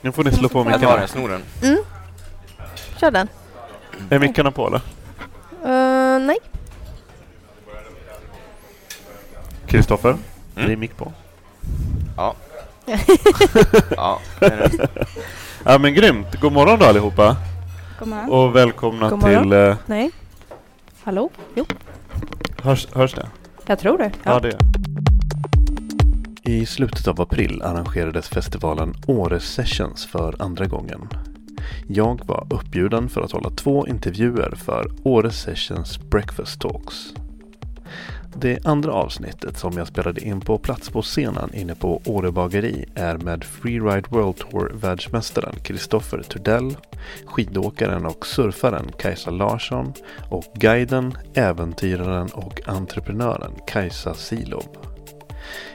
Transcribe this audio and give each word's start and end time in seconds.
Nu 0.00 0.12
får 0.12 0.24
ni 0.24 0.32
slå 0.32 0.48
på 0.48 0.58
Jag 0.58 0.64
tar 0.80 1.00
mickarna. 1.00 1.28
den, 1.28 1.42
den. 1.60 1.78
Kör 3.00 3.10
den. 3.10 3.28
Är 4.10 4.18
mickarna 4.18 4.50
på 4.50 4.66
eller? 4.66 4.80
Uh, 5.64 6.26
nej. 6.26 6.36
Kristoffer? 9.66 10.16
Mm. 10.56 10.70
Är 10.70 10.76
mick 10.76 10.96
på? 10.96 11.12
Ja. 12.16 12.34
ja, 13.96 14.20
det 14.40 14.46
är 14.46 14.68
det. 14.68 14.88
Ja 15.64 15.78
men 15.78 15.94
grymt. 15.94 16.40
God 16.40 16.52
morgon 16.52 16.78
då 16.78 16.86
allihopa. 16.86 17.36
God 17.98 18.08
morgon. 18.08 18.30
Och 18.30 18.56
välkomna 18.56 19.10
God 19.10 19.18
morgon. 19.18 19.42
till... 19.42 19.52
Eh, 19.52 19.76
Nej. 19.86 20.10
Hallå? 21.02 21.30
Jo, 21.54 21.66
hörs, 22.62 22.88
hörs 22.94 23.14
det? 23.14 23.26
jag 23.66 23.78
tror 23.78 23.98
det. 23.98 24.10
Ja, 24.22 24.40
det 24.40 24.48
är 24.48 24.58
i 26.48 26.66
slutet 26.66 27.08
av 27.08 27.20
april 27.20 27.62
arrangerades 27.62 28.28
festivalen 28.28 28.94
Åre 29.06 29.40
Sessions 29.40 30.06
för 30.06 30.42
andra 30.42 30.66
gången. 30.66 31.08
Jag 31.86 32.20
var 32.26 32.46
uppbjuden 32.50 33.08
för 33.08 33.20
att 33.20 33.32
hålla 33.32 33.50
två 33.50 33.86
intervjuer 33.86 34.54
för 34.56 34.90
Åre 35.02 35.30
Sessions 35.30 35.98
Breakfast 36.10 36.60
Talks. 36.60 37.14
Det 38.36 38.66
andra 38.66 38.92
avsnittet 38.92 39.58
som 39.58 39.72
jag 39.72 39.86
spelade 39.86 40.20
in 40.20 40.40
på 40.40 40.58
plats 40.58 40.90
på 40.90 41.02
scenen 41.02 41.54
inne 41.54 41.74
på 41.74 42.02
Åre 42.04 42.32
bageri 42.32 42.84
är 42.94 43.16
med 43.16 43.44
Freeride 43.44 44.08
World 44.08 44.36
Tour 44.36 44.72
världsmästaren 44.74 45.54
Kristoffer 45.62 46.22
Turdell, 46.22 46.76
skidåkaren 47.24 48.06
och 48.06 48.26
surfaren 48.26 48.92
Kajsa 48.98 49.30
Larsson 49.30 49.92
och 50.30 50.44
guiden, 50.54 51.18
äventyraren 51.34 52.28
och 52.28 52.68
entreprenören 52.68 53.52
Kajsa 53.66 54.14
Silov. 54.14 54.87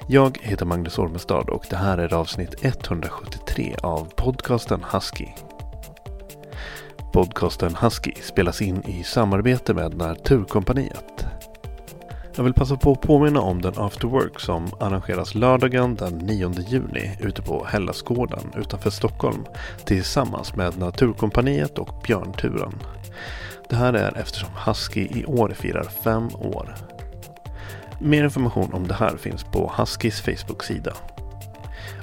Jag 0.07 0.37
heter 0.41 0.65
Magnus 0.65 0.99
Ormestad 0.99 1.49
och 1.49 1.65
det 1.69 1.75
här 1.75 1.97
är 1.97 2.13
avsnitt 2.13 2.55
173 2.61 3.75
av 3.83 4.13
podcasten 4.15 4.85
Husky. 4.91 5.27
Podcasten 7.13 7.75
Husky 7.75 8.13
spelas 8.21 8.61
in 8.61 8.83
i 8.85 9.03
samarbete 9.03 9.73
med 9.73 9.97
Naturkompaniet. 9.97 11.25
Jag 12.35 12.43
vill 12.43 12.53
passa 12.53 12.75
på 12.75 12.91
att 12.91 13.01
påminna 13.01 13.41
om 13.41 13.61
den 13.61 13.73
After 13.77 14.07
Work 14.07 14.39
som 14.39 14.67
arrangeras 14.79 15.35
lördagen 15.35 15.95
den 15.95 16.17
9 16.17 16.51
juni 16.67 17.17
ute 17.19 17.41
på 17.41 17.65
Hellasgården 17.65 18.51
utanför 18.55 18.89
Stockholm 18.89 19.45
tillsammans 19.85 20.55
med 20.55 20.77
Naturkompaniet 20.77 21.77
och 21.77 22.01
Björnturen. 22.07 22.73
Det 23.69 23.75
här 23.75 23.93
är 23.93 24.17
eftersom 24.17 24.49
Husky 24.65 25.01
i 25.01 25.25
år 25.25 25.49
firar 25.49 25.83
fem 25.83 26.29
år. 26.35 26.75
Mer 28.03 28.23
information 28.23 28.73
om 28.73 28.87
det 28.87 28.93
här 28.93 29.17
finns 29.17 29.43
på 29.43 29.73
Huskys 29.77 30.21
Facebook-sida. 30.21 30.93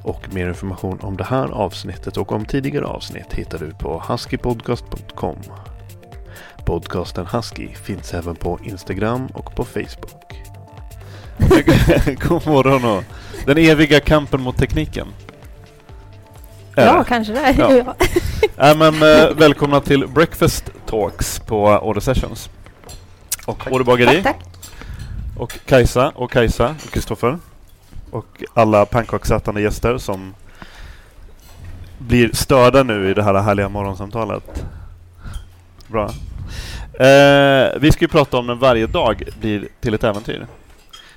Och 0.03 0.35
mer 0.35 0.49
information 0.49 1.01
om 1.01 1.17
det 1.17 1.25
här 1.25 1.49
avsnittet 1.49 2.17
och 2.17 2.33
om 2.33 2.45
tidigare 2.45 2.85
avsnitt 2.85 3.33
hittar 3.33 3.59
du 3.59 3.71
på 3.71 4.03
huskypodcast.com. 4.09 5.37
Podcasten 6.65 7.27
Husky 7.27 7.69
finns 7.69 8.15
även 8.15 8.37
på 8.37 8.59
Instagram 8.65 9.27
och 9.27 9.55
på 9.55 9.65
Facebook. 9.65 10.43
God 12.29 12.47
morgon 12.47 12.85
och 12.85 13.05
den 13.47 13.59
eviga 13.59 14.01
kampen 14.01 14.41
mot 14.41 14.57
tekniken. 14.57 15.09
Är 16.77 16.87
Ja, 16.87 17.05
kanske 17.05 17.33
det. 17.33 17.55
Ja. 17.59 17.77
Ja. 17.77 17.95
Ja, 18.57 18.75
men, 18.79 18.95
eh, 18.95 19.37
välkomna 19.37 19.81
till 19.81 20.09
Breakfast 20.09 20.71
Talks 20.87 21.39
på 21.39 21.63
Åre 21.65 22.01
Sessions. 22.01 22.51
Och 23.47 23.73
Åre 23.73 23.85
Bageri. 23.85 24.23
Tack, 24.23 24.39
tack. 24.39 24.50
Och 25.41 25.59
Kajsa 25.67 26.13
och 26.15 26.31
Kajsa 26.31 26.75
och 26.85 26.93
Kristoffer. 26.93 27.39
Och 28.11 28.45
alla 28.55 28.87
pannkaksätande 28.87 29.61
gäster 29.61 29.99
som 29.99 30.35
blir 31.99 32.31
störda 32.33 32.83
nu 32.83 33.11
i 33.11 33.15
det 33.15 33.23
här 33.23 33.35
härliga 33.35 33.69
morgonsamtalet. 33.69 34.65
Bra. 35.87 36.05
Eh, 36.93 37.81
vi 37.81 37.93
ska 37.93 38.05
ju 38.05 38.09
prata 38.09 38.39
om 38.39 38.47
när 38.47 38.55
varje 38.55 38.87
dag 38.87 39.23
blir 39.41 39.69
till 39.81 39.95
ett 39.95 40.05
äventyr. 40.05 40.47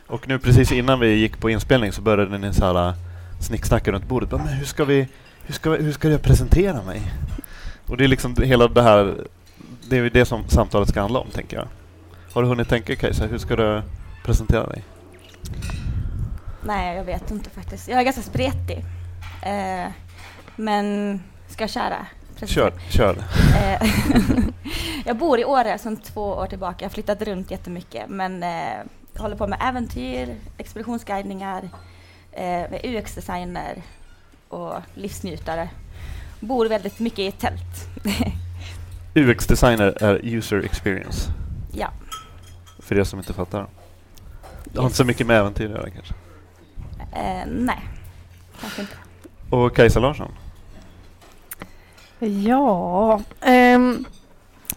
Och 0.07 0.27
nu 0.27 0.39
precis 0.39 0.71
innan 0.71 0.99
vi 0.99 1.13
gick 1.13 1.39
på 1.39 1.49
inspelning 1.49 1.91
så 1.91 2.01
började 2.01 2.37
ni 2.37 2.53
så 2.53 2.65
här 2.65 2.87
eh, 2.87 2.93
snicksnacka 3.39 3.91
runt 3.91 4.07
bordet. 4.07 4.31
Men 4.31 4.47
hur 4.47 4.65
ska 4.65 4.85
vi, 4.85 5.07
hur 5.45 5.53
ska, 5.53 5.69
hur 5.69 5.91
ska 5.91 6.09
jag 6.09 6.21
presentera 6.21 6.81
mig? 6.81 7.01
Och 7.87 7.97
det 7.97 8.03
är 8.03 8.07
liksom 8.07 8.35
hela 8.43 8.67
det 8.67 8.81
här, 8.81 9.15
det 9.89 9.97
är 9.97 10.09
det 10.09 10.25
som 10.25 10.49
samtalet 10.49 10.89
ska 10.89 11.01
handla 11.01 11.19
om 11.19 11.27
tänker 11.29 11.57
jag. 11.57 11.67
Har 12.33 12.41
du 12.41 12.47
hunnit 12.47 12.69
tänka 12.69 12.95
Kajsa, 12.95 13.25
hur 13.25 13.37
ska 13.37 13.55
du 13.55 13.81
presentera 14.23 14.65
dig? 14.67 14.83
Nej, 16.65 16.97
jag 16.97 17.03
vet 17.03 17.31
inte 17.31 17.49
faktiskt. 17.49 17.87
Jag 17.87 17.99
är 17.99 18.03
ganska 18.03 18.21
spretig. 18.21 18.85
Eh, 19.41 19.91
men 20.55 21.19
ska 21.47 21.63
jag 21.63 21.69
köra? 21.69 22.05
Kör, 22.45 22.73
kör. 22.89 23.17
Eh, 23.55 23.89
jag 25.05 25.17
bor 25.17 25.39
i 25.39 25.45
Åre 25.45 25.77
sedan 25.77 25.97
två 25.97 26.21
år 26.21 26.47
tillbaka. 26.47 26.75
Jag 26.79 26.89
har 26.89 26.93
flyttat 26.93 27.21
runt 27.21 27.51
jättemycket 27.51 28.09
men 28.09 28.43
eh, 28.43 28.83
håller 29.17 29.35
på 29.35 29.47
med 29.47 29.59
äventyr, 29.61 30.35
expeditionsguidningar, 30.57 31.69
eh, 32.31 32.63
UX-designer 32.83 33.81
och 34.49 34.73
livsnjutare. 34.93 35.69
Bor 36.39 36.65
väldigt 36.65 36.99
mycket 36.99 37.19
i 37.19 37.27
ett 37.27 37.39
tält. 37.39 37.87
UX-designer 39.15 40.03
är 40.03 40.19
user 40.23 40.63
experience. 40.65 41.31
ja. 41.71 41.87
För 42.79 42.97
er 42.99 43.03
som 43.03 43.19
inte 43.19 43.33
fattar. 43.33 43.67
Det 44.73 44.79
har 44.79 44.85
inte 44.85 44.97
så 44.97 45.03
mycket 45.05 45.27
med 45.27 45.39
äventyr 45.39 45.65
att 45.65 45.71
göra 45.71 45.89
kanske. 45.89 46.13
Eh, 47.11 47.45
nej, 47.47 47.79
kanske 48.61 48.81
inte. 48.81 48.93
Och 49.49 49.75
Kajsa 49.75 49.99
Larsson? 49.99 50.31
Ja, 52.19 53.21
ehm, 53.41 54.05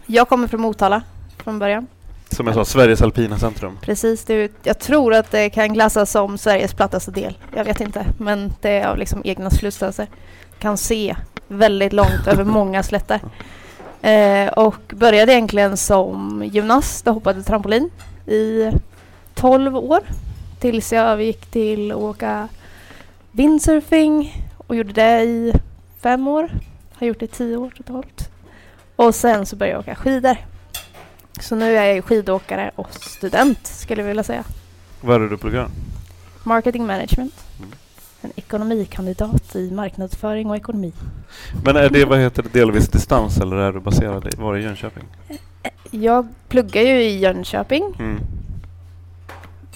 jag 0.05 0.29
kommer 0.29 0.47
från 0.47 0.61
Motala 0.61 1.01
från 1.37 1.59
början. 1.59 1.87
Som 2.29 2.47
jag 2.47 2.55
sa, 2.55 2.65
Sveriges 2.65 3.01
alpina 3.01 3.37
centrum. 3.39 3.77
Precis, 3.81 4.25
det, 4.25 4.33
är- 4.33 4.49
jag 4.63 4.79
tror 4.79 5.13
att 5.13 5.31
det 5.31 5.49
kan 5.49 5.73
klassas 5.73 6.11
som 6.11 6.37
Sveriges 6.37 6.73
plattaste 6.73 7.11
del. 7.11 7.37
Jag 7.55 7.65
vet 7.65 7.81
inte, 7.81 8.05
men 8.19 8.53
det 8.61 8.69
är 8.69 8.87
av 8.87 8.97
liksom 8.97 9.21
egna 9.25 9.49
slutsatser. 9.49 10.07
Kan 10.59 10.77
se 10.77 11.15
väldigt 11.47 11.93
långt 11.93 12.27
över 12.27 12.43
många 12.57 12.83
slätter. 12.83 13.19
Eh, 14.01 14.47
och 14.53 14.75
började 14.95 15.31
egentligen 15.33 15.77
som 15.77 16.43
gymnast 16.45 17.07
och 17.07 17.13
hoppade 17.13 17.43
trampolin 17.43 17.89
i 18.25 18.71
12 19.37 19.77
år. 19.77 19.99
Tills 20.59 20.93
jag 20.93 21.05
övergick 21.05 21.45
till 21.45 21.91
att 21.91 21.97
åka 21.97 22.47
windsurfing 23.31 24.45
och 24.57 24.75
gjorde 24.75 24.93
det 24.93 25.23
i 25.23 25.53
fem 26.01 26.27
år. 26.27 26.49
Har 26.93 27.07
gjort 27.07 27.19
det 27.19 27.25
i 27.25 27.27
tio 27.27 27.57
år 27.57 27.73
totalt. 27.77 28.29
Och 28.95 29.15
sen 29.15 29.45
så 29.45 29.55
började 29.55 29.75
jag 29.75 29.79
åka 29.79 29.95
skidor. 29.95 30.37
Så 31.39 31.55
nu 31.55 31.77
är 31.77 31.85
jag 31.85 32.05
skidåkare 32.05 32.71
och 32.75 32.93
student 32.93 33.67
skulle 33.67 34.01
jag 34.01 34.07
vilja 34.07 34.23
säga. 34.23 34.43
Vad 35.01 35.15
är 35.15 35.19
det 35.19 35.29
du 35.29 35.37
pluggar? 35.37 35.67
Marketing 36.43 36.85
management. 36.85 37.33
Mm. 37.59 37.71
En 38.21 38.31
ekonomikandidat 38.35 39.55
i 39.55 39.71
marknadsföring 39.71 40.49
och 40.49 40.55
ekonomi. 40.55 40.93
Men 41.63 41.75
är 41.75 41.89
det 41.89 42.05
vad 42.05 42.19
heter 42.19 42.43
det, 42.43 42.49
delvis 42.59 42.87
distans 42.87 43.37
eller 43.37 43.55
är 43.55 43.71
du 43.71 43.79
baserad 43.79 44.27
i, 44.33 44.35
var 44.37 44.57
i 44.57 44.63
Jönköping? 44.63 45.03
Jag 45.91 46.27
pluggar 46.47 46.81
ju 46.81 47.03
i 47.03 47.19
Jönköping. 47.19 47.95
Mm. 47.99 48.19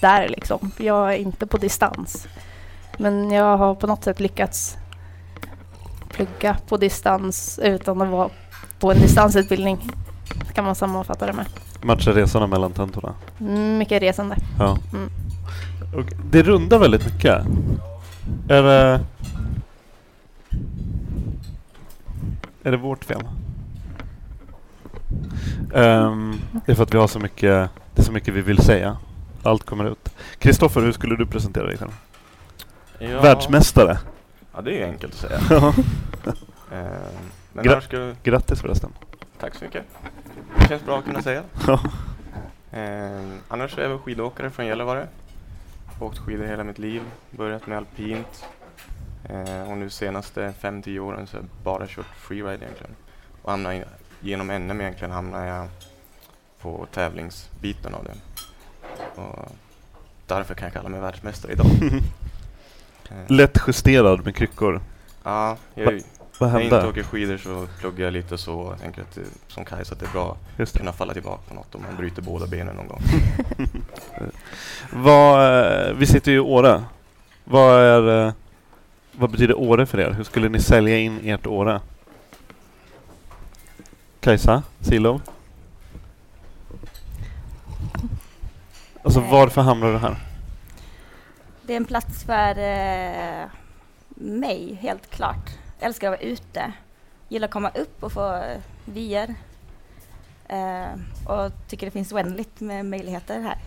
Där 0.01 0.27
liksom. 0.27 0.71
Jag 0.77 1.13
är 1.13 1.18
inte 1.18 1.48
på 1.48 1.57
distans. 1.57 2.27
Men 2.98 3.31
jag 3.31 3.57
har 3.57 3.75
på 3.75 3.88
något 3.88 4.03
sätt 4.03 4.19
lyckats 4.19 4.77
plugga 6.09 6.57
på 6.68 6.77
distans 6.77 7.59
utan 7.63 8.01
att 8.01 8.09
vara 8.09 8.30
på 8.80 8.92
en 8.92 9.00
distansutbildning. 9.00 9.92
Kan 10.53 10.65
man 10.65 10.75
sammanfatta 10.75 11.25
det 11.25 11.33
med. 11.33 11.45
Matchar 11.81 12.13
resorna 12.13 12.48
mellan 12.48 12.71
tentorna? 12.71 13.13
Mycket 13.77 14.01
resande. 14.01 14.36
Ja. 14.59 14.77
Mm. 14.94 15.09
Och 15.95 16.13
det 16.31 16.44
rundar 16.44 16.80
väldigt 16.80 17.06
mycket. 17.13 17.45
Är 18.50 18.63
det... 18.63 19.00
Är 22.63 22.71
det 22.71 22.77
vårt 22.77 23.06
fel? 23.06 23.21
Ehm, 25.75 26.39
det 26.65 26.71
är 26.71 26.75
för 26.75 26.83
att 26.83 26.94
vi 26.94 26.98
har 26.98 27.07
så 27.07 27.19
mycket, 27.19 27.69
det 27.95 28.01
är 28.01 28.03
så 28.03 28.12
mycket 28.12 28.33
vi 28.33 28.42
vill 28.42 28.57
säga. 28.57 28.98
Allt 29.44 29.66
kommer 29.66 29.86
ut. 29.92 30.10
Kristoffer, 30.40 30.82
hur 30.82 30.92
skulle 30.92 31.16
du 31.16 31.26
presentera 31.26 31.66
dig 31.68 31.78
själv? 31.78 31.92
Ja. 33.00 33.22
Världsmästare. 33.22 34.00
Ja, 34.54 34.62
det 34.62 34.82
är 34.82 34.88
enkelt 34.88 35.14
att 35.14 35.20
säga. 35.20 35.74
Eh, 36.74 36.88
men 37.54 37.66
Gra- 37.66 37.82
skulle... 37.82 38.16
Grattis 38.24 38.62
förresten. 38.62 38.90
Tack 39.40 39.56
så 39.56 39.66
mycket. 39.66 39.84
Det 40.60 40.68
känns 40.68 40.86
bra 40.86 40.98
att 40.98 41.06
kunna 41.06 41.22
säga. 41.22 41.44
Eh, 42.74 43.22
annars 43.48 43.78
är 43.78 43.90
jag 43.90 44.02
skidåkare 44.02 44.50
från 44.50 44.66
Gällivare. 44.66 45.08
Åkt 46.00 46.18
skidor 46.18 46.46
hela 46.46 46.64
mitt 46.64 46.80
liv. 46.80 47.02
Börjat 47.30 47.68
med 47.68 47.78
alpint. 47.78 48.46
Eh, 49.30 49.72
och 49.72 49.78
nu 49.78 49.90
senaste 49.90 50.54
5-10 50.62 51.00
åren 51.00 51.28
så 51.28 51.38
har 51.38 51.42
jag 51.44 51.50
bara 51.64 51.88
kört 51.88 52.06
freeride 52.16 52.66
egentligen. 52.66 52.96
Och 53.42 53.52
hamnar 53.52 53.74
i, 53.74 53.84
genom 54.20 54.48
NM 54.48 54.82
egentligen 54.82 55.12
hamnar 55.12 55.46
jag 55.46 55.68
på 56.62 56.88
tävlingsbiten 56.92 57.94
av 57.94 58.04
det. 58.04 58.14
Och 59.15 59.51
därför 60.27 60.53
kan 60.53 60.65
jag 60.65 60.74
kalla 60.74 60.89
mig 60.89 61.00
världsmästare 61.00 61.51
idag. 61.51 61.68
Eh, 63.09 63.18
Lätt 63.27 63.57
justerad 63.68 64.25
med 64.25 64.36
kryckor. 64.36 64.81
ja, 65.24 65.57
jag, 65.75 66.01
Vad 66.38 66.50
när 66.50 66.57
jag 66.57 66.63
inte 66.63 66.75
hände? 66.75 66.89
åker 66.89 67.03
skidor 67.03 67.38
så 67.38 67.68
pluggar 67.80 68.06
jag 68.06 68.13
lite 68.13 68.38
så. 68.38 68.68
Jag 68.71 68.80
tänker 68.80 69.01
att 69.01 69.15
det, 69.15 69.21
som 69.48 69.65
Kajsa 69.65 69.94
att 69.94 70.00
det 70.00 70.06
är 70.06 70.12
bra 70.12 70.38
att 70.59 70.77
kunna 70.77 70.94
falla 70.94 71.13
tillbaka 71.13 71.42
på 71.48 71.53
något 71.53 71.75
om 71.75 71.81
man 71.81 71.95
bryter 71.98 72.21
båda 72.21 72.48
benen 72.48 72.75
någon 72.75 72.88
gång. 72.88 73.01
Vad, 74.94 75.59
eh, 75.89 75.94
vi 75.94 76.06
sitter 76.06 76.31
ju 76.31 76.38
i 76.38 76.39
Åre. 76.39 76.83
Vad, 77.44 77.80
är, 77.81 78.27
eh, 78.27 78.33
vad 79.12 79.30
betyder 79.31 79.57
Åre 79.59 79.86
för 79.86 80.00
er? 80.00 80.12
Hur 80.12 80.24
skulle 80.24 80.50
ni 80.50 80.59
sälja 80.59 80.98
in 80.98 81.19
ert 81.24 81.48
Åre? 81.48 81.81
Kajsa? 84.19 84.63
Silov? 84.80 85.21
Alltså 89.03 89.19
Eh. 89.19 89.31
varför 89.31 89.62
hamnar 89.62 89.92
du 89.92 89.98
här? 89.98 90.15
Det 91.63 91.74
är 91.74 91.77
en 91.77 91.86
plats 91.86 92.24
för 92.24 92.50
eh, 92.59 93.45
mig, 94.15 94.74
helt 94.81 95.09
klart. 95.09 95.50
Älskar 95.80 96.07
att 96.13 96.19
vara 96.19 96.30
ute. 96.31 96.74
Gillar 97.30 97.48
att 97.48 97.53
komma 97.53 97.69
upp 97.69 98.03
och 98.03 98.12
få 98.12 98.33
eh, 98.36 98.57
vyer. 98.86 99.36
Eh, 100.48 100.86
och 101.27 101.51
tycker 101.68 101.88
det 101.88 101.92
finns 101.92 102.12
oändligt 102.12 102.59
med 102.59 102.86
möjligheter 102.86 103.39
här. 103.39 103.57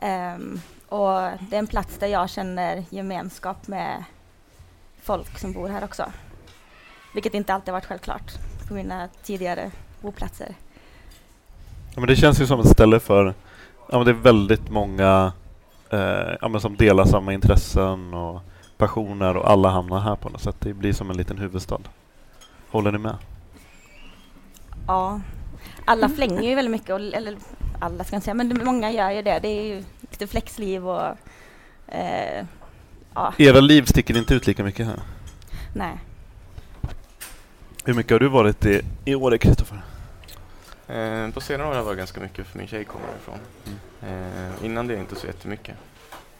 Ehm, 0.00 0.60
och 0.88 1.20
det 1.40 1.56
är 1.56 1.58
en 1.58 1.66
plats 1.66 1.98
där 1.98 2.06
jag 2.06 2.30
känner 2.30 2.84
gemenskap 2.90 3.66
med 3.68 4.04
folk 5.02 5.38
som 5.38 5.52
bor 5.52 5.68
här 5.68 5.84
också. 5.84 6.12
Vilket 7.14 7.34
inte 7.34 7.54
alltid 7.54 7.72
varit 7.72 7.84
självklart 7.86 8.32
på 8.68 8.74
mina 8.74 9.08
tidigare 9.22 9.70
boplatser. 10.00 10.54
Ja, 11.94 12.00
men 12.00 12.06
det 12.06 12.16
känns 12.16 12.40
ju 12.40 12.46
som 12.46 12.60
ett 12.60 12.68
ställe 12.68 13.00
för... 13.00 13.34
Ja, 13.90 13.96
men 13.98 14.04
det 14.04 14.10
är 14.10 14.14
väldigt 14.14 14.70
många 14.70 15.32
eh, 15.90 16.36
ja, 16.40 16.48
men 16.48 16.60
som 16.60 16.76
delar 16.76 17.04
samma 17.04 17.32
intressen 17.32 18.14
och 18.14 18.40
passioner 18.76 19.36
och 19.36 19.50
alla 19.50 19.68
hamnar 19.70 20.00
här 20.00 20.16
på 20.16 20.28
något 20.28 20.40
sätt. 20.42 20.56
Det 20.58 20.74
blir 20.74 20.92
som 20.92 21.10
en 21.10 21.16
liten 21.16 21.38
huvudstad. 21.38 21.80
Håller 22.70 22.92
ni 22.92 22.98
med? 22.98 23.16
Ja, 24.86 25.20
alla 25.84 26.08
flänger 26.08 26.42
ju 26.42 26.54
väldigt 26.54 26.72
mycket, 26.72 26.90
och, 26.90 27.00
eller 27.00 27.36
alla 27.80 28.04
ska 28.04 28.16
jag 28.16 28.22
säga, 28.22 28.34
men 28.34 28.64
många 28.64 28.92
gör 28.92 29.10
ju 29.10 29.22
det. 29.22 29.38
Det 29.38 29.48
är 29.48 29.62
ju 29.62 29.84
lite 30.00 30.26
flexliv 30.26 30.88
och 30.88 31.06
eh, 31.88 32.46
ja, 33.14 33.32
Era 33.38 33.60
liv 33.60 33.82
sticker 33.82 34.16
inte 34.16 34.34
ut 34.34 34.46
lika 34.46 34.64
mycket 34.64 34.86
här. 34.86 35.00
nej. 35.74 35.98
Hur 37.84 37.94
mycket 37.94 38.12
har 38.12 38.20
du 38.20 38.28
varit 38.28 38.66
i, 38.66 38.80
i 39.04 39.14
Åre, 39.14 39.38
Kristoffer? 39.38 39.80
Eh, 40.88 41.30
på 41.30 41.40
senare 41.40 41.66
år 41.68 41.70
har 41.70 41.76
jag 41.76 41.84
varit 41.84 41.98
ganska 41.98 42.20
mycket 42.20 42.46
för 42.46 42.58
min 42.58 42.66
tjej 42.66 42.84
kommer 42.84 43.06
ifrån. 43.22 43.38
Eh, 44.02 44.64
innan 44.64 44.86
det 44.86 44.96
inte 44.96 45.16
så 45.16 45.26
jättemycket. 45.26 45.76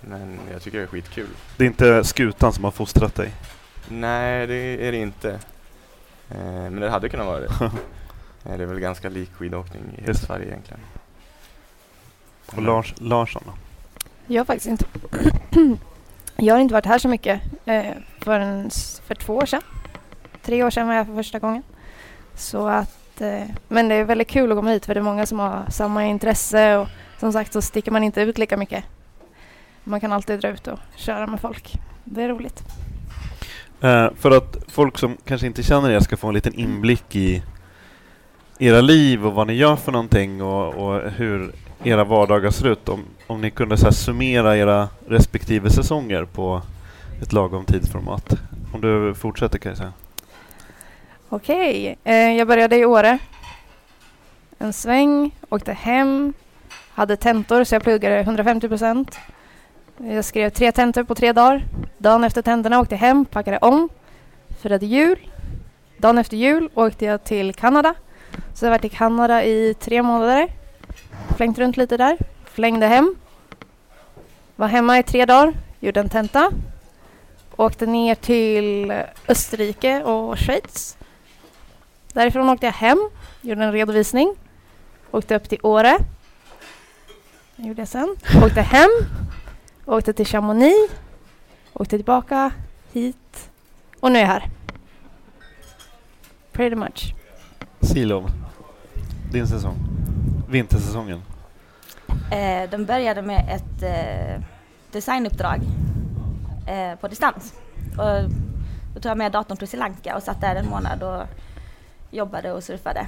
Men 0.00 0.38
jag 0.52 0.62
tycker 0.62 0.78
det 0.78 0.84
är 0.84 0.88
skitkul. 0.88 1.28
Det 1.56 1.64
är 1.64 1.66
inte 1.66 2.04
skutan 2.04 2.52
som 2.52 2.64
har 2.64 2.70
fostrat 2.70 3.14
dig? 3.14 3.32
Nej, 3.88 4.46
det 4.46 4.88
är 4.88 4.92
det 4.92 4.98
inte. 4.98 5.30
Eh, 6.30 6.38
men 6.44 6.80
det 6.80 6.90
hade 6.90 7.08
kunnat 7.08 7.26
vara 7.26 7.40
det. 7.40 7.50
Eh, 8.46 8.56
det 8.56 8.62
är 8.62 8.66
väl 8.66 8.80
ganska 8.80 9.08
lik 9.08 9.30
skidåkning 9.32 9.82
i 9.82 10.00
hela 10.00 10.06
Just 10.06 10.20
det. 10.20 10.26
Sverige 10.26 10.46
egentligen. 10.46 10.80
Och 12.46 12.62
Lars, 12.62 12.94
Larsson 12.98 13.42
då? 13.46 13.52
Jag 14.26 14.40
har 14.40 14.44
faktiskt 14.44 14.66
inte... 14.66 14.84
jag 16.36 16.54
har 16.54 16.60
inte 16.60 16.72
varit 16.74 16.86
här 16.86 16.98
så 16.98 17.08
mycket 17.08 17.42
eh, 17.64 17.84
förrän 18.20 18.70
för 19.06 19.14
två 19.14 19.36
år 19.36 19.46
sedan. 19.46 19.62
Tre 20.42 20.64
år 20.64 20.70
sedan 20.70 20.86
var 20.86 20.94
jag 20.94 21.06
för 21.06 21.14
första 21.14 21.38
gången. 21.38 21.62
Så 22.34 22.66
att, 22.68 23.03
att, 23.14 23.20
eh, 23.20 23.54
men 23.68 23.88
det 23.88 23.94
är 23.94 24.04
väldigt 24.04 24.28
kul 24.28 24.52
att 24.52 24.58
komma 24.58 24.70
hit 24.70 24.86
för 24.86 24.94
det 24.94 25.00
är 25.00 25.02
många 25.02 25.26
som 25.26 25.38
har 25.38 25.64
samma 25.68 26.04
intresse 26.06 26.76
och 26.76 26.88
som 27.20 27.32
sagt 27.32 27.52
så 27.52 27.62
sticker 27.62 27.90
man 27.90 28.04
inte 28.04 28.20
ut 28.20 28.38
lika 28.38 28.56
mycket. 28.56 28.84
Man 29.84 30.00
kan 30.00 30.12
alltid 30.12 30.40
dra 30.40 30.48
ut 30.48 30.66
och 30.66 30.78
köra 30.96 31.26
med 31.26 31.40
folk. 31.40 31.74
Det 32.04 32.22
är 32.22 32.28
roligt. 32.28 32.62
Eh, 33.80 34.08
för 34.16 34.30
att 34.30 34.56
folk 34.68 34.98
som 34.98 35.16
kanske 35.24 35.46
inte 35.46 35.62
känner 35.62 35.90
er 35.90 36.00
ska 36.00 36.16
få 36.16 36.28
en 36.28 36.34
liten 36.34 36.54
inblick 36.54 37.16
i 37.16 37.42
era 38.58 38.80
liv 38.80 39.26
och 39.26 39.32
vad 39.32 39.46
ni 39.46 39.52
gör 39.52 39.76
för 39.76 39.92
någonting 39.92 40.42
och, 40.42 40.74
och 40.74 41.10
hur 41.10 41.52
era 41.82 42.04
vardagar 42.04 42.50
ser 42.50 42.68
ut. 42.68 42.88
Om, 42.88 43.04
om 43.26 43.40
ni 43.40 43.50
kunde 43.50 43.76
så 43.76 43.84
här 43.84 43.92
summera 43.92 44.56
era 44.56 44.88
respektive 45.08 45.70
säsonger 45.70 46.24
på 46.24 46.62
ett 47.22 47.32
lagom 47.32 47.64
tidsformat. 47.64 48.34
Om 48.72 48.80
du 48.80 49.14
fortsätter 49.14 49.58
kan 49.58 49.70
jag 49.70 49.78
säga. 49.78 49.92
Okej, 51.28 51.98
eh, 52.04 52.36
jag 52.36 52.48
började 52.48 52.76
i 52.76 52.84
Åre. 52.84 53.18
En 54.58 54.72
sväng, 54.72 55.30
åkte 55.48 55.72
hem, 55.72 56.32
hade 56.94 57.16
tentor 57.16 57.64
så 57.64 57.74
jag 57.74 57.82
pluggade 57.82 58.20
150 58.20 58.68
procent. 58.68 59.18
Jag 59.98 60.24
skrev 60.24 60.50
tre 60.50 60.72
tentor 60.72 61.02
på 61.02 61.14
tre 61.14 61.32
dagar. 61.32 61.64
Dagen 61.98 62.24
efter 62.24 62.42
tentorna 62.42 62.80
åkte 62.80 62.94
jag 62.94 63.00
hem, 63.00 63.24
packade 63.24 63.58
om, 63.58 63.88
firade 64.62 64.86
jul. 64.86 65.18
Dagen 65.96 66.18
efter 66.18 66.36
jul 66.36 66.70
åkte 66.74 67.04
jag 67.04 67.24
till 67.24 67.54
Kanada. 67.54 67.94
Så 68.54 68.64
jag 68.64 68.70
har 68.70 68.78
varit 68.78 68.84
i 68.84 68.88
Kanada 68.88 69.44
i 69.44 69.74
tre 69.74 70.02
månader. 70.02 70.48
Flängt 71.36 71.58
runt 71.58 71.76
lite 71.76 71.96
där, 71.96 72.18
flängde 72.44 72.86
hem. 72.86 73.14
Var 74.56 74.68
hemma 74.68 74.98
i 74.98 75.02
tre 75.02 75.26
dagar, 75.26 75.52
gjorde 75.80 76.00
en 76.00 76.08
tenta. 76.08 76.50
Åkte 77.56 77.86
ner 77.86 78.14
till 78.14 78.92
Österrike 79.28 80.02
och 80.02 80.38
Schweiz. 80.38 80.96
Därifrån 82.14 82.48
åkte 82.48 82.66
jag 82.66 82.72
hem, 82.72 83.10
gjorde 83.40 83.64
en 83.64 83.72
redovisning. 83.72 84.34
Åkte 85.10 85.36
upp 85.36 85.48
till 85.48 85.58
Åre. 85.62 85.98
Det 87.56 87.62
gjorde 87.62 87.80
jag 87.80 87.88
sen. 87.88 88.16
Åkte 88.44 88.60
hem. 88.60 88.90
Åkte 89.86 90.12
till 90.12 90.26
Chamonix. 90.26 90.92
Åkte 91.72 91.96
tillbaka 91.96 92.50
hit. 92.92 93.50
Och 94.00 94.12
nu 94.12 94.18
är 94.18 94.22
jag 94.22 94.28
här. 94.28 94.50
Pretty 96.52 96.76
much. 96.76 97.14
Silov, 97.80 98.30
din 99.32 99.46
säsong. 99.46 99.76
Vintersäsongen. 100.48 101.22
Eh, 102.32 102.70
den 102.70 102.86
började 102.86 103.22
med 103.22 103.56
ett 103.56 103.82
eh, 103.82 104.42
designuppdrag 104.92 105.60
eh, 106.66 106.98
på 107.00 107.08
distans. 107.08 107.54
Och 107.98 108.30
då 108.94 109.00
tog 109.00 109.10
jag 109.10 109.18
med 109.18 109.32
datorn 109.32 109.56
till 109.56 109.68
Sri 109.68 109.78
Lanka 109.78 110.16
och 110.16 110.22
satt 110.22 110.40
där 110.40 110.56
en 110.56 110.68
månad 110.68 111.02
och 111.02 111.26
jobbade 112.14 112.52
och 112.52 112.64
surfade. 112.64 113.06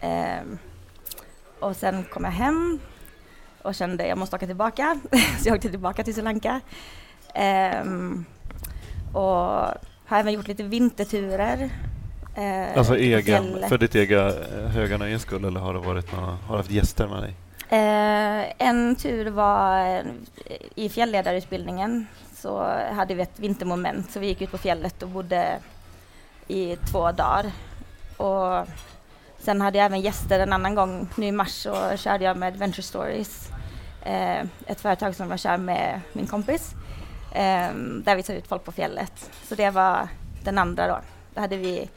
Ehm, 0.00 0.58
och 1.60 1.76
sen 1.76 2.04
kom 2.04 2.24
jag 2.24 2.30
hem 2.32 2.78
och 3.62 3.74
kände 3.74 4.06
jag 4.06 4.18
måste 4.18 4.36
åka 4.36 4.46
tillbaka. 4.46 5.00
Så 5.40 5.48
jag 5.48 5.54
åkte 5.54 5.70
tillbaka 5.70 6.04
till 6.04 6.14
Sri 6.14 6.22
Lanka. 6.22 6.60
Ehm, 7.34 8.24
och 9.12 9.28
har 10.06 10.18
även 10.18 10.32
gjort 10.32 10.48
lite 10.48 10.62
vinterturer. 10.62 11.70
eh, 12.36 12.78
Alltså 12.78 12.96
egen, 12.96 13.68
för 13.68 13.78
ditt 13.78 13.94
ega 13.94 14.26
eh, 14.28 14.66
höga 14.68 14.98
nöjes 14.98 15.22
skull 15.22 15.44
eller 15.44 15.60
har 15.60 15.74
det 15.74 15.80
varit 15.80 16.12
några, 16.12 16.26
har 16.26 16.54
du 16.54 16.56
haft 16.56 16.70
gäster 16.70 17.08
med 17.08 17.22
dig? 17.22 17.34
Eh, 17.68 18.52
en 18.68 18.96
tur 18.96 19.30
var 19.30 19.86
eh, 19.86 20.02
i 20.74 20.88
fjällledarutbildningen 20.88 22.06
så 22.36 22.62
hade 22.92 23.14
vi 23.14 23.22
ett 23.22 23.38
vintermoment 23.40 24.10
så 24.10 24.20
vi 24.20 24.26
gick 24.26 24.40
ut 24.42 24.50
på 24.50 24.58
fjället 24.58 25.02
och 25.02 25.08
bodde 25.08 25.58
i 26.48 26.76
två 26.76 27.12
dagar. 27.12 27.50
Och 28.22 28.68
sen 29.38 29.60
hade 29.60 29.78
jag 29.78 29.84
även 29.84 30.00
gäster 30.00 30.40
en 30.40 30.52
annan 30.52 30.74
gång. 30.74 31.08
Nu 31.16 31.26
i 31.26 31.32
mars 31.32 31.52
så 31.52 31.96
körde 31.96 32.24
jag 32.24 32.36
med 32.36 32.52
Adventure 32.52 32.82
Stories, 32.82 33.50
eh, 34.02 34.40
ett 34.66 34.80
företag 34.80 35.14
som 35.14 35.30
jag 35.30 35.40
kör 35.40 35.56
med 35.56 36.00
min 36.12 36.26
kompis, 36.26 36.74
eh, 37.32 37.74
där 38.04 38.16
vi 38.16 38.22
tar 38.22 38.34
ut 38.34 38.46
folk 38.46 38.64
på 38.64 38.72
fjället. 38.72 39.30
Så 39.48 39.54
det 39.54 39.70
var 39.70 40.08
den 40.44 40.58
andra 40.58 40.86
då. 40.86 40.98
Då 41.34 41.40
hade 41.40 41.56
vi 41.56 41.90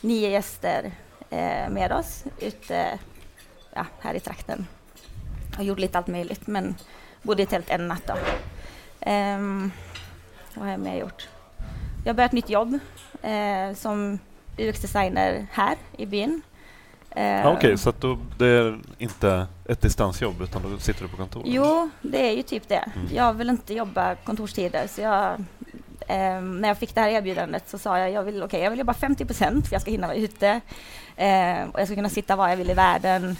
nio 0.00 0.30
gäster 0.30 0.92
eh, 1.30 1.70
med 1.70 1.92
oss 1.92 2.24
ute 2.38 2.98
ja, 3.74 3.86
här 4.00 4.14
i 4.14 4.20
trakten 4.20 4.66
och 5.58 5.64
gjorde 5.64 5.80
lite 5.80 5.98
allt 5.98 6.06
möjligt 6.06 6.46
men 6.46 6.74
bodde 7.22 7.42
i 7.42 7.46
tält 7.46 7.70
en 7.70 7.88
natt 7.88 8.06
då. 8.06 8.14
Ehm, 9.00 9.72
vad 10.54 10.64
har 10.64 10.70
jag 10.70 10.80
mer 10.80 10.96
gjort? 10.96 11.28
Jag 12.04 12.12
har 12.12 12.14
börjat 12.14 12.30
ett 12.30 12.34
nytt 12.34 12.50
jobb 12.50 12.78
eh, 13.22 13.74
som 13.74 14.18
UX-designer 14.56 15.46
här 15.50 15.76
i 15.96 16.06
byn. 16.06 16.42
Eh, 17.10 17.40
Okej, 17.40 17.56
okay, 17.56 17.76
så 17.76 17.90
att 17.90 18.00
då, 18.00 18.18
det 18.38 18.46
är 18.46 18.80
inte 18.98 19.46
ett 19.68 19.80
distansjobb 19.80 20.42
utan 20.42 20.62
då 20.62 20.78
sitter 20.78 21.02
du 21.02 21.08
på 21.08 21.16
kontor? 21.16 21.42
Jo, 21.46 21.90
det 22.02 22.28
är 22.28 22.32
ju 22.32 22.42
typ 22.42 22.68
det. 22.68 22.90
Mm. 22.96 23.08
Jag 23.14 23.32
vill 23.32 23.50
inte 23.50 23.74
jobba 23.74 24.14
kontorstider 24.14 24.86
så 24.86 25.00
jag 25.00 25.34
eh, 26.08 26.40
när 26.40 26.68
jag 26.68 26.78
fick 26.78 26.94
det 26.94 27.00
här 27.00 27.08
erbjudandet 27.08 27.68
så 27.68 27.78
sa 27.78 27.98
jag 27.98 28.10
jag 28.10 28.22
vill, 28.22 28.42
okay, 28.42 28.60
jag 28.60 28.70
vill 28.70 28.78
jobba 28.78 28.94
50 28.94 29.24
procent 29.24 29.66
för 29.66 29.74
jag 29.74 29.82
ska 29.82 29.90
hinna 29.90 30.06
vara 30.06 30.16
ute 30.16 30.60
eh, 31.16 31.62
och 31.72 31.80
jag 31.80 31.86
ska 31.86 31.94
kunna 31.94 32.08
sitta 32.08 32.36
var 32.36 32.48
jag 32.48 32.56
vill 32.56 32.70
i 32.70 32.74
världen. 32.74 33.36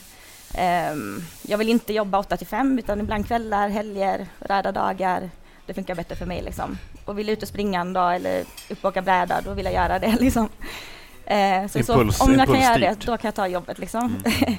Eh, 0.54 0.95
jag 1.42 1.59
vill 1.59 1.69
inte 1.69 1.92
jobba 1.92 2.19
8 2.19 2.37
till 2.37 2.47
5 2.47 2.78
utan 2.78 3.00
ibland 3.00 3.26
kvällar, 3.26 3.69
helger, 3.69 4.26
röda 4.38 4.73
dagar. 4.73 5.31
Det 5.66 5.75
funkar 5.75 5.95
bättre 5.95 6.16
för 6.16 6.26
mig 6.26 6.42
liksom. 6.42 6.78
Och 7.04 7.19
vill 7.19 7.28
ut 7.28 7.42
och 7.42 7.49
springa 7.49 7.81
en 7.81 7.92
dag 7.92 8.16
eller 8.16 8.40
upp 8.71 8.85
och 8.85 8.88
åka 8.88 9.02
bräda, 9.02 9.40
då 9.45 9.54
vill 9.54 9.64
jag 9.64 9.75
göra 9.75 9.99
det 9.99 10.16
liksom. 10.21 10.49
Eh, 11.26 11.67
så, 11.69 11.79
impuls, 11.79 12.17
så 12.17 12.25
om 12.25 12.38
jag 12.38 12.47
kan 12.47 12.61
göra 12.61 12.79
det, 12.79 12.97
då 13.07 13.17
kan 13.17 13.29
jag 13.29 13.35
ta 13.35 13.47
jobbet 13.47 13.79
liksom. 13.79 14.23
Mm. 14.25 14.55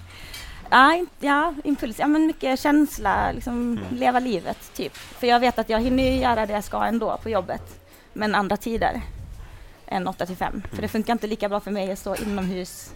ja, 0.70 1.06
ja, 1.20 1.54
impuls, 1.64 2.00
ja 2.00 2.08
men 2.08 2.28
mycket 2.28 2.60
känsla, 2.60 3.32
liksom 3.32 3.54
mm. 3.54 3.80
leva 3.92 4.20
livet 4.20 4.74
typ. 4.74 4.98
För 4.98 5.28
jag 5.28 5.40
vet 5.40 5.60
att 5.60 5.70
jag 5.70 5.80
hinner 5.80 6.04
göra 6.04 6.46
det 6.46 6.54
jag 6.54 6.64
ska 6.64 6.84
ändå 6.86 7.18
på 7.24 7.30
jobbet 7.30 7.80
men 8.14 8.36
andra 8.36 8.58
tider 8.58 9.02
än 9.88 10.08
8 10.08 10.26
till 10.26 10.36
5. 10.36 10.54
Mm. 10.54 10.64
För 10.72 10.82
det 10.82 10.88
funkar 10.88 11.14
inte 11.14 11.28
lika 11.28 11.50
bra 11.50 11.60
för 11.60 11.72
mig 11.72 11.92
att 11.92 12.00
stå 12.00 12.16
inomhus 12.16 12.94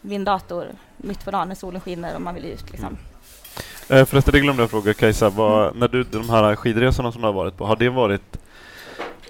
vid 0.00 0.16
en 0.16 0.24
dator 0.24 0.66
mitt 0.96 1.24
på 1.24 1.30
dagen 1.30 1.48
när 1.48 1.54
solen 1.54 1.80
skiner 1.80 2.14
och 2.14 2.22
man 2.22 2.34
vill 2.34 2.44
ut. 2.44 2.70
Liksom. 2.70 2.88
Mm. 2.88 4.00
Eh, 4.00 4.06
förresten, 4.06 4.32
det 4.32 4.40
glömde 4.40 4.62
jag 4.62 4.70
fråga 4.70 4.94
Kajsa. 4.94 5.30
Vad, 5.30 5.66
mm. 5.66 5.78
när 5.78 5.88
du, 5.88 6.02
de 6.04 6.30
här 6.30 6.56
skidresorna 6.56 7.12
som 7.12 7.20
du 7.20 7.26
har 7.26 7.32
varit 7.32 7.56
på, 7.56 7.66
har 7.66 7.76
det 7.76 7.88
varit 7.88 8.38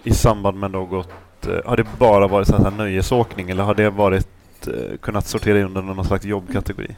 i 0.02 0.14
samband 0.14 0.58
med 0.58 0.70
något, 0.70 1.08
Eh, 1.46 1.68
har 1.70 1.76
det 1.76 1.86
bara 1.98 2.28
varit 2.28 2.48
sån 2.48 2.64
här 2.64 2.70
nöjesåkning 2.70 3.50
eller 3.50 3.62
har 3.62 3.74
det 3.74 3.90
varit 3.90 4.66
eh, 4.66 4.96
kunnat 5.00 5.26
sortera 5.26 5.64
under 5.64 5.82
någon 5.82 6.04
slags 6.04 6.24
jobbkategori? 6.24 6.96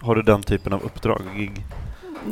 Har 0.00 0.14
du 0.14 0.22
den 0.22 0.42
typen 0.42 0.72
av 0.72 0.82
uppdrag, 0.82 1.22
gig? 1.36 1.64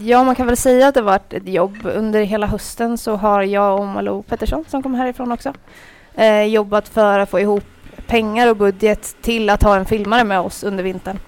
Ja, 0.00 0.24
man 0.24 0.34
kan 0.34 0.46
väl 0.46 0.56
säga 0.56 0.88
att 0.88 0.94
det 0.94 1.02
varit 1.02 1.32
ett 1.32 1.48
jobb. 1.48 1.76
Under 1.84 2.22
hela 2.22 2.46
hösten 2.46 2.98
så 2.98 3.16
har 3.16 3.42
jag 3.42 3.80
och 3.80 3.86
Malou 3.86 4.22
Pettersson, 4.22 4.64
som 4.68 4.82
kommer 4.82 4.98
härifrån 4.98 5.32
också, 5.32 5.52
eh, 6.14 6.42
jobbat 6.42 6.88
för 6.88 7.18
att 7.18 7.30
få 7.30 7.40
ihop 7.40 7.64
pengar 8.06 8.50
och 8.50 8.56
budget 8.56 9.16
till 9.22 9.50
att 9.50 9.62
ha 9.62 9.76
en 9.76 9.86
filmare 9.86 10.24
med 10.24 10.40
oss 10.40 10.64
under 10.64 10.84
vintern. 10.84 11.18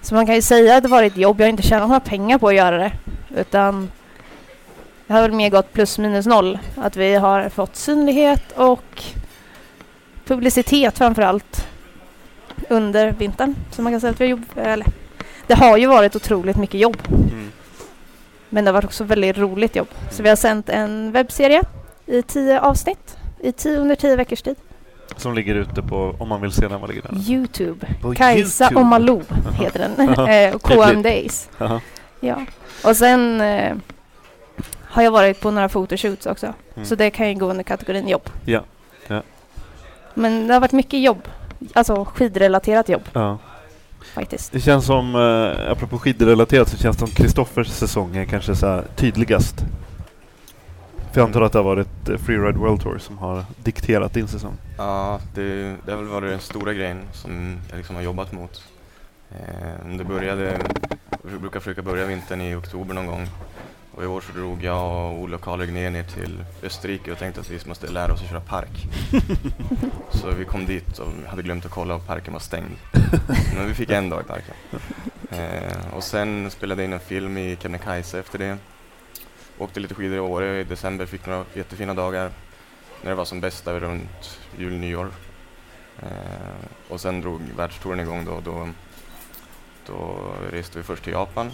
Så 0.00 0.14
man 0.14 0.26
kan 0.26 0.34
ju 0.34 0.42
säga 0.42 0.76
att 0.76 0.82
det 0.82 0.88
varit 0.88 1.12
ett 1.12 1.18
jobb. 1.18 1.40
Jag 1.40 1.46
har 1.46 1.50
inte 1.50 1.62
tjänat 1.62 1.88
några 1.88 2.00
pengar 2.00 2.38
på 2.38 2.48
att 2.48 2.54
göra 2.54 2.78
det, 2.78 2.92
utan 3.36 3.90
det 5.06 5.12
har 5.12 5.22
väl 5.22 5.32
mer 5.32 5.50
gått 5.50 5.72
plus 5.72 5.98
minus 5.98 6.26
noll. 6.26 6.58
Att 6.76 6.96
vi 6.96 7.14
har 7.14 7.48
fått 7.48 7.76
synlighet 7.76 8.52
och 8.52 9.04
publicitet 10.26 10.98
framför 10.98 11.22
allt 11.22 11.66
under 12.68 13.12
vintern. 13.18 13.54
Så 13.70 13.82
man 13.82 13.92
kan 13.92 14.00
säga 14.00 14.10
att 14.10 14.20
vi 14.20 14.24
har 14.24 14.30
jobb, 14.30 14.44
eller, 14.56 14.86
det 15.46 15.54
har 15.54 15.76
ju 15.76 15.86
varit 15.86 16.16
otroligt 16.16 16.56
mycket 16.56 16.80
jobb. 16.80 16.96
Mm. 17.08 17.52
Men 18.48 18.64
det 18.64 18.68
har 18.68 18.74
varit 18.74 18.84
också 18.84 19.04
väldigt 19.04 19.38
roligt 19.38 19.76
jobb. 19.76 19.88
Så 20.10 20.22
vi 20.22 20.28
har 20.28 20.36
sänt 20.36 20.68
en 20.68 21.12
webbserie 21.12 21.62
i 22.06 22.22
tio 22.22 22.60
avsnitt 22.60 23.16
i 23.40 23.52
tio, 23.52 23.78
under 23.78 23.94
tio 23.94 24.16
veckors 24.16 24.42
tid. 24.42 24.56
Som 25.16 25.34
ligger 25.34 25.54
ute 25.54 25.82
på, 25.82 26.16
om 26.18 26.28
man 26.28 26.40
vill 26.40 26.52
se 26.52 26.68
den, 26.68 26.80
var 26.80 26.88
ligger 26.88 27.02
den? 27.02 27.16
Youtube. 27.16 27.86
På 28.02 28.14
Kajsa 28.14 28.64
YouTube. 28.64 28.80
och 28.80 28.86
Malou 28.86 29.22
heter 29.60 29.78
den. 29.78 30.08
Eh, 30.28 30.54
och 30.54 30.62
KM 30.62 31.02
Days. 31.02 31.48
Ja. 32.20 32.40
Och 32.84 32.96
sen 32.96 33.40
eh, 33.40 33.76
har 34.82 35.02
jag 35.02 35.10
varit 35.10 35.40
på 35.40 35.50
några 35.50 35.68
fotoshoots 35.68 36.26
också. 36.26 36.54
Mm. 36.74 36.86
Så 36.86 36.94
det 36.94 37.10
kan 37.10 37.28
ju 37.28 37.34
gå 37.34 37.46
under 37.46 37.64
kategorin 37.64 38.08
jobb. 38.08 38.30
Ja. 38.44 38.64
Men 40.16 40.46
det 40.46 40.52
har 40.54 40.60
varit 40.60 40.72
mycket 40.72 41.00
jobb. 41.00 41.28
Alltså 41.72 42.04
skidrelaterat 42.04 42.88
jobb. 42.88 43.08
Ja 43.12 43.38
faktiskt. 44.16 44.52
Det 44.52 44.60
känns 44.60 44.86
som, 44.86 45.14
eh, 45.14 45.72
apropå 45.72 45.98
skidrelaterat, 45.98 46.68
så 46.68 46.76
känns 46.76 46.96
det 46.96 47.06
som 47.06 47.14
Kristoffers 47.14 47.68
säsong 47.68 48.16
är 48.16 48.24
kanske 48.24 48.56
så 48.56 48.82
tydligast. 48.96 49.56
För 51.12 51.20
jag 51.20 51.26
antar 51.26 51.42
att 51.42 51.52
det 51.52 51.58
har 51.58 51.64
varit 51.64 52.08
eh, 52.08 52.16
Freeride 52.16 52.58
World 52.58 52.82
Tour 52.82 52.98
som 52.98 53.18
har 53.18 53.44
dikterat 53.56 54.12
din 54.12 54.28
säsong. 54.28 54.56
Ja, 54.78 55.20
det, 55.34 55.76
det 55.86 55.92
har 55.92 55.98
väl 55.98 56.06
varit 56.06 56.30
den 56.30 56.40
stora 56.40 56.74
grejen 56.74 57.00
som 57.12 57.56
jag 57.70 57.76
liksom 57.76 57.96
har 57.96 58.02
jobbat 58.02 58.32
mot. 58.32 58.62
Eh, 59.30 59.96
det 59.98 60.04
började, 60.04 60.58
jag 61.30 61.40
brukar 61.40 61.60
försöka 61.60 61.82
börja 61.82 62.06
vintern 62.06 62.40
i 62.40 62.54
oktober 62.54 62.94
någon 62.94 63.06
gång. 63.06 63.28
Och 63.96 64.02
i 64.02 64.06
år 64.06 64.20
så 64.20 64.32
drog 64.32 64.64
jag 64.64 65.12
och 65.12 65.20
Ola 65.20 65.38
Karlregner 65.38 65.90
ner 65.90 66.02
till 66.02 66.44
Österrike 66.62 67.12
och 67.12 67.18
tänkte 67.18 67.40
att 67.40 67.50
vi 67.50 67.58
måste 67.66 67.90
lära 67.90 68.12
oss 68.12 68.22
att 68.22 68.28
köra 68.28 68.40
park. 68.40 68.88
så 70.10 70.30
vi 70.30 70.44
kom 70.44 70.66
dit 70.66 70.98
och 70.98 71.08
hade 71.28 71.42
glömt 71.42 71.64
att 71.64 71.70
kolla 71.70 71.94
och 71.94 72.06
parken 72.06 72.32
var 72.32 72.40
stängd. 72.40 72.76
Men 73.54 73.68
vi 73.68 73.74
fick 73.74 73.90
en 73.90 74.10
dag 74.10 74.20
i 74.20 74.24
parken. 74.24 74.54
Eh, 75.30 75.94
och 75.94 76.04
sen 76.04 76.50
spelade 76.50 76.82
jag 76.82 76.88
in 76.88 76.92
en 76.92 77.00
film 77.00 77.38
i 77.38 77.56
Kebnekaise 77.62 78.18
efter 78.18 78.38
det. 78.38 78.58
Åkte 79.58 79.80
lite 79.80 79.94
skidor 79.94 80.16
i 80.16 80.20
Åre 80.20 80.60
i 80.60 80.64
december, 80.64 81.06
fick 81.06 81.26
några 81.26 81.44
jättefina 81.54 81.94
dagar 81.94 82.30
när 83.02 83.10
det 83.10 83.16
var 83.16 83.24
som 83.24 83.40
bäst 83.40 83.64
där 83.64 83.80
runt 83.80 84.40
jul, 84.58 84.72
nyår. 84.72 85.10
Eh, 86.02 86.88
och 86.88 87.00
sen 87.00 87.20
drog 87.20 87.40
världstouren 87.56 88.00
igång 88.00 88.24
då, 88.24 88.40
då. 88.44 88.68
Då 89.86 90.18
reste 90.50 90.78
vi 90.78 90.84
först 90.84 91.04
till 91.04 91.12
Japan. 91.12 91.50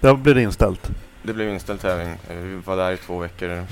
Där 0.00 0.14
blev 0.14 0.34
det 0.34 0.42
inställt? 0.42 0.90
Det 1.22 1.32
blev 1.32 1.48
inställd 1.48 1.80
tävling. 1.80 2.16
Eh, 2.30 2.36
vi 2.36 2.56
var 2.56 2.76
där 2.76 2.92
i 2.92 2.96
två 2.96 3.18
veckor 3.18 3.66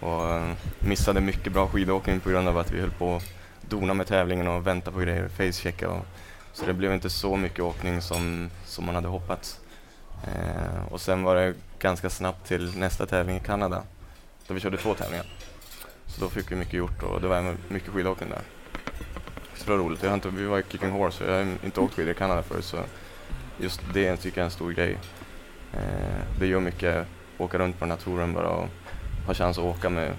och 0.00 0.30
eh, 0.30 0.52
missade 0.78 1.20
mycket 1.20 1.52
bra 1.52 1.68
skidåkning 1.68 2.20
på 2.20 2.30
grund 2.30 2.48
av 2.48 2.58
att 2.58 2.72
vi 2.72 2.80
höll 2.80 2.90
på 2.90 3.16
att 3.16 3.24
dona 3.60 3.94
med 3.94 4.06
tävlingen 4.06 4.48
och 4.48 4.66
vänta 4.66 4.90
på 4.90 4.98
grejer, 4.98 5.28
facechecka. 5.28 5.90
Och, 5.90 6.06
så 6.52 6.66
det 6.66 6.72
blev 6.74 6.94
inte 6.94 7.10
så 7.10 7.36
mycket 7.36 7.60
åkning 7.60 8.00
som, 8.00 8.50
som 8.64 8.86
man 8.86 8.94
hade 8.94 9.08
hoppats. 9.08 9.60
Eh, 10.26 10.92
och 10.92 11.00
sen 11.00 11.22
var 11.22 11.36
det 11.36 11.54
ganska 11.78 12.10
snabbt 12.10 12.48
till 12.48 12.78
nästa 12.78 13.06
tävling 13.06 13.36
i 13.36 13.40
Kanada, 13.40 13.82
då 14.46 14.54
vi 14.54 14.60
körde 14.60 14.76
två 14.76 14.94
tävlingar. 14.94 15.26
Så 16.06 16.20
då 16.20 16.28
fick 16.28 16.52
vi 16.52 16.56
mycket 16.56 16.74
gjort 16.74 17.02
och 17.02 17.20
det 17.20 17.28
var 17.28 17.56
mycket 17.68 17.90
skidåkning 17.90 18.30
där. 18.30 18.42
Så 19.54 19.64
det 19.64 19.70
var 19.70 19.78
roligt. 19.78 20.02
Jag 20.02 20.10
har 20.10 20.14
inte, 20.14 20.28
vi 20.28 20.44
var 20.44 20.58
i 20.58 20.62
Kicking 20.68 20.90
Horse 20.90 21.24
och 21.24 21.30
jag 21.30 21.36
har 21.36 21.52
inte 21.64 21.80
åkt 21.80 21.94
skidor 21.94 22.10
i 22.10 22.14
Kanada 22.14 22.42
förut 22.42 22.64
så 22.64 22.78
just 23.58 23.80
det 23.94 24.16
tycker 24.16 24.38
jag 24.38 24.42
är 24.42 24.44
en 24.44 24.50
stor 24.50 24.72
grej. 24.72 24.98
Eh, 25.76 26.38
det 26.38 26.46
gör 26.46 26.60
mycket 26.60 26.96
att 26.96 27.06
åka 27.38 27.58
runt 27.58 27.78
på 27.78 27.84
den 27.84 27.90
här 27.90 27.98
touren 27.98 28.32
bara 28.32 28.48
och 28.48 28.68
ha 29.26 29.34
chans 29.34 29.58
att 29.58 29.64
åka 29.64 29.88
med 29.88 30.12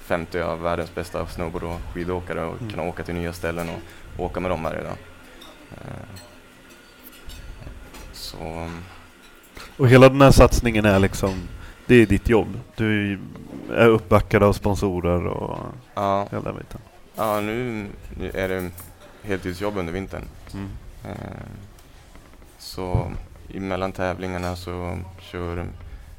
50 0.00 0.40
av 0.40 0.62
världens 0.62 0.94
bästa 0.94 1.26
snowboard 1.26 1.62
och 1.62 1.80
skidåkare 1.94 2.44
och 2.44 2.56
mm. 2.60 2.70
kunna 2.70 2.82
åka 2.82 3.02
till 3.02 3.14
nya 3.14 3.32
ställen 3.32 3.68
och 4.16 4.24
åka 4.24 4.40
med 4.40 4.50
dem 4.50 4.62
varje 4.62 4.82
dag. 4.82 4.96
Eh, 5.70 6.20
så... 8.12 8.70
Och 9.76 9.88
hela 9.88 10.08
den 10.08 10.20
här 10.20 10.30
satsningen 10.30 10.84
är 10.84 10.98
liksom, 10.98 11.34
det 11.86 11.94
är 11.94 12.06
ditt 12.06 12.28
jobb? 12.28 12.60
Du 12.76 13.18
är 13.70 13.88
uppbackad 13.88 14.42
av 14.42 14.52
sponsorer 14.52 15.26
och 15.26 15.58
ja. 15.94 16.28
hela 16.30 16.52
biten? 16.52 16.80
Ja, 17.14 17.40
nu 17.40 17.86
är 18.34 18.48
det 18.48 18.70
heltidsjobb 19.22 19.76
under 19.76 19.92
vintern. 19.92 20.22
Mm. 20.54 20.68
Eh, 21.04 21.46
så 22.58 23.12
emellan 23.54 23.92
tävlingarna 23.92 24.56
så 24.56 24.98
kör, 25.20 25.66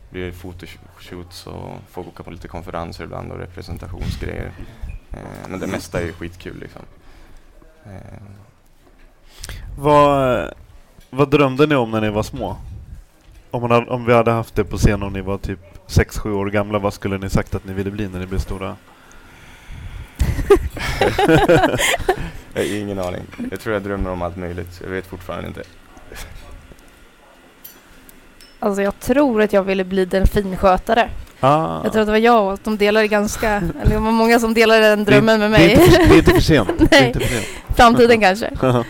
blir 0.10 0.26
det 0.26 0.32
fotoshoots 0.32 1.48
och 1.48 1.74
får 1.90 2.08
åka 2.08 2.24
på 2.24 2.32
lite 2.32 2.48
konferenser 2.48 3.04
ibland 3.04 3.32
och 3.32 3.38
representationsgrejer. 3.38 4.52
Eh, 5.12 5.50
men 5.50 5.60
det 5.60 5.68
mesta 5.68 6.02
är 6.02 6.06
ju 6.06 6.14
skitkul 6.14 6.60
liksom. 6.60 6.82
Eh. 7.86 8.22
Vad, 9.78 10.54
vad 11.10 11.30
drömde 11.30 11.68
ni 11.68 11.76
om 11.76 11.92
när 11.92 12.02
ni 12.02 12.10
var 12.10 12.24
små? 12.24 12.58
Om, 13.52 13.62
man 13.62 13.90
om 13.90 14.06
vi 14.06 14.14
hade 14.14 14.32
haft 14.32 14.56
det 14.56 14.64
på 14.64 14.78
scen 14.78 15.04
om 15.04 15.14
ni 15.14 15.22
var 15.22 15.38
typ 15.38 15.60
6-7 15.88 16.32
år 16.32 16.50
gamla, 16.50 16.80
vad 16.80 16.94
skulle 16.94 17.18
ni 17.18 17.30
sagt 17.30 17.56
att 17.56 17.66
ni 17.66 17.74
ville 17.74 17.92
bli 17.92 18.08
när 18.08 18.20
ni 18.20 18.26
blev 18.26 18.40
stora? 18.40 18.76
jag 22.54 22.62
har 22.62 22.76
ingen 22.76 23.00
aning. 23.00 23.22
Jag 23.52 23.60
tror 23.60 23.74
jag 23.74 23.84
drömmer 23.84 24.10
om 24.10 24.22
allt 24.22 24.38
möjligt. 24.38 24.82
Jag 24.84 24.90
vet 24.90 25.08
fortfarande 25.08 25.48
inte. 25.48 25.64
Alltså 28.60 28.82
jag 28.82 29.00
tror 29.00 29.42
att 29.42 29.54
jag 29.54 29.64
ville 29.64 29.84
bli 29.84 30.06
delfinskötare. 30.06 31.10
Ah. 31.40 31.80
Jag 31.84 31.92
tror 31.92 32.02
att 32.02 32.08
det 32.08 32.12
var 32.12 32.18
jag 32.18 32.54
och 32.54 32.60
de 32.64 32.78
delade 32.78 33.08
ganska, 33.08 33.50
eller 33.56 33.90
det 33.90 34.00
var 34.00 34.12
många 34.12 34.40
som 34.40 34.54
delade 34.54 34.82
den 34.90 35.04
drömmen 35.06 35.40
med 35.40 35.52
Det 35.52 35.56
är 35.56 35.60
mig. 35.60 35.72
inte 35.72 35.92
för, 35.92 36.08
det 36.08 36.14
är 36.14 36.18
inte 36.18 36.32
för 36.32 36.42
sent. 36.42 36.70
Det 36.78 36.96
är 36.96 37.00
Nej. 37.00 37.08
inte 37.08 37.20
för 37.20 37.28
sent. 37.28 37.48
Framtiden 37.76 38.20
kanske. 38.22 38.52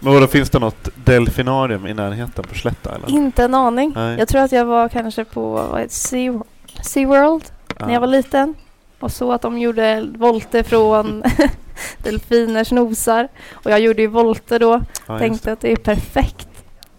Men 0.00 0.12
vadå, 0.14 0.26
finns 0.26 0.50
det 0.50 0.58
något 0.58 0.88
delfinarium 1.04 1.86
i 1.86 1.94
närheten 1.94 2.44
på 2.44 2.54
Slätta 2.54 2.94
eller? 2.94 3.10
Inte 3.10 3.44
en 3.44 3.54
aning. 3.54 3.92
Nej. 3.96 4.18
Jag 4.18 4.28
tror 4.28 4.40
att 4.40 4.52
jag 4.52 4.64
var 4.64 4.88
kanske 4.88 5.24
på 5.24 5.78
Sea, 5.88 6.42
SeaWorld 6.82 7.44
när 7.80 7.92
jag 7.92 8.00
var 8.00 8.06
liten 8.06 8.54
och 9.00 9.12
så 9.12 9.32
att 9.32 9.42
de 9.42 9.58
gjorde 9.58 10.06
volter 10.16 10.62
från 10.62 11.22
delfiners 12.02 12.72
nosar. 12.72 13.28
Och 13.52 13.70
jag 13.70 13.80
gjorde 13.80 14.02
ju 14.02 14.08
volter 14.08 14.58
då. 14.58 14.80
Just 15.08 15.18
Tänkte 15.18 15.52
att 15.52 15.60
det 15.60 15.72
är 15.72 15.76
perfekt. 15.76 16.47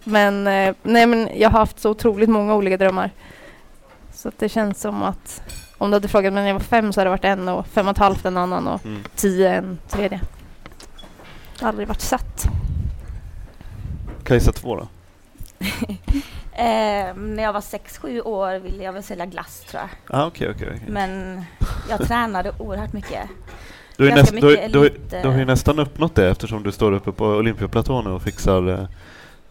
Men, 0.09 0.47
eh, 0.47 0.75
nej, 0.83 1.05
men 1.05 1.29
jag 1.35 1.49
har 1.49 1.59
haft 1.59 1.79
så 1.79 1.89
otroligt 1.89 2.29
många 2.29 2.55
olika 2.55 2.77
drömmar. 2.77 3.11
Så 4.13 4.27
att 4.27 4.39
det 4.39 4.49
känns 4.49 4.81
som 4.81 5.03
att 5.03 5.41
om 5.77 5.89
du 5.91 5.95
hade 5.95 6.07
frågat 6.07 6.33
mig 6.33 6.43
när 6.43 6.49
jag 6.49 6.55
var 6.55 6.61
fem 6.61 6.93
så 6.93 6.99
hade 6.99 7.05
det 7.05 7.11
varit 7.11 7.25
en 7.25 7.49
och 7.49 7.67
fem 7.67 7.87
och 7.87 7.91
ett 7.91 7.97
halvt 7.97 8.25
en 8.25 8.37
annan 8.37 8.67
och. 8.67 8.85
Mm. 8.85 9.03
tio 9.15 9.53
en 9.53 9.79
tredje. 9.89 10.21
Aldrig 11.61 11.87
varit 11.87 12.01
satt. 12.01 12.47
Kajsa 14.23 14.51
2 14.51 14.75
då? 14.75 14.87
Eh, 16.53 17.15
när 17.15 17.43
jag 17.43 17.53
var 17.53 17.61
6-7 17.61 18.21
år 18.21 18.59
ville 18.59 18.83
jag 18.83 18.93
väl 18.93 19.03
sälja 19.03 19.25
glass 19.25 19.59
tror 19.59 19.81
jag. 19.81 20.19
Ah, 20.19 20.25
okej, 20.25 20.49
okej. 20.55 20.67
okej. 20.75 20.83
Men 20.87 21.41
jag 21.89 22.07
tränade 22.07 22.51
oerhört 22.59 22.93
mycket. 22.93 23.29
Du 23.97 24.09
näst, 24.09 24.31
du, 24.31 24.35
mycket 24.35 24.73
du, 24.73 24.79
elit, 24.79 25.11
du 25.21 25.27
har 25.27 25.37
ju 25.37 25.45
nästan 25.45 25.79
uppnått 25.79 26.15
det 26.15 26.29
eftersom 26.29 26.63
du 26.63 26.71
står 26.71 26.91
uppe 26.91 27.11
på 27.11 27.25
Olympiaplatån 27.25 28.07
och 28.07 28.21
fixar 28.21 28.69
eh, 28.69 28.87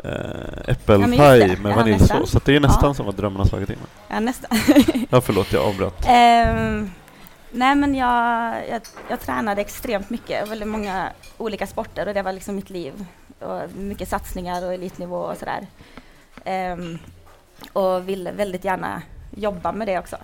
eh, 0.04 0.10
äppelpaj 0.68 1.38
det. 1.40 1.56
med 1.62 1.72
Ja, 1.72 1.76
vaniljsås. 1.76 2.30
Så 2.30 2.40
det 2.44 2.56
är 2.56 2.60
nästan 2.60 2.88
Ja. 2.90 2.94
som 2.94 3.08
att 3.08 3.16
drömmen 3.16 3.38
har 3.38 3.46
slagit 3.46 3.70
in. 3.70 3.76
Ja, 4.08 4.20
nästan. 4.20 4.50
Ja, 5.10 5.20
förlåt, 5.20 5.52
jag 5.52 5.64
avbröt. 5.64 6.04
Ehm, 6.06 6.90
nej 7.52 7.74
men 7.74 7.94
jag, 7.94 8.54
jag, 8.70 8.80
jag 9.10 9.20
tränade 9.20 9.60
extremt 9.60 10.10
mycket, 10.10 10.48
väldigt 10.48 10.68
många 10.68 11.08
olika 11.38 11.66
sporter 11.66 12.08
och 12.08 12.14
det 12.14 12.22
var 12.22 12.32
liksom 12.32 12.56
mitt 12.56 12.70
liv. 12.70 13.04
Och 13.40 13.60
mycket 13.76 14.08
satsningar 14.08 14.66
och 14.66 14.74
elitnivå 14.74 15.16
och 15.18 15.36
sådär. 15.36 15.66
Ehm, 16.44 16.98
och 17.72 18.08
ville 18.08 18.32
väldigt 18.32 18.64
gärna 18.64 19.02
jobba 19.36 19.72
med 19.72 19.88
det 19.88 19.98
också. 19.98 20.16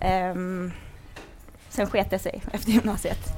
Ehm, 0.00 0.72
sen 1.68 1.86
sket 1.86 2.10
det 2.10 2.18
sig 2.18 2.42
efter 2.52 2.70
gymnasiet. 2.70 3.28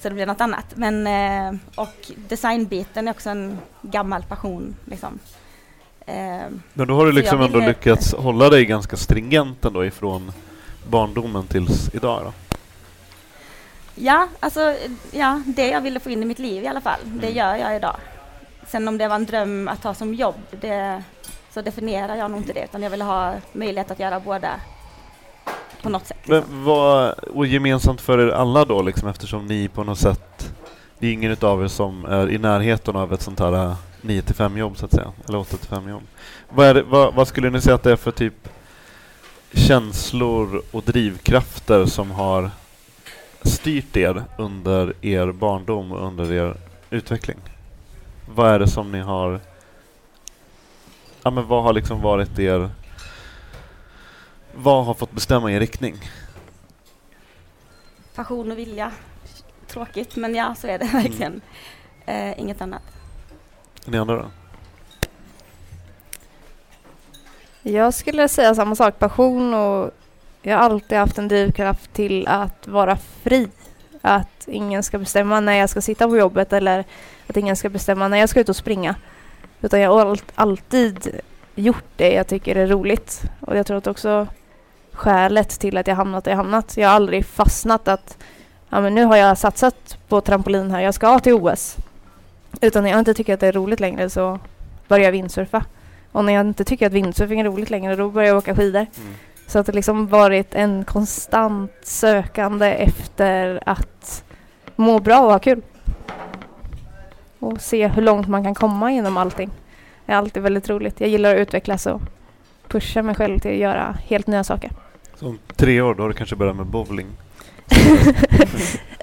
Så 0.00 0.08
det 0.08 0.14
blev 0.14 0.26
något 0.26 0.40
annat. 0.40 0.66
Men, 0.74 1.06
eh, 1.06 1.58
och 1.74 2.10
designbiten 2.28 3.08
är 3.08 3.12
också 3.12 3.30
en 3.30 3.58
gammal 3.82 4.22
passion. 4.22 4.76
Liksom. 4.84 5.18
Ehm, 6.06 6.62
Men 6.74 6.86
då 6.88 6.94
har 6.94 7.06
du 7.06 7.12
liksom 7.12 7.40
ändå 7.40 7.58
ville- 7.58 7.68
lyckats 7.68 8.14
hålla 8.14 8.48
dig 8.50 8.64
ganska 8.66 8.96
stringent 8.96 9.64
ändå 9.64 9.84
ifrån 9.84 10.32
barndomen 10.90 11.46
tills 11.46 11.90
idag 11.94 12.20
då? 12.24 12.32
Ja, 13.94 14.28
alltså 14.40 14.74
ja, 15.10 15.42
det 15.46 15.68
jag 15.68 15.80
ville 15.80 16.00
få 16.00 16.10
in 16.10 16.22
i 16.22 16.26
mitt 16.26 16.38
liv 16.38 16.64
i 16.64 16.66
alla 16.66 16.80
fall, 16.80 17.00
det 17.04 17.26
Mm. 17.26 17.36
gör 17.36 17.54
jag 17.56 17.76
idag. 17.76 17.96
Sen 18.66 18.88
om 18.88 18.98
det 18.98 19.08
var 19.08 19.16
en 19.16 19.26
dröm 19.26 19.68
att 19.68 19.84
ha 19.84 19.94
som 19.94 20.14
jobb, 20.14 20.34
det, 20.60 21.02
så 21.54 21.62
definierar 21.62 22.16
jag 22.16 22.30
nog 22.30 22.40
inte 22.40 22.52
det, 22.52 22.64
utan 22.64 22.82
jag 22.82 22.90
vill 22.90 23.02
ha 23.02 23.34
möjlighet 23.52 23.90
att 23.90 24.00
göra 24.00 24.20
båda 24.20 24.50
på 25.82 25.88
något 25.88 26.06
sätt. 26.06 26.16
Liksom. 26.22 26.34
Men 26.34 26.64
vad, 26.64 27.12
och 27.12 27.46
gemensamt 27.46 28.00
för 28.00 28.18
er 28.18 28.28
alla 28.28 28.64
då 28.64 28.82
liksom 28.82 29.08
eftersom 29.08 29.46
ni 29.46 29.68
på 29.68 29.84
något 29.84 29.98
sätt, 29.98 30.54
det 30.98 31.06
är 31.06 31.12
ingen 31.12 31.30
utav 31.30 31.62
er 31.62 31.68
som 31.68 32.04
är 32.04 32.30
i 32.30 32.38
närheten 32.38 32.96
av 32.96 33.12
ett 33.12 33.22
sånt 33.22 33.40
här 33.40 33.76
9 34.00 34.22
till 34.22 34.34
5 34.34 34.56
jobb 34.56 34.76
så 34.76 34.84
att 34.84 34.92
säga, 34.92 35.12
eller 35.28 35.38
8 35.38 35.56
till 35.56 35.68
5 35.68 35.88
jobb. 35.88 36.02
Vad, 36.48 36.76
det, 36.76 36.82
vad, 36.82 37.14
vad 37.14 37.28
skulle 37.28 37.50
ni 37.50 37.60
säga 37.60 37.74
att 37.74 37.82
det 37.82 37.92
är 37.92 37.96
för 37.96 38.10
typ 38.10 38.48
känslor 39.52 40.62
och 40.70 40.82
drivkrafter 40.82 41.86
som 41.86 42.10
har 42.10 42.50
styrt 43.42 43.96
er 43.96 44.24
under 44.38 44.92
er 45.02 45.32
barndom 45.32 45.92
och 45.92 46.06
under 46.06 46.32
er 46.32 46.56
utveckling? 46.90 47.38
Vad 48.34 48.50
är 48.50 48.58
det 48.58 48.68
som 48.68 48.92
ni 48.92 49.00
har... 49.00 49.40
Ja 51.22 51.30
men 51.30 51.46
vad 51.46 51.62
har 51.62 51.72
liksom 51.72 52.00
varit 52.00 52.38
er... 52.38 52.70
Vad 54.58 54.84
har 54.84 54.94
fått 54.94 55.12
bestämma 55.12 55.52
er 55.52 55.60
riktning? 55.60 55.94
Passion 58.14 58.50
och 58.52 58.58
vilja, 58.58 58.92
tråkigt, 59.66 60.16
men 60.16 60.34
ja, 60.34 60.54
så 60.54 60.66
är 60.66 60.78
det 60.78 60.84
verkligen. 60.92 61.40
Eh, 62.06 62.40
inget 62.40 62.60
annat. 62.60 62.82
Ni 63.84 63.98
andra 63.98 64.16
då? 64.16 64.26
Jag 67.62 67.94
skulle 67.94 68.28
säga 68.28 68.54
samma 68.54 68.74
sak. 68.76 68.98
Passion 68.98 69.54
och 69.54 69.90
jag 70.42 70.56
har 70.58 70.64
alltid 70.64 70.98
haft 70.98 71.18
en 71.18 71.28
drivkraft 71.28 71.92
till 71.92 72.28
att 72.28 72.66
vara 72.68 72.96
fri. 72.96 73.48
Att 74.02 74.48
ingen 74.48 74.82
ska 74.82 74.98
bestämma 74.98 75.40
när 75.40 75.52
jag 75.52 75.70
ska 75.70 75.80
sitta 75.80 76.08
på 76.08 76.16
jobbet 76.16 76.52
eller 76.52 76.84
att 77.26 77.36
ingen 77.36 77.56
ska 77.56 77.68
bestämma 77.68 78.08
när 78.08 78.16
jag 78.18 78.28
ska 78.28 78.40
ut 78.40 78.48
och 78.48 78.56
springa. 78.56 78.94
Utan 79.60 79.80
jag 79.80 79.90
har 79.90 80.06
all- 80.06 80.20
alltid 80.34 81.20
gjort 81.54 81.84
det 81.96 82.12
jag 82.12 82.26
tycker 82.26 82.56
är 82.56 82.66
roligt. 82.66 83.22
Och 83.40 83.56
jag 83.56 83.66
tror 83.66 83.76
att 83.78 83.86
också 83.86 84.26
skälet 84.96 85.48
till 85.48 85.76
att 85.76 85.86
jag 85.86 85.94
hamnat 85.94 86.24
där 86.24 86.30
jag 86.30 86.36
hamnat. 86.36 86.76
Jag 86.76 86.88
har 86.88 86.94
aldrig 86.94 87.26
fastnat 87.26 87.88
att 87.88 88.18
ja, 88.68 88.80
men 88.80 88.94
nu 88.94 89.04
har 89.04 89.16
jag 89.16 89.38
satsat 89.38 89.98
på 90.08 90.20
trampolin 90.20 90.70
här, 90.70 90.80
jag 90.80 90.94
ska 90.94 91.18
till 91.18 91.34
OS. 91.34 91.76
Utan 92.60 92.82
när 92.82 92.90
jag 92.90 92.98
inte 92.98 93.14
tycker 93.14 93.34
att 93.34 93.40
det 93.40 93.46
är 93.46 93.52
roligt 93.52 93.80
längre 93.80 94.10
så 94.10 94.38
börjar 94.88 95.04
jag 95.04 95.12
windsurfa. 95.12 95.64
Och 96.12 96.24
när 96.24 96.32
jag 96.32 96.40
inte 96.40 96.64
tycker 96.64 96.86
att 96.86 96.92
windsurfing 96.92 97.40
är 97.40 97.44
roligt 97.44 97.70
längre 97.70 97.96
då 97.96 98.10
börjar 98.10 98.28
jag 98.28 98.38
åka 98.38 98.56
skidor. 98.56 98.86
Så 99.46 99.58
att 99.58 99.66
det 99.66 99.72
liksom 99.72 100.06
varit 100.06 100.54
en 100.54 100.84
konstant 100.84 101.72
sökande 101.82 102.66
efter 102.66 103.60
att 103.66 104.24
må 104.76 104.98
bra 104.98 105.20
och 105.20 105.32
ha 105.32 105.38
kul. 105.38 105.62
Och 107.38 107.60
se 107.60 107.88
hur 107.88 108.02
långt 108.02 108.28
man 108.28 108.44
kan 108.44 108.54
komma 108.54 108.90
inom 108.90 109.16
allting. 109.16 109.50
Det 110.06 110.12
är 110.12 110.16
alltid 110.16 110.42
väldigt 110.42 110.68
roligt. 110.68 111.00
Jag 111.00 111.10
gillar 111.10 111.34
att 111.34 111.40
utvecklas 111.40 111.86
och 111.86 112.00
pusha 112.68 113.02
mig 113.02 113.14
själv 113.14 113.38
till 113.38 113.50
att 113.50 113.56
göra 113.56 113.98
helt 114.06 114.26
nya 114.26 114.44
saker. 114.44 114.70
Så 115.14 115.26
om 115.28 115.38
tre 115.56 115.80
år 115.80 115.94
då 115.94 116.02
har 116.02 116.08
du 116.08 116.14
kanske 116.14 116.36
börjat 116.36 116.56
med 116.56 116.66
bowling? 116.66 117.06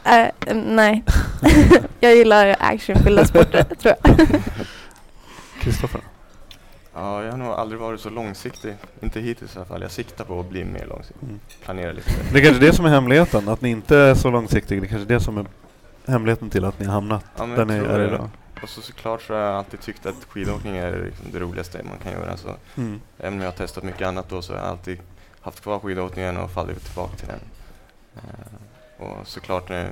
Äh, 0.05 0.53
nej, 0.65 1.03
jag 1.99 2.15
gillar 2.15 2.55
actionfyllda 2.59 3.25
sporter 3.25 3.63
tror 3.81 3.93
jag. 4.03 4.17
Kristoffer? 5.61 6.01
Ja, 6.95 7.23
jag 7.23 7.31
har 7.31 7.37
nog 7.37 7.47
aldrig 7.47 7.81
varit 7.81 7.99
så 7.99 8.09
långsiktig. 8.09 8.73
Inte 9.01 9.19
hittills 9.19 9.55
i 9.55 9.57
alla 9.57 9.65
fall. 9.65 9.81
Jag 9.81 9.91
siktar 9.91 10.25
på 10.25 10.39
att 10.39 10.49
bli 10.49 10.65
mer 10.65 10.85
långsiktig. 10.85 11.23
Mm. 11.27 11.39
Planera 11.63 11.91
lite. 11.91 12.09
Det 12.33 12.39
är 12.39 12.43
kanske 12.43 12.65
det 12.65 12.73
som 12.73 12.85
är 12.85 12.89
hemligheten, 12.89 13.49
att 13.49 13.61
ni 13.61 13.69
inte 13.69 13.97
är 13.97 14.15
så 14.15 14.31
långsiktiga. 14.31 14.79
Det 14.79 14.85
är 14.85 14.89
kanske 14.89 15.13
det 15.13 15.19
som 15.19 15.37
är 15.37 15.45
hemligheten 16.07 16.49
till 16.49 16.65
att 16.65 16.79
ni 16.79 16.85
har 16.85 16.93
hamnat 16.93 17.25
Ja, 17.37 17.45
där 17.45 17.57
jag 17.57 17.67
ni 17.67 17.73
är 17.73 17.99
det. 17.99 18.05
idag. 18.07 18.29
Och 18.63 18.69
så 18.69 18.81
såklart 18.81 19.21
så 19.21 19.33
har 19.33 19.39
jag 19.41 19.55
alltid 19.55 19.81
tyckt 19.81 20.05
att 20.05 20.15
skidåkning 20.29 20.77
är 20.77 21.05
liksom 21.05 21.25
det 21.31 21.39
roligaste 21.39 21.81
man 21.83 21.97
kan 21.97 22.11
göra. 22.11 22.37
Så 22.37 22.55
Mm. 22.75 23.01
även 23.17 23.33
om 23.33 23.39
jag 23.39 23.47
har 23.47 23.57
testat 23.57 23.83
mycket 23.83 24.07
annat 24.07 24.29
då 24.29 24.41
så 24.41 24.53
har 24.53 24.59
jag 24.59 24.67
alltid 24.69 24.99
haft 25.41 25.61
kvar 25.61 25.79
skidåkningen 25.79 26.37
och 26.37 26.51
fallit 26.51 26.85
tillbaka 26.85 27.15
till 27.15 27.27
den. 27.27 27.39
Eh, 28.15 29.03
och 29.05 29.27
såklart 29.27 29.69
när, 29.69 29.83
när 29.83 29.91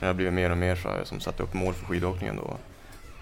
det 0.00 0.06
har 0.06 0.14
blivit 0.14 0.34
mer 0.34 0.50
och 0.50 0.58
mer 0.58 0.76
så 0.76 0.88
har 0.88 0.96
jag 0.96 1.06
som 1.06 1.20
satt 1.20 1.40
upp 1.40 1.54
mål 1.54 1.74
för 1.74 1.86
skidåkningen 1.86 2.36
då. 2.36 2.56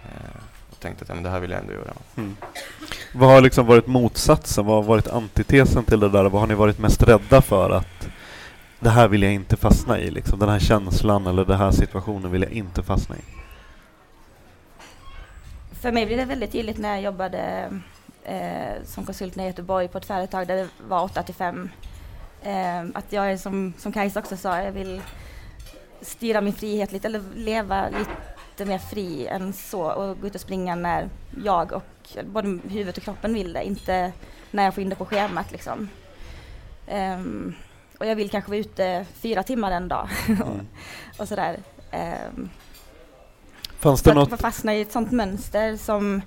Eh, 0.05 0.41
och 0.71 0.81
tänkt 0.81 1.03
att 1.03 1.09
ja, 1.09 1.15
men 1.15 1.25
det 1.25 1.31
här 1.31 1.41
vill 1.41 1.51
jag 1.51 1.61
ändå 1.61 1.73
göra. 1.73 1.93
Mm. 2.17 2.37
Vad 3.15 3.29
har 3.31 3.41
liksom 3.41 3.67
varit 3.67 3.87
motsatsen? 3.87 4.67
Vad 4.67 4.77
har 4.77 4.83
varit 4.83 5.09
antitesen 5.09 5.85
till 5.85 6.01
det 6.01 6.09
där? 6.09 6.25
Vad 6.25 6.41
har 6.41 6.47
ni 6.47 6.55
varit 6.55 6.79
mest 6.79 7.03
rädda 7.03 7.43
för 7.43 7.71
att 7.71 8.09
det 8.81 8.91
här 8.91 9.09
vill 9.09 9.23
jag 9.23 9.33
inte 9.33 9.57
fastna 9.57 9.99
i? 9.99 10.11
Liksom? 10.11 10.39
Den 10.39 10.49
här 10.49 10.59
känslan 10.59 11.27
eller 11.27 11.45
den 11.45 11.59
här 11.59 11.71
situationen 11.71 12.31
vill 12.31 12.43
jag 12.43 12.53
inte 12.53 12.83
fastna 12.83 13.17
i. 13.17 13.21
För 15.85 15.93
mig 15.93 16.07
blev 16.07 16.19
det 16.19 16.25
väldigt 16.25 16.53
tydligt 16.53 16.79
när 16.79 16.89
jag 16.89 17.03
jobbade 17.03 17.71
eh, 18.25 18.85
som 18.85 19.05
konsult 19.05 19.37
i 19.37 19.43
Göteborg 19.43 19.89
på 19.89 19.99
ett 19.99 20.05
företag 20.05 20.47
där 20.47 20.57
det 20.57 20.69
var 20.89 21.03
8 21.05 21.23
till 21.23 21.35
5. 21.35 21.71
Eh, 22.43 22.85
att 22.95 23.13
jag 23.13 23.33
är 23.33 23.37
som, 23.37 23.73
som 23.79 23.93
Kajsa 23.93 24.21
också 24.21 24.37
sa, 24.37 24.63
jag 24.63 24.73
vill 24.73 25.03
styra 26.01 26.41
min 26.41 26.53
frihet 26.53 26.93
lite, 26.93 27.09
eller 27.09 27.23
leva 27.35 27.89
lite 27.89 28.65
mer 28.65 28.79
fri 28.79 29.27
än 29.27 29.53
så 29.53 29.93
och 29.93 30.21
gå 30.21 30.27
ut 30.27 30.35
och 30.35 30.41
springa 30.41 30.75
när 30.75 31.09
jag 31.45 31.73
och 31.73 32.17
både 32.25 32.49
huvudet 32.49 32.97
och 32.97 33.03
kroppen 33.03 33.35
vill 33.35 33.53
det, 33.53 33.65
inte 33.65 34.13
när 34.51 34.65
jag 34.65 34.75
får 34.75 34.83
in 34.83 34.89
det 34.89 34.97
på 34.97 35.07
schemat 35.07 35.53
liksom. 35.53 35.89
Ehm, 36.89 37.55
och 37.99 38.07
jag 38.07 38.17
vill 38.17 38.31
kanske 38.31 38.51
vara 38.51 38.61
ute 38.61 39.07
fyra 39.15 39.43
timmar 39.43 39.73
en 39.73 39.89
dag 39.89 40.09
Mm. 40.29 40.67
och 41.19 41.29
sådär. 41.29 41.59
Ehm, 41.91 42.51
Fanns 43.85 44.03
det 44.03 44.11
att 44.11 44.17
något? 44.31 44.41
fastna 44.41 44.75
i 44.75 44.81
ett 44.81 44.93
sånt 44.93 45.13
mönster 45.13 45.77
som 45.77 46.23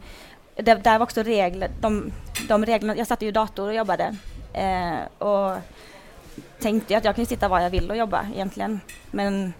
det, 0.56 0.76
där 0.76 1.00
var 1.00 1.04
också 1.04 1.24
regler, 1.24 1.70
de, 1.82 2.12
de 2.48 2.66
reglerna, 2.66 2.96
jag 2.98 3.08
satt 3.08 3.22
ju 3.22 3.28
i 3.28 3.32
dator 3.32 3.68
och 3.68 3.74
jobbade 3.74 4.16
eh, 4.54 5.24
och 5.28 5.58
tänkte 6.60 6.94
ju 6.94 6.98
att 6.98 7.06
jag 7.06 7.16
kunde 7.16 7.30
sitta 7.30 7.48
var 7.48 7.60
jag 7.60 7.70
vill 7.70 7.90
och 7.92 7.98
jobba 7.98 8.26
egentligen. 8.34 8.80
Men 9.12 9.54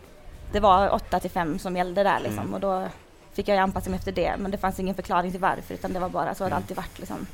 det 0.52 0.60
var 0.60 0.90
8 0.94 1.20
till 1.20 1.32
5 1.32 1.60
som 1.60 1.76
gällde 1.78 2.04
där 2.04 2.20
liksom 2.20 2.40
Mm. 2.40 2.54
och 2.54 2.60
då 2.60 2.88
fick 3.34 3.48
jag 3.48 3.58
anpassa 3.58 3.90
mig 3.90 3.98
efter 3.98 4.12
det 4.12 4.36
men 4.38 4.52
det 4.52 4.58
fanns 4.58 4.80
ingen 4.80 4.96
förklaring 4.96 5.32
till 5.32 5.40
varför 5.42 5.74
utan 5.74 5.94
det 5.94 6.00
var 6.00 6.10
bara 6.10 6.36
så 6.36 6.44
har 6.44 6.50
det 6.50 6.54
Mm. 6.56 6.64
alltid 6.64 6.78
varit 6.78 7.00
liksom. 7.00 7.28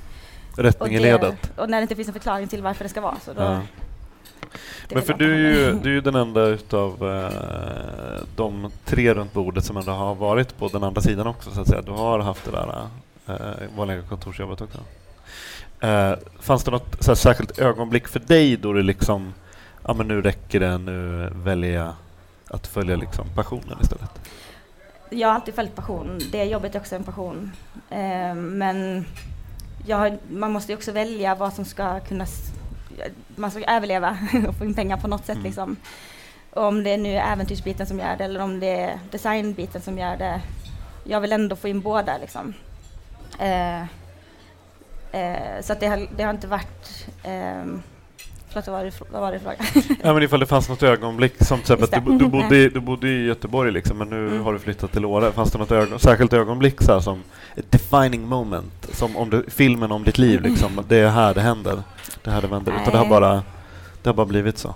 rättning 0.58 0.94
i 0.94 0.98
det- 0.98 1.04
ledet. 1.04 1.52
Och 1.58 1.70
när 1.70 1.78
det 1.78 1.82
inte 1.82 1.96
finns 1.96 2.08
en 2.08 2.14
förklaring 2.14 2.48
till 2.48 2.62
varför 2.64 2.84
det 2.84 2.90
ska 2.90 3.02
vara 3.02 3.20
så. 3.26 3.34
Då, 3.34 3.42
Ja. 3.42 3.62
Men 4.90 5.02
för 5.02 5.14
du 5.14 5.34
är 5.34 5.38
ju, 5.38 5.80
du 5.80 5.90
är 5.90 5.94
ju 5.94 6.02
den 6.02 6.16
enda 6.16 6.46
utav 6.46 7.10
eh, 7.10 8.28
de 8.36 8.72
tre 8.86 9.14
runt 9.14 9.34
bordet 9.34 9.66
som 9.66 9.78
ändå 9.78 9.92
har 9.92 10.16
varit 10.16 10.58
på 10.58 10.68
den 10.68 10.84
andra 10.84 11.02
sidan 11.02 11.28
också 11.28 11.52
så 11.52 11.62
att 11.62 11.68
säga. 11.68 11.82
Du 11.82 11.92
har 11.92 12.20
haft 12.20 12.46
det 12.46 12.52
där 12.52 12.88
eh, 13.28 13.78
vanliga 13.78 14.02
kontorsjobbet 14.02 14.62
också. 14.62 14.80
Eh, 15.80 16.14
fanns 16.40 16.64
det 16.64 16.72
något 16.72 17.08
här, 17.08 17.16
särskilt 17.16 17.60
ögonblick 17.60 18.08
för 18.08 18.20
dig 18.20 18.58
då 18.58 18.74
det 18.74 18.84
liksom, 18.84 19.34
ja 19.84 19.94
men 19.94 20.08
nu 20.08 20.22
räcker 20.22 20.60
det, 20.60 20.78
nu 20.78 21.30
väljer 21.36 21.74
jag 21.74 21.94
att 22.48 22.68
följa 22.68 22.96
liksom 22.96 23.26
passionen 23.36 23.78
istället? 23.82 24.12
Jag 25.10 25.28
har 25.28 25.36
alltid 25.36 25.54
följt 25.54 25.76
passion. 25.76 26.20
Det 26.32 26.44
jobbet 26.44 26.76
är 26.76 26.80
också 26.80 26.96
en 26.96 27.04
passion. 27.04 27.52
Eh, 27.90 28.36
men 28.36 29.06
jag 29.86 30.18
man 30.30 30.52
måste 30.52 30.72
ju 30.72 30.78
också 30.78 30.92
välja 30.92 31.36
vad 31.36 31.54
som 31.54 31.66
ska 31.66 32.00
kunna... 32.00 32.26
Man 33.36 33.52
ska 33.52 33.64
överleva 33.64 34.18
och 34.48 34.56
få 34.56 34.66
in 34.66 34.74
pengar 34.74 34.98
på 34.98 35.08
något 35.08 35.26
sätt. 35.26 35.36
Mm. 35.36 35.44
Liksom. 35.44 35.76
Om 36.54 36.84
det 36.84 36.90
är 36.90 36.98
nu 36.98 37.10
äventyrsbiten 37.16 37.88
som 37.88 38.00
gör 38.00 38.16
det 38.18 38.24
eller 38.24 38.40
om 38.40 38.60
det 38.60 38.80
är 38.80 39.00
designbiten 39.12 39.82
som 39.82 39.98
gör 39.98 40.18
det. 40.18 40.42
Jag 41.04 41.22
vill 41.22 41.34
ändå 41.34 41.56
få 41.56 41.68
in 41.68 41.82
båda. 41.82 42.18
Liksom. 42.18 42.54
Eh, 43.40 43.82
eh, 45.12 45.62
så 45.62 45.74
att 45.74 45.80
det, 45.80 45.88
har, 45.88 46.08
det 46.18 46.24
har 46.24 46.32
inte 46.32 46.48
varit... 46.48 47.08
Eh, 47.24 47.64
förlåt, 48.50 48.68
vad 48.68 48.76
var 48.78 48.84
det, 48.86 48.92
vad 49.12 49.22
var 49.22 49.32
det 49.32 49.40
frågan? 49.40 49.98
Ja 50.04 50.14
men 50.14 50.24
ifall 50.24 50.40
det 50.40 50.46
fanns 50.46 50.70
något 50.70 50.84
ögonblick 50.84 51.44
som 51.44 51.60
till 51.62 51.74
exempel 51.74 51.84
att 51.84 52.06
du, 52.06 52.18
du, 52.18 52.28
bodde, 52.28 52.58
i- 52.58 52.70
du 52.70 52.80
bodde 52.80 53.10
i 53.10 53.26
Göteborg 53.26 53.72
liksom 53.72 53.98
men 53.98 54.10
nu 54.10 54.28
Mm. 54.28 54.44
har 54.44 54.54
du 54.54 54.60
flyttat 54.60 54.92
till 54.92 55.06
Åre. 55.06 55.32
Fanns 55.32 55.52
det 55.52 55.58
något 55.58 55.72
ögon, 55.72 56.00
särskilt 56.00 56.34
ögonblick 56.34 56.82
så 56.82 56.94
här, 56.94 57.00
som 57.00 57.24
ett 57.56 57.72
defining 57.72 58.28
moment? 58.28 58.90
Som 58.94 59.18
om 59.18 59.30
du, 59.30 59.46
filmen 59.50 59.92
om 59.92 60.04
ditt 60.04 60.18
liv 60.18 60.42
liksom, 60.50 60.86
det 60.88 60.98
är 60.98 61.10
här 61.10 61.34
det 61.34 61.42
händer. 61.42 61.84
Det 62.24 62.32
här 62.32 62.42
det 62.42 62.48
vänder. 62.48 62.72
Utan 62.82 62.92
det 62.92 62.98
har 62.98 63.06
bara, 63.06 63.44
det 64.02 64.10
har 64.10 64.14
bara 64.14 64.26
blivit 64.26 64.58
så. 64.58 64.76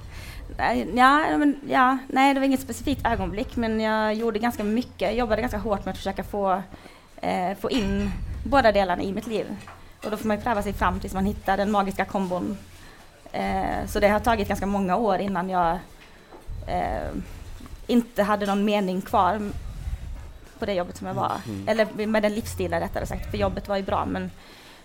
Ja, 0.96 1.38
men, 1.38 1.60
ja, 1.70 1.98
nej, 2.08 2.34
det 2.34 2.40
var 2.40 2.48
inget 2.48 2.62
specifikt 2.62 3.06
ögonblick, 3.06 3.56
men 3.56 3.80
jag 3.80 4.14
gjorde 4.14 4.40
ganska 4.40 4.64
mycket. 4.64 5.02
Jag 5.02 5.16
jobbade 5.16 5.42
ganska 5.42 5.58
hårt 5.58 5.86
med 5.86 5.92
att 5.92 5.98
försöka 5.98 6.24
få, 6.24 6.62
eh, 7.22 7.58
få 7.60 7.72
in 7.72 8.12
båda 8.44 8.72
delarna 8.72 9.04
i 9.04 9.14
mitt 9.14 9.28
liv. 9.28 9.46
Och 10.04 10.12
då 10.12 10.18
får 10.18 10.28
man 10.28 10.38
ju 10.38 10.44
pröva 10.44 10.64
sig 10.64 10.74
fram 10.74 11.00
tills 11.00 11.14
man 11.14 11.26
hittar 11.26 11.58
den 11.58 11.72
magiska 11.72 12.06
kombon. 12.06 12.58
Eh, 13.32 13.86
så 13.88 14.00
det 14.00 14.08
har 14.08 14.20
tagit 14.20 14.48
ganska 14.48 14.66
många 14.66 14.96
år 14.96 15.20
innan 15.20 15.50
jag 15.50 15.78
eh, 16.68 17.12
inte 17.88 18.24
hade 18.24 18.46
någon 18.46 18.66
mening 18.66 19.02
kvar 19.02 19.52
på 20.60 20.66
det 20.66 20.74
jobbet 20.74 20.98
som 20.98 21.08
jag 21.08 21.14
var. 21.14 21.32
Mm. 21.46 21.68
Eller 21.68 22.08
med 22.08 22.24
den 22.24 22.34
livsstilen 22.34 22.80
rättare 22.80 23.06
sagt, 23.06 23.32
för 23.32 23.38
jobbet 23.38 23.68
var 23.68 23.78
ju 23.78 23.84
bra 23.84 24.06
men 24.06 24.32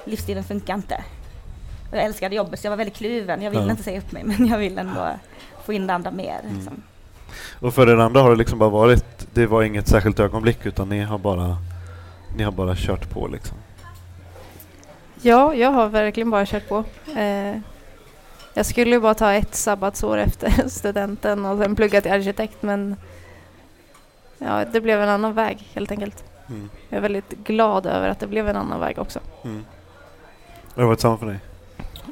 livsstilen 0.05 0.44
funkar 0.44 0.75
inte. 0.75 1.05
Och 1.92 1.98
jag 1.98 2.05
älskade 2.05 2.35
jobbet 2.37 2.61
så 2.61 2.66
jag 2.66 2.70
var 2.70 2.76
väldigt 2.76 2.96
kluven. 2.96 3.42
Jag 3.42 3.50
ville 3.50 3.62
Ja. 3.62 3.70
inte 3.70 3.83
säga 3.83 3.98
upp 3.98 4.12
mig 4.12 4.24
men 4.26 4.46
jag 4.46 4.59
ville 4.59 4.81
ändå 4.81 5.09
få 5.64 5.72
in 5.72 5.87
det 5.87 5.94
andra 5.94 6.11
mer. 6.11 6.40
Mm. 6.44 6.57
Liksom. 6.57 6.83
Och 7.61 7.74
för 7.74 7.88
er 7.88 7.96
andra 7.96 8.20
har 8.22 8.31
det 8.31 8.37
liksom 8.37 8.59
bara 8.59 8.70
varit, 8.70 9.26
det 9.35 9.46
var 9.46 9.62
inget 9.62 9.88
särskilt 9.88 10.20
ögonblick 10.20 10.66
utan 10.66 10.88
ni 10.88 11.00
har 11.00 11.18
bara, 11.18 11.57
ni 12.37 12.42
har 12.42 12.52
bara 12.52 12.74
kört 12.76 13.11
på 13.11 13.26
liksom. 13.28 13.57
Ja, 15.22 15.55
jag 15.55 15.70
har 15.70 15.88
verkligen 15.88 16.31
bara 16.31 16.46
kört 16.46 16.68
på. 16.68 16.85
Eh, 17.16 17.57
jag 18.55 18.66
skulle 18.66 18.90
ju 18.90 19.00
bara 19.00 19.14
ta 19.14 19.33
ett 19.33 19.55
sabbatsår 19.55 20.18
efter 20.18 20.52
studenten 20.68 21.44
och 21.44 21.59
sen 21.59 21.76
plugga 21.76 22.00
till 22.00 22.12
arkitekt 22.12 22.62
men 22.62 22.96
ja, 24.38 24.64
det 24.72 24.81
blev 24.81 25.02
en 25.02 25.09
annan 25.09 25.35
väg 25.35 25.68
helt 25.74 25.90
enkelt. 25.90 26.24
Mm. 26.48 26.70
Jag 26.88 26.96
är 26.96 27.02
väldigt 27.02 27.31
glad 27.44 27.87
över 27.87 28.09
att 28.09 28.20
det 28.20 28.26
blev 28.26 28.48
en 28.48 28.57
annan 28.57 28.81
väg 28.81 28.98
också. 28.98 29.20
Mm. 29.44 29.64
Det 30.74 30.81
har 30.81 30.88
varit 30.88 31.00
samma 31.00 31.18
för 31.18 31.26
dig? 31.26 31.38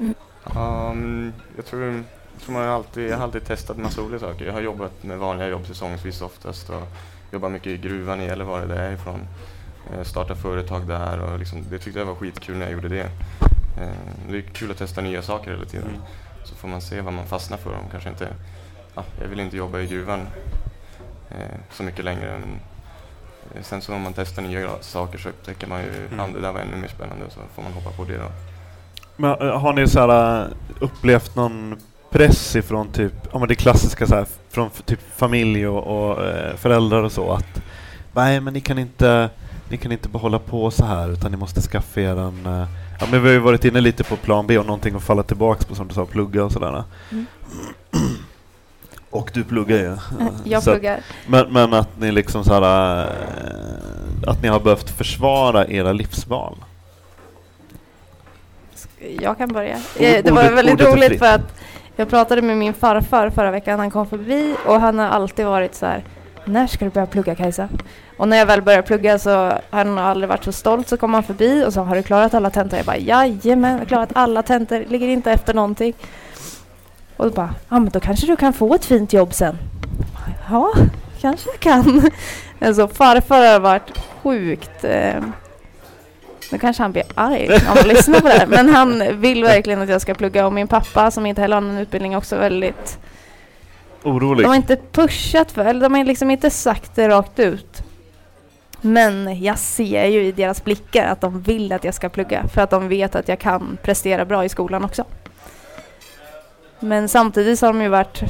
Um, 0.01 1.33
jag, 1.57 1.67
tror, 1.67 1.83
jag 1.83 2.43
tror 2.43 2.53
man 2.55 2.63
har 2.63 2.75
alltid, 2.75 3.11
jag 3.11 3.17
har 3.17 3.25
alltid 3.25 3.45
testat 3.45 3.77
massa 3.77 4.03
olika 4.03 4.19
saker. 4.19 4.47
Jag 4.47 4.53
har 4.53 4.61
jobbat 4.61 5.03
med 5.03 5.19
vanliga 5.19 5.49
jobb 5.49 5.67
säsongsvis 5.67 6.23
oftast 6.23 6.71
och 6.71 6.83
jobbat 7.33 7.53
mycket 7.53 7.67
i 7.67 7.77
gruvan 7.77 8.21
i 8.21 8.27
Gällivare 8.27 8.67
där 8.67 8.77
jag 8.77 8.85
är 8.87 8.93
ifrån. 8.95 9.21
Eh, 9.93 10.03
starta 10.03 10.35
företag 10.35 10.87
där 10.87 11.19
och 11.21 11.39
liksom, 11.39 11.65
det 11.71 11.79
tyckte 11.79 11.99
jag 11.99 12.07
var 12.07 12.15
skitkul 12.15 12.57
när 12.57 12.65
jag 12.67 12.73
gjorde 12.73 12.89
det. 12.89 13.11
Eh, 13.81 13.91
det 14.31 14.37
är 14.39 14.43
kul 14.43 14.71
att 14.71 14.79
testa 14.79 15.01
nya 15.01 15.23
saker 15.23 15.51
hela 15.51 15.65
tiden. 15.65 15.89
Mm. 15.89 16.01
Så 16.45 16.55
får 16.55 16.69
man 16.69 16.81
se 16.81 17.01
vad 17.01 17.13
man 17.13 17.27
fastnar 17.27 17.59
för. 17.59 17.71
Om 17.71 17.91
kanske 17.91 18.09
inte, 18.09 18.29
ja, 18.95 19.05
jag 19.21 19.29
vill 19.29 19.41
inte 19.41 19.57
jobba 19.57 19.81
i 19.81 19.87
gruvan 19.87 20.21
eh, 21.31 21.59
så 21.71 21.83
mycket 21.83 22.05
längre. 22.05 22.39
Men, 22.41 22.61
eh, 23.55 23.63
sen 23.63 23.83
så 23.83 23.95
om 23.95 24.03
man 24.03 24.13
testar 24.13 24.43
nya 24.43 24.83
saker 24.83 25.19
så 25.19 25.29
upptäcker 25.29 25.67
man 25.67 25.81
ju 25.81 26.07
Mm. 26.07 26.21
att 26.21 26.33
det 26.35 26.41
där 26.41 26.53
var 26.53 26.61
ännu 26.61 26.77
mer 26.77 26.89
spännande 26.89 27.25
så 27.31 27.41
får 27.55 27.63
man 27.63 27.73
hoppa 27.73 27.91
på 27.91 28.05
det 28.05 28.17
då. 28.17 28.31
Men 29.17 29.31
äh, 29.41 29.59
har 29.59 29.73
ni 29.73 29.89
så 29.89 30.01
här, 30.01 30.41
äh, 30.43 30.47
upplevt 30.81 31.37
någon 31.37 31.77
press 32.11 32.57
ifrån 32.57 32.89
typ, 32.93 33.13
ja 33.33 33.39
men 33.39 33.49
det 33.49 33.55
klassiska 33.55 34.07
så 34.07 34.15
här, 34.15 34.27
från 34.51 34.71
typ 34.85 35.01
familj 35.17 35.67
och, 35.67 36.11
och 36.11 36.25
eh, 36.27 36.57
föräldrar 36.57 37.03
och 37.03 37.13
så 37.13 37.33
att 37.33 37.63
nej 38.13 38.41
men 38.41 38.55
ni 38.55 38.61
kan 38.61 38.79
inte, 38.79 39.31
ni 39.69 39.77
kan 39.77 39.93
inte 39.93 40.09
behålla 40.09 40.39
på 40.39 40.71
så 40.71 40.85
här 40.85 41.13
utan 41.13 41.31
ni 41.31 41.37
måste 41.37 41.61
skaffa 41.61 42.01
er 42.01 42.17
en, 42.17 42.47
eh, 42.47 42.69
ja 43.01 43.07
men 43.11 43.23
vi 43.23 43.29
har 43.29 43.33
ju 43.35 43.39
varit 43.39 43.65
inne 43.65 43.81
lite 43.81 44.05
på 44.05 44.17
plan 44.17 44.47
B 44.47 44.59
och 44.59 44.67
någonting 44.67 44.95
att 44.95 45.03
falla 45.03 45.23
tillbaks 45.23 45.65
på 45.65 45.75
som 45.75 45.89
du 45.89 45.95
sa, 45.95 46.07
plugga 46.07 46.45
och 46.45 46.53
sådär. 46.53 46.85
Mm. 47.13 47.27
Och 49.11 49.31
du 49.35 49.45
pluggar 49.45 49.77
ju. 49.77 49.97
Jag 50.45 50.63
Så 50.63 50.71
att- 50.71 50.77
pluggar. 50.77 51.01
Men, 51.27 51.53
men 51.53 51.75
att 51.75 51.89
ni 52.01 52.13
liksom 52.13 52.45
så 52.45 52.55
här, 52.55 53.01
eh, 53.03 54.29
att 54.31 54.43
ni 54.43 54.49
har 54.49 54.61
behövt 54.61 54.91
försvara 54.91 55.67
era 55.67 55.93
livsval. 55.93 56.57
Jag 59.21 59.39
kan 59.39 59.49
börja. 59.49 59.77
Ordet- 59.97 60.17
Eh, 60.19 60.25
Det 60.25 60.31
var 60.31 60.51
väldigt 60.51 60.81
roligt 60.81 61.09
fritt. 61.09 61.19
för 61.19 61.35
att 61.35 61.61
jag 61.97 62.09
pratade 62.09 62.43
med 62.43 62.57
min 62.57 62.75
farfar 62.75 63.31
förra 63.31 63.51
veckan. 63.51 63.79
Han 63.79 63.91
kom 63.91 64.07
förbi 64.07 64.55
och 64.67 64.81
han 64.81 64.99
har 64.99 65.07
alltid 65.09 65.47
varit 65.47 65.75
så 65.75 65.87
här. 65.87 66.05
När 66.45 66.67
ska 66.67 66.85
du 66.85 66.91
börja 66.91 67.07
plugga 67.07 67.35
Kajsa? 67.35 67.69
Och 68.17 68.29
när 68.29 68.37
jag 68.37 68.47
väl 68.47 68.63
började 68.63 68.83
plugga 68.83 69.19
så 69.19 69.31
har 69.31 69.61
han 69.71 69.99
aldrig 69.99 70.29
varit 70.29 70.45
så 70.45 70.53
stolt. 70.53 70.89
Så 70.89 70.97
kom 70.97 71.15
han 71.15 71.23
förbi 71.23 71.65
och 71.67 71.73
sa 71.73 71.83
har 71.83 71.97
du 71.97 72.03
klarat 72.03 72.35
alla 72.35 72.51
tentor? 72.51 72.77
Jag 72.77 72.87
bara 72.87 72.97
jajamän, 72.99 73.73
jag 73.73 73.79
har 73.79 73.85
klarat 73.87 74.11
alla 74.13 74.43
tentor. 74.43 74.85
Ligger 74.89 75.09
inte 75.09 75.33
efter 75.33 75.55
någonting. 75.55 75.95
Och 77.17 77.25
då 77.25 77.31
bara, 77.31 77.55
ja 77.69 77.79
men 77.79 77.89
då 77.89 78.01
kanske 78.01 78.27
du 78.27 78.37
kan 78.37 78.53
få 78.53 78.75
ett 78.75 78.85
fint 78.85 79.13
jobb 79.13 79.35
sen. 79.35 79.59
Ja, 80.51 80.73
kanske 81.21 81.51
jag 81.51 81.61
kan. 81.61 82.11
Alltså 82.63 82.89
farfar 82.89 83.53
har 83.53 83.61
varit 83.61 83.99
sjukt 84.23 84.85
eh, 84.85 85.15
nu 86.51 86.59
kanske 86.59 86.83
han 86.83 86.93
blir 86.93 87.05
arg 87.15 87.49
när 87.49 87.59
han 87.59 87.89
lyssnar 87.89 88.21
på 88.21 88.29
det 88.29 88.35
här. 88.35 88.47
Men 88.47 88.69
han 88.69 89.21
vill 89.21 89.43
verkligen 89.43 89.83
att 89.83 89.89
jag 89.89 90.01
ska 90.01 90.15
plugga. 90.15 90.47
Och 90.47 90.53
min 90.53 90.69
pappa 90.69 91.11
som 91.11 91.27
inte 91.27 91.41
heller 91.41 91.57
har 91.57 91.61
någon 91.61 91.79
utbildning 91.79 92.17
också 92.17 92.37
väldigt... 92.37 92.99
Orolig. 94.03 94.45
De 94.45 94.49
har 94.49 94.57
inte 94.57 94.77
pushat 94.77 95.53
för, 95.53 95.65
eller 95.65 95.81
de 95.81 95.95
har 95.95 96.05
liksom 96.05 96.31
inte 96.31 96.51
sagt 96.51 96.95
det 96.95 97.09
rakt 97.09 97.39
ut. 97.39 97.83
Men 98.81 99.43
jag 99.43 99.59
ser 99.59 100.05
ju 100.05 100.25
i 100.25 100.33
deras 100.33 100.65
blickar 100.65 101.07
att 101.07 101.21
de 101.21 101.41
vill 101.41 101.73
att 101.73 101.85
jag 101.85 101.95
ska 101.95 102.09
plugga. 102.09 102.49
För 102.49 102.63
att 102.63 102.71
de 102.71 102.89
vet 102.89 103.15
att 103.15 103.29
jag 103.29 103.39
kan 103.39 103.79
prestera 103.83 104.25
bra 104.25 104.45
i 104.45 104.49
skolan 104.49 104.85
också. 104.85 105.05
Men 106.81 107.09
samtidigt 107.09 107.59
så 107.59 107.67
har 107.67 107.73
de 107.73 107.83
ju 107.83 107.89
varit, 107.89 108.23
i 108.23 108.27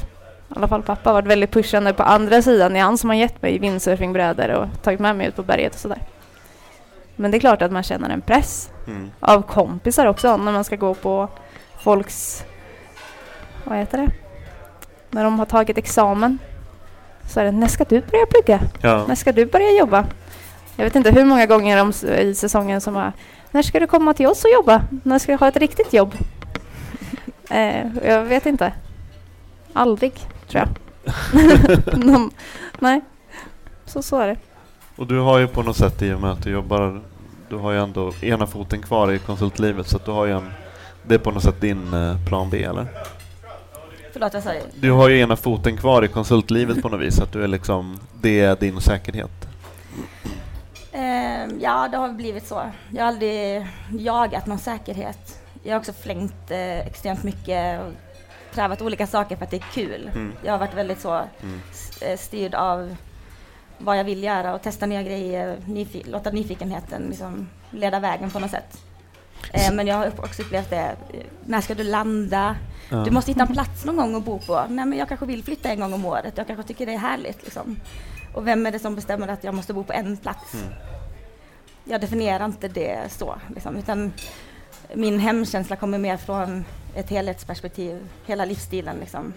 alla 0.56 0.68
fall 0.68 0.82
pappa, 0.82 1.12
varit 1.12 1.26
väldigt 1.26 1.50
pushande 1.50 1.92
på 1.92 2.02
andra 2.02 2.42
sidan. 2.42 2.72
Det 2.72 2.78
är 2.78 2.82
han 2.82 2.98
som 2.98 3.10
har 3.10 3.16
gett 3.16 3.42
mig 3.42 3.58
windsurfingbrädor 3.58 4.50
och 4.50 4.82
tagit 4.82 5.00
med 5.00 5.16
mig 5.16 5.26
ut 5.26 5.36
på 5.36 5.42
berget 5.42 5.74
och 5.74 5.80
sådär. 5.80 6.02
Men 7.20 7.30
det 7.30 7.36
är 7.36 7.40
klart 7.40 7.62
att 7.62 7.72
man 7.72 7.82
känner 7.82 8.10
en 8.10 8.20
press 8.20 8.70
Mm. 8.86 9.10
av 9.20 9.42
kompisar 9.42 10.06
också 10.06 10.36
när 10.36 10.52
man 10.52 10.64
ska 10.64 10.76
gå 10.76 10.94
på 10.94 11.28
folks... 11.78 12.44
Vad 13.64 13.78
heter 13.78 13.98
det? 13.98 14.12
När 15.10 15.24
de 15.24 15.38
har 15.38 15.46
tagit 15.46 15.78
examen. 15.78 16.38
Så 17.28 17.40
är 17.40 17.44
det, 17.44 17.50
när 17.52 17.66
ska 17.68 17.84
du 17.84 18.00
börja 18.00 18.26
plugga? 18.26 18.60
Ja. 18.82 19.04
När 19.08 19.14
ska 19.14 19.32
du 19.32 19.46
börja 19.46 19.70
jobba? 19.78 20.04
Jag 20.76 20.84
vet 20.84 20.96
inte 20.96 21.10
hur 21.10 21.24
många 21.24 21.46
gånger 21.46 21.88
s- 21.90 22.04
i 22.04 22.34
säsongen 22.34 22.80
som 22.80 22.94
har 22.94 23.12
När 23.50 23.62
ska 23.62 23.80
du 23.80 23.86
komma 23.86 24.14
till 24.14 24.26
oss 24.26 24.44
och 24.44 24.50
jobba? 24.50 24.82
När 25.02 25.18
ska 25.18 25.32
du 25.32 25.38
ha 25.38 25.48
ett 25.48 25.56
riktigt 25.56 25.92
jobb? 25.92 26.14
eh, 27.50 27.86
jag 28.04 28.24
vet 28.24 28.46
inte. 28.46 28.72
Aldrig, 29.72 30.12
tror 30.48 30.64
jag. 30.64 30.68
de, 32.06 32.30
nej, 32.78 33.00
så 33.86 34.02
så 34.02 34.18
är 34.18 34.26
det. 34.26 34.36
Och 34.96 35.06
du 35.06 35.18
har 35.18 35.38
ju 35.38 35.46
på 35.46 35.62
något 35.62 35.76
sätt 35.76 36.02
i 36.02 36.12
och 36.12 36.20
med 36.20 36.30
att 36.30 36.42
du 36.42 36.50
jobbar, 36.50 37.00
du 37.50 37.56
har 37.56 37.72
ju 37.72 37.78
ändå 37.78 38.12
ena 38.22 38.46
foten 38.46 38.82
kvar 38.82 39.12
i 39.12 39.18
konsultlivet 39.18 39.86
så 39.88 39.98
du 40.04 40.10
har 40.10 40.26
ju 40.26 40.32
en, 40.32 40.50
det 41.02 41.14
är 41.14 41.18
på 41.18 41.30
något 41.30 41.42
sätt 41.42 41.60
din 41.60 41.94
eh, 41.94 42.24
plan 42.28 42.50
B 42.50 42.62
eller? 42.64 42.86
Förlåt, 44.12 44.34
vad 44.34 44.42
sa 44.42 44.50
du? 44.74 44.90
Har 44.90 45.08
ju 45.08 45.20
ena 45.20 45.36
foten 45.36 45.76
kvar 45.76 46.02
i 46.04 46.08
konsultlivet 46.08 46.82
på 46.82 46.88
något 46.88 47.00
vis, 47.00 47.20
att 47.20 47.32
du 47.32 47.44
är 47.44 47.48
liksom, 47.48 48.00
det 48.22 48.40
är 48.40 48.56
din 48.56 48.80
säkerhet. 48.80 49.30
Eh, 50.92 51.46
ja, 51.60 51.88
det 51.90 51.96
har 51.96 52.08
blivit 52.12 52.46
så. 52.46 52.62
Jag 52.90 53.02
har 53.02 53.08
aldrig 53.08 53.66
jagat 53.98 54.46
någon 54.46 54.58
säkerhet. 54.58 55.40
Jag 55.62 55.72
har 55.72 55.78
också 55.78 55.92
flängt 55.92 56.50
eh, 56.50 56.78
extremt 56.78 57.22
mycket 57.22 57.80
och 57.80 57.92
prövat 58.54 58.82
olika 58.82 59.06
saker 59.06 59.36
för 59.36 59.44
att 59.44 59.50
det 59.50 59.56
är 59.56 59.64
kul. 59.74 60.10
Mm. 60.14 60.32
Jag 60.44 60.52
har 60.52 60.58
varit 60.58 60.74
väldigt 60.74 61.00
så 61.00 61.12
Mm. 61.42 61.60
eh, 62.02 62.18
styrd 62.18 62.54
av 62.54 62.96
vad 63.80 63.98
jag 63.98 64.04
vill 64.04 64.22
göra 64.24 64.54
och 64.54 64.62
testa 64.62 64.86
nya 64.86 65.02
grejer, 65.02 65.56
nyfi- 65.66 66.10
låta 66.10 66.30
nyfikenheten 66.30 67.02
liksom 67.02 67.48
leda 67.70 68.00
vägen 68.00 68.30
på 68.30 68.38
något 68.40 68.50
sätt. 68.50 68.78
Eh, 69.52 69.72
men 69.74 69.86
jag 69.86 69.96
har 69.96 70.12
också 70.24 70.42
upplevt 70.42 70.70
det, 70.70 70.96
när 71.44 71.60
ska 71.60 71.74
du 71.74 71.84
landa? 71.84 72.56
Ja. 72.90 72.96
Du 72.96 73.10
måste 73.10 73.30
hitta 73.30 73.42
en 73.42 73.52
plats 73.52 73.84
någon 73.84 73.96
gång 73.96 74.14
att 74.14 74.24
bo 74.24 74.38
på. 74.38 74.64
Nej 74.68 74.86
men 74.86 74.98
jag 74.98 75.08
kanske 75.08 75.26
vill 75.26 75.44
flytta 75.44 75.68
en 75.68 75.80
gång 75.80 75.92
om 75.92 76.04
året, 76.04 76.32
jag 76.36 76.46
kanske 76.46 76.62
tycker 76.62 76.86
det 76.86 76.92
är 76.94 76.98
härligt 76.98 77.42
liksom. 77.44 77.76
Och 78.34 78.46
vem 78.46 78.66
är 78.66 78.72
det 78.72 78.78
som 78.78 78.94
bestämmer 78.94 79.28
att 79.28 79.44
jag 79.44 79.54
måste 79.54 79.72
bo 79.74 79.84
på 79.84 79.92
en 79.92 80.16
plats? 80.16 80.54
Mm. 80.54 80.66
Jag 81.84 82.00
definierar 82.00 82.44
inte 82.44 82.68
det 82.68 83.12
så, 83.12 83.34
liksom, 83.54 83.76
utan 83.76 84.12
min 84.94 85.18
hemkänsla 85.18 85.76
kommer 85.76 85.98
mer 85.98 86.16
från 86.16 86.64
ett 86.94 87.10
helhetsperspektiv, 87.10 88.08
hela 88.26 88.44
livsstilen 88.44 88.96
liksom. 89.00 89.32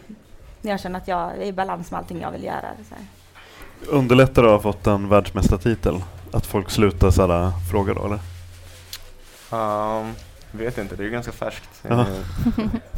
När 0.61 0.71
jag 0.71 0.79
känner 0.79 0.99
att 0.99 1.07
jag 1.07 1.31
är 1.31 1.41
i 1.41 1.53
balans 1.53 1.91
med 1.91 1.97
allting 1.97 2.21
jag 2.21 2.31
vill 2.31 2.43
göra. 2.43 2.69
Underlättar 3.89 4.43
det 4.43 4.47
att 4.55 4.63
ha 4.63 4.71
fått 4.73 4.87
en 4.87 5.09
världsmästartitel? 5.09 6.03
Att 6.31 6.45
folk 6.45 6.69
slutar 6.69 7.11
sådär 7.11 7.51
fråga 7.71 7.93
då 7.93 8.05
eller? 8.05 8.19
Um, 9.59 10.13
vet 10.51 10.77
inte, 10.77 10.95
det 10.95 11.03
är 11.03 11.05
ju 11.05 11.11
ganska 11.11 11.31
färskt. 11.31 11.69
Ja. 11.87 11.99
Eh, 12.01 12.07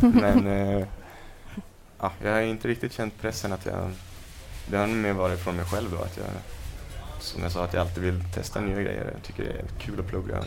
Men 0.02 0.48
eh, 0.48 0.86
ja, 2.00 2.12
jag 2.24 2.32
har 2.34 2.42
inte 2.42 2.68
riktigt 2.68 2.94
känt 2.94 3.22
pressen 3.22 3.54
att 3.54 3.66
jag... 3.66 3.92
Det 4.68 4.78
har 4.78 4.88
mer 4.88 5.14
varit 5.14 5.40
från 5.40 5.56
mig 5.56 5.66
själv 5.66 5.92
då 5.92 5.98
att 6.04 6.18
jag, 6.18 6.26
som 7.20 7.44
jag 7.44 7.52
sa, 7.52 7.64
att 7.64 7.74
jag 7.74 7.82
alltid 7.82 8.04
vill 8.04 8.24
testa 8.34 8.60
nya 8.60 8.82
grejer. 8.82 9.12
Jag 9.14 9.24
tycker 9.24 9.44
det 9.44 9.50
är 9.50 9.66
kul 9.80 10.00
att 10.00 10.08
plugga 10.08 10.40
och 10.40 10.46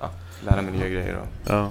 ja, 0.00 0.10
lära 0.44 0.62
mig 0.62 0.72
nya 0.72 0.88
grejer. 0.88 1.16
Och, 1.16 1.26
Ja. 1.52 1.70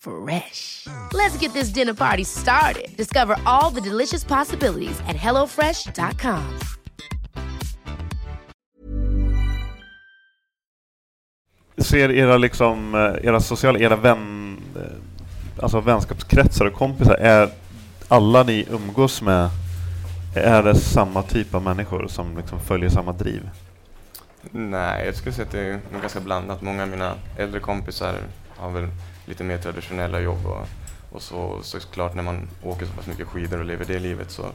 Fresh. 0.00 0.86
Let's 1.12 1.36
get 1.36 1.52
this 1.52 1.68
dinner 1.68 1.94
party 1.94 2.24
started. 2.24 2.96
Discover 2.96 3.36
all 3.44 3.70
the 3.70 3.80
delicious 3.80 4.24
possibilities 4.24 5.00
at 5.00 5.16
hellofresh.com. 5.16 6.58
Ser 11.78 12.10
era 12.10 12.38
liksom, 12.38 12.94
eh, 12.94 13.26
era 13.28 13.40
sociala, 13.40 13.78
era 13.78 13.96
vän, 13.96 14.56
eh, 14.76 15.62
alltså 15.62 15.80
vänskapskretsar 15.80 16.64
och 16.64 16.74
kompisar, 16.74 17.14
är 17.14 17.50
alla 18.08 18.42
ni 18.42 18.66
umgås 18.70 19.22
med, 19.22 19.50
är 20.34 20.62
det 20.62 20.74
samma 20.74 21.22
typ 21.22 21.54
av 21.54 21.62
människor 21.62 22.06
som 22.08 22.36
liksom 22.36 22.60
följer 22.60 22.90
samma 22.90 23.12
driv? 23.12 23.50
nej, 24.50 25.06
jag 25.06 25.14
skulle 25.14 25.32
säga 25.32 25.46
att 25.46 25.52
det 25.52 25.60
är 25.60 25.80
ganska 26.00 26.20
blandat. 26.20 26.62
Många 26.62 26.82
av 26.82 26.88
mina 26.88 27.14
äldre 27.38 27.60
kompisar 27.60 28.14
har 28.56 28.70
väl 28.70 28.88
lite 29.24 29.44
mer 29.44 29.58
traditionella 29.58 30.20
jobb 30.20 30.46
och, 30.46 30.66
och 31.12 31.22
så 31.22 31.58
såklart 31.62 32.14
när 32.14 32.22
man 32.22 32.48
åker 32.62 32.86
så 32.86 32.92
pass 32.92 33.06
mycket 33.06 33.26
skidor 33.28 33.58
och 33.58 33.64
lever 33.64 33.84
det 33.84 33.98
livet 33.98 34.30
så 34.30 34.46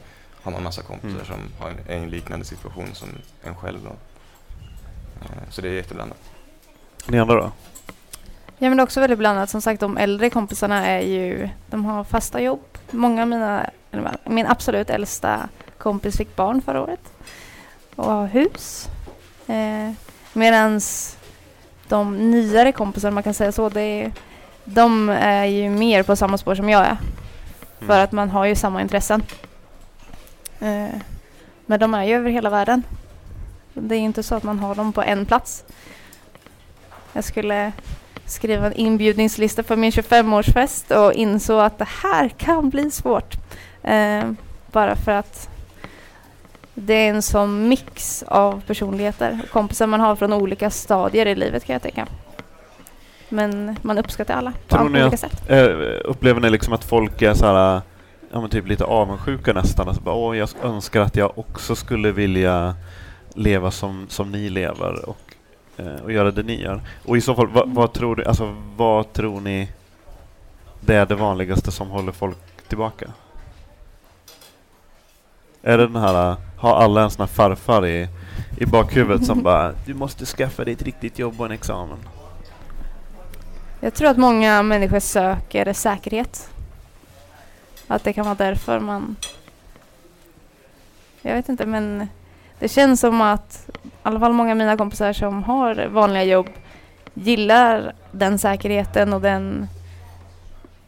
har 0.42 0.52
man 0.52 0.62
massa 0.62 0.82
kompisar 0.82 1.14
Mm. 1.14 1.26
som 1.26 1.40
har 1.58 1.70
en, 1.70 1.78
är 1.88 1.94
i 1.96 2.02
en 2.02 2.10
liknande 2.10 2.44
situation 2.44 2.94
som 2.94 3.08
en 3.42 3.54
själv. 3.56 3.78
Då. 3.84 3.90
Eh, 5.24 5.50
Så 5.50 5.60
det 5.60 5.68
är 5.68 5.72
jätteblandat. 5.72 6.18
Ni 7.06 7.18
andra 7.18 7.34
då? 7.34 7.52
Ja 8.58 8.68
men 8.68 8.76
det 8.76 8.80
är 8.80 8.84
också 8.84 9.00
väldigt 9.00 9.18
blandat. 9.18 9.50
Som 9.50 9.60
sagt 9.62 9.80
de 9.80 9.96
äldre 9.96 10.30
kompisarna 10.30 10.86
är 10.86 11.00
ju, 11.00 11.48
de 11.70 11.84
har 11.84 12.04
fasta 12.04 12.40
jobb. 12.40 12.60
Många 12.90 13.22
av 13.22 13.28
mina, 13.28 13.70
eller 13.90 14.16
min 14.24 14.46
absolut 14.46 14.90
äldsta 14.90 15.48
kompis 15.78 16.16
fick 16.16 16.36
barn 16.36 16.62
förra 16.62 16.82
året. 16.82 17.00
Och 17.96 18.04
har 18.04 18.26
hus. 18.26 18.88
Eh, 19.46 19.92
Medan 20.32 20.80
de 21.88 22.30
nyare 22.30 22.72
kompisarna, 22.72 23.14
man 23.14 23.22
kan 23.22 23.34
säga 23.34 23.52
så, 23.52 23.68
det 23.68 23.80
är, 23.80 24.12
de 24.68 25.08
är 25.08 25.44
ju 25.44 25.70
mer 25.70 26.02
på 26.02 26.16
samma 26.16 26.38
spår 26.38 26.54
som 26.54 26.68
jag 26.68 26.86
är. 26.86 26.96
För 27.78 27.84
Mm. 27.92 28.04
att 28.04 28.12
man 28.12 28.30
har 28.30 28.44
ju 28.44 28.54
samma 28.54 28.80
intressen. 28.82 29.22
Eh, 30.60 30.98
men 31.66 31.80
de 31.80 31.94
är 31.94 32.04
ju 32.04 32.14
över 32.14 32.30
hela 32.30 32.50
världen. 32.50 32.82
Det 33.74 33.94
är 33.94 33.98
inte 34.00 34.22
så 34.22 34.34
att 34.34 34.42
man 34.42 34.58
har 34.58 34.74
dem 34.74 34.92
på 34.92 35.02
en 35.02 35.26
plats. 35.26 35.64
Jag 37.12 37.24
skulle 37.24 37.72
skriva 38.26 38.66
en 38.66 38.72
inbjudningslista 38.72 39.62
för 39.62 39.76
min 39.76 39.90
25-årsfest 39.90 40.90
och 41.06 41.12
insåg 41.12 41.60
att 41.60 41.78
det 41.78 41.88
här 42.02 42.28
kan 42.28 42.70
bli 42.70 42.90
svårt. 42.90 43.34
Eh, 43.82 44.30
bara 44.72 44.96
för 44.96 45.12
att 45.12 45.48
det 46.74 46.94
är 46.94 47.10
en 47.10 47.22
sån 47.22 47.68
mix 47.68 48.22
av 48.22 48.60
personligheter 48.66 49.40
och 49.44 49.50
kompisar 49.50 49.86
man 49.86 50.00
har 50.00 50.16
från 50.16 50.32
olika 50.32 50.70
stadier 50.70 51.26
i 51.26 51.34
livet 51.34 51.64
kan 51.64 51.72
jag 51.72 51.82
tänka. 51.82 52.06
Men 53.28 53.76
man 53.82 53.98
uppskattar 53.98 54.34
alla 54.34 54.52
på 54.68 54.76
Tror 54.76 54.88
ni 54.88 55.02
olika 55.02 55.14
att, 55.14 55.20
sätt. 55.20 55.50
eh, 55.50 55.66
upplever 56.04 56.40
ni 56.40 56.50
liksom 56.50 56.72
att 56.72 56.84
folk 56.84 57.22
är 57.22 57.34
så 57.34 57.46
här, 57.46 57.80
ja 58.32 58.48
typ 58.48 58.66
lite 58.68 58.84
avundsjuka 58.84 59.52
nästan? 59.52 59.88
Alltså 59.88 60.02
bara, 60.02 60.14
Åh, 60.14 60.36
jag 60.36 60.48
önskar 60.62 61.00
att 61.00 61.16
jag 61.16 61.38
också 61.38 61.74
skulle 61.74 62.12
vilja 62.12 62.74
leva 63.34 63.70
som, 63.70 64.06
som 64.08 64.32
ni 64.32 64.48
lever 64.50 65.08
och, 65.08 65.34
eh, 65.76 66.02
och 66.04 66.12
göra 66.12 66.30
det 66.30 66.42
ni 66.42 66.62
gör. 66.62 66.80
Och 67.04 67.16
i 67.16 67.20
så 67.20 67.34
fall, 67.34 67.46
vad, 67.48 67.74
vad, 67.74 67.92
tror, 67.92 68.16
du, 68.16 68.24
alltså, 68.24 68.56
vad 68.76 69.12
tror 69.12 69.40
ni 69.40 69.72
det 70.80 70.94
är 70.94 71.06
det 71.06 71.14
vanligaste 71.14 71.72
som 71.72 71.88
håller 71.90 72.12
folk 72.12 72.38
tillbaka? 72.68 73.06
Är 75.62 75.78
det 75.78 75.86
den 75.86 75.96
här, 76.02 76.36
har 76.58 76.74
alla 76.76 77.02
en 77.02 77.10
sån 77.10 77.20
här 77.22 77.34
farfar 77.34 77.86
i, 77.86 78.08
i 78.56 78.66
bakhuvudet 78.66 79.26
som 79.26 79.42
bara 79.42 79.72
Du 79.86 79.94
måste 79.94 80.26
skaffa 80.26 80.64
dig 80.64 80.72
ett 80.74 80.82
riktigt 80.82 81.18
jobb 81.18 81.40
och 81.40 81.46
en 81.46 81.52
examen? 81.52 81.98
Jag 83.80 83.94
tror 83.94 84.08
att 84.08 84.16
många 84.16 84.62
människor 84.62 85.00
söker 85.00 85.72
säkerhet. 85.72 86.50
Att 87.86 88.04
det 88.04 88.12
kan 88.12 88.24
vara 88.24 88.34
därför 88.34 88.80
man... 88.80 89.16
Jag 91.22 91.34
vet 91.34 91.48
inte, 91.48 91.66
men 91.66 92.08
det 92.58 92.68
känns 92.68 93.00
som 93.00 93.20
att 93.20 93.68
i 93.84 93.88
alla 94.02 94.20
fall 94.20 94.32
många 94.32 94.50
av 94.50 94.56
mina 94.56 94.76
kompisar 94.76 95.12
som 95.12 95.42
har 95.42 95.86
vanliga 95.86 96.24
jobb 96.24 96.48
gillar 97.14 97.92
den 98.12 98.38
säkerheten 98.38 99.12
och 99.12 99.20
den 99.20 99.68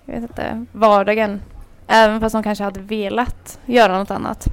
jag 0.04 0.14
vet 0.14 0.22
inte, 0.22 0.64
vardagen. 0.72 1.42
Även 1.86 2.20
fast 2.20 2.32
de 2.32 2.42
kanske 2.42 2.64
hade 2.64 2.80
velat 2.80 3.58
göra 3.66 3.98
något 3.98 4.10
annat. 4.10 4.46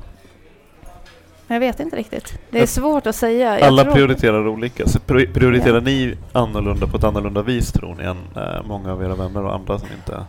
Men 1.47 1.55
jag 1.55 1.59
vet 1.59 1.79
inte 1.79 1.95
riktigt. 1.95 2.39
Det 2.49 2.57
är 2.57 2.61
Jag- 2.61 2.69
svårt 2.69 3.07
att 3.07 3.15
säga. 3.15 3.59
Jag 3.59 3.67
Alla 3.67 3.83
tror- 3.83 3.93
prioriterar 3.93 4.47
olika. 4.47 4.87
Så 4.87 4.99
pri- 4.99 5.33
prioriterar 5.33 5.73
Ja. 5.75 5.79
ni 5.81 6.17
annorlunda 6.31 6.87
på 6.87 6.97
ett 6.97 7.03
annorlunda 7.03 7.41
vis 7.41 7.71
tror 7.71 7.95
ni 7.95 8.03
än 8.03 8.17
eh, 8.35 8.63
många 8.65 8.91
av 8.91 9.03
era 9.03 9.15
vänner 9.15 9.43
och 9.43 9.55
andra 9.55 9.79
som 9.79 9.87
inte 9.97 10.25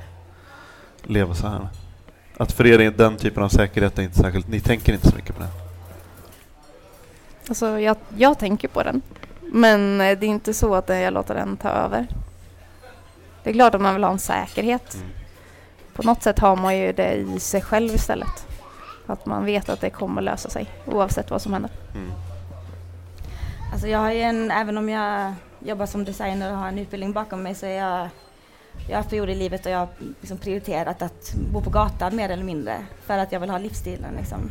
lever 1.03 1.35
så 1.35 1.47
här? 1.47 1.69
Att 2.37 2.53
för 2.53 2.67
er 2.67 2.91
den 2.91 3.17
typen 3.17 3.43
av 3.43 3.49
säkerhet 3.49 3.99
är 3.99 4.03
inte 4.03 4.17
särskilt... 4.19 4.49
Ni 4.49 4.61
tänker 4.61 4.93
inte 4.93 5.09
så 5.11 5.17
mycket 5.17 5.37
på 5.37 5.43
det? 5.43 5.49
Alltså 7.49 7.79
jag, 7.81 7.97
jag 8.17 8.39
tänker 8.39 8.69
på 8.69 8.83
den. 8.83 9.03
Men 9.53 10.01
eh, 10.01 10.19
det 10.19 10.27
är 10.27 10.31
inte 10.31 10.55
så 10.55 10.75
att 10.75 10.89
jag 10.89 11.13
låter 11.15 11.35
den 11.35 11.57
ta 11.57 11.69
över. 11.69 12.07
Det 13.43 13.51
är 13.51 13.55
klart 13.55 13.75
att 13.75 13.81
man 13.81 13.95
vill 13.95 14.05
ha 14.05 14.11
en 14.13 14.19
säkerhet. 14.19 14.95
Mm. 14.95 15.07
På 15.95 16.03
något 16.03 16.23
sätt 16.23 16.39
har 16.39 16.57
man 16.57 16.79
ju 16.79 16.93
det 16.93 17.13
i 17.15 17.41
sig 17.41 17.63
själv 17.63 17.95
istället. 17.95 18.47
Att 19.07 19.27
man 19.27 19.45
vet 19.45 19.69
att 19.69 19.81
det 19.81 19.91
kommer 19.91 20.23
lösa 20.23 20.49
sig 20.49 20.67
oavsett 20.87 21.31
vad 21.31 21.43
som 21.43 21.53
händer. 21.53 21.71
Mm. 21.95 22.13
Alltså 23.73 23.89
jag 23.89 23.99
har 23.99 24.13
ju 24.13 24.21
en, 24.21 24.51
även 24.51 24.79
om 24.79 24.89
jag 24.89 25.35
jobbar 25.59 25.87
som 25.87 26.05
designer 26.05 26.53
och 26.53 26.59
har 26.59 26.69
en 26.69 26.79
utbildning 26.79 27.13
bakom 27.13 27.43
mig 27.43 27.55
så 27.55 27.67
är 27.67 27.79
jag 27.79 28.09
jag 28.89 28.97
har 28.97 28.97
haft 28.97 29.11
perioder 29.11 29.33
i 29.33 29.37
livet 29.37 29.65
då 29.65 29.71
jag 29.71 29.79
har 29.79 29.89
liksom 30.21 30.39
prioriterat 30.39 31.03
att 31.03 31.35
bo 31.53 31.63
på 31.63 31.71
gatan 31.71 32.17
mer 32.17 32.29
eller 32.29 32.45
mindre 32.45 32.87
för 33.03 33.19
att 33.19 33.33
jag 33.33 33.41
vill 33.41 33.51
ha 33.51 33.59
livsstilen. 33.59 34.15
Liksom. 34.17 34.51